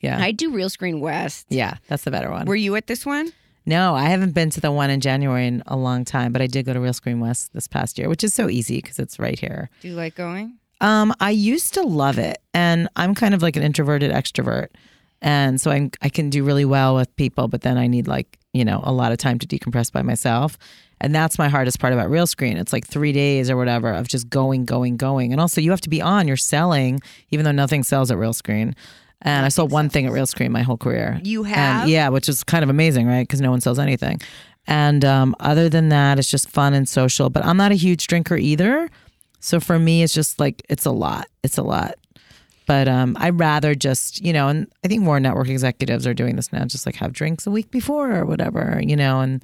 Yeah. 0.00 0.18
i 0.20 0.32
do 0.32 0.50
Realscreen 0.52 1.00
west 1.00 1.46
yeah, 1.48 1.76
that's 1.88 2.04
the 2.04 2.10
better 2.10 2.30
one. 2.30 2.46
were 2.46 2.56
you 2.56 2.74
at 2.76 2.86
this 2.86 3.04
one 3.06 3.32
No, 3.68 3.96
I 3.96 4.04
haven't 4.04 4.32
been 4.32 4.50
to 4.50 4.60
the 4.60 4.70
one 4.70 4.90
in 4.90 5.00
January 5.00 5.44
in 5.46 5.62
a 5.66 5.76
long 5.76 6.04
time, 6.04 6.32
but 6.32 6.40
I 6.40 6.46
did 6.46 6.64
go 6.66 6.72
to 6.72 6.78
Realscreen 6.78 7.18
West 7.18 7.52
this 7.52 7.66
past 7.66 7.98
year, 7.98 8.08
which 8.08 8.22
is 8.22 8.32
so 8.32 8.48
easy 8.48 8.76
because 8.76 9.00
it's 9.00 9.18
right 9.18 9.38
here. 9.38 9.68
do 9.80 9.88
you 9.88 9.94
like 9.94 10.14
going 10.14 10.54
Um, 10.80 11.12
I 11.18 11.30
used 11.30 11.74
to 11.74 11.82
love 11.82 12.18
it, 12.18 12.38
and 12.54 12.88
I'm 12.94 13.12
kind 13.16 13.34
of 13.34 13.42
like 13.42 13.56
an 13.56 13.64
introverted 13.64 14.12
extrovert, 14.12 14.68
and 15.20 15.60
so 15.60 15.70
I 15.72 15.90
I 16.00 16.08
can 16.10 16.30
do 16.30 16.44
really 16.44 16.64
well 16.64 16.94
with 16.94 17.10
people, 17.16 17.48
but 17.48 17.62
then 17.62 17.76
I 17.76 17.86
need 17.88 18.06
like 18.06 18.38
you 18.52 18.64
know 18.64 18.80
a 18.84 18.92
lot 18.92 19.10
of 19.12 19.18
time 19.18 19.38
to 19.40 19.46
decompress 19.48 19.90
by 19.90 20.02
myself, 20.02 20.58
and 21.00 21.12
that's 21.12 21.36
my 21.36 21.48
hardest 21.48 21.80
part 21.80 21.92
about 21.92 22.08
Realscreen. 22.08 22.56
It's 22.60 22.72
like 22.72 22.86
three 22.86 23.12
days 23.12 23.50
or 23.50 23.56
whatever 23.56 23.90
of 23.92 24.06
just 24.06 24.28
going, 24.30 24.64
going, 24.64 24.96
going, 24.96 25.32
and 25.32 25.40
also 25.40 25.60
you 25.60 25.70
have 25.70 25.80
to 25.82 25.90
be 25.90 26.02
on. 26.02 26.28
You're 26.28 26.36
selling, 26.36 27.00
even 27.30 27.44
though 27.44 27.52
nothing 27.64 27.82
sells 27.82 28.10
at 28.12 28.18
Realscreen. 28.18 28.74
And 29.22 29.46
I 29.46 29.48
sold 29.48 29.72
one 29.72 29.88
thing 29.88 30.06
at 30.06 30.12
Realscreen 30.12 30.50
my 30.50 30.62
whole 30.62 30.76
career. 30.76 31.20
You 31.24 31.42
have? 31.44 31.82
And, 31.82 31.90
yeah, 31.90 32.08
which 32.10 32.28
is 32.28 32.44
kind 32.44 32.62
of 32.62 32.70
amazing, 32.70 33.06
right? 33.06 33.22
Because 33.22 33.40
no 33.40 33.50
one 33.50 33.60
sells 33.60 33.78
anything. 33.78 34.20
And 34.66 35.04
um, 35.04 35.34
other 35.40 35.68
than 35.68 35.88
that, 35.88 36.18
it's 36.18 36.30
just 36.30 36.50
fun 36.50 36.74
and 36.74 36.88
social. 36.88 37.30
But 37.30 37.44
I'm 37.44 37.56
not 37.56 37.72
a 37.72 37.76
huge 37.76 38.06
drinker 38.06 38.36
either. 38.36 38.90
So 39.40 39.60
for 39.60 39.78
me, 39.78 40.02
it's 40.02 40.12
just 40.12 40.38
like, 40.38 40.62
it's 40.68 40.84
a 40.84 40.90
lot. 40.90 41.28
It's 41.42 41.56
a 41.56 41.62
lot. 41.62 41.96
But 42.66 42.88
um, 42.88 43.16
I'd 43.20 43.38
rather 43.38 43.74
just, 43.74 44.20
you 44.24 44.32
know, 44.32 44.48
and 44.48 44.66
I 44.84 44.88
think 44.88 45.02
more 45.02 45.20
network 45.20 45.48
executives 45.48 46.06
are 46.06 46.14
doing 46.14 46.34
this 46.34 46.52
now, 46.52 46.64
just 46.64 46.84
like 46.84 46.96
have 46.96 47.12
drinks 47.12 47.46
a 47.46 47.50
week 47.50 47.70
before 47.70 48.12
or 48.12 48.24
whatever, 48.26 48.80
you 48.82 48.96
know, 48.96 49.20
and 49.20 49.42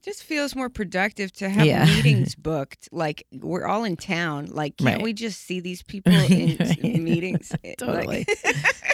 It 0.00 0.04
just 0.04 0.22
feels 0.22 0.56
more 0.56 0.70
productive 0.70 1.30
to 1.34 1.50
have 1.50 1.66
Yeah. 1.66 1.84
meetings 1.84 2.34
booked. 2.48 2.88
Like 2.90 3.26
we're 3.34 3.66
all 3.66 3.84
in 3.84 3.96
town. 3.98 4.46
Like 4.46 4.78
can't 4.78 4.96
Right. 4.96 5.02
we 5.04 5.12
just 5.12 5.42
see 5.42 5.60
these 5.60 5.82
people 5.82 6.10
in 6.30 7.04
meetings? 7.04 7.52
totally. 7.78 8.24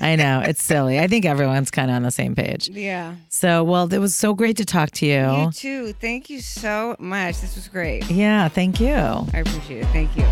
I 0.00 0.16
know 0.16 0.40
it's 0.44 0.64
silly. 0.64 0.98
I 0.98 1.06
think 1.06 1.24
everyone's 1.24 1.70
kind 1.70 1.92
of 1.92 1.94
on 1.96 2.02
the 2.02 2.10
same 2.10 2.34
page. 2.34 2.68
yeah. 2.70 3.14
So, 3.28 3.62
well, 3.62 3.92
it 3.94 3.98
was 3.98 4.16
so 4.16 4.34
great 4.34 4.56
to 4.56 4.64
talk 4.64 4.90
to 4.92 5.06
you. 5.06 5.44
You 5.44 5.50
too. 5.52 5.92
Thank 5.92 6.28
you 6.28 6.40
so 6.40 6.96
much. 6.98 7.40
This 7.40 7.54
was 7.54 7.68
great. 7.68 8.10
Yeah, 8.10 8.48
thank 8.48 8.80
you. 8.80 8.92
I 8.92 9.38
appreciate 9.44 9.84
it. 9.84 9.86
Thank 9.92 10.16
you. 10.16 10.26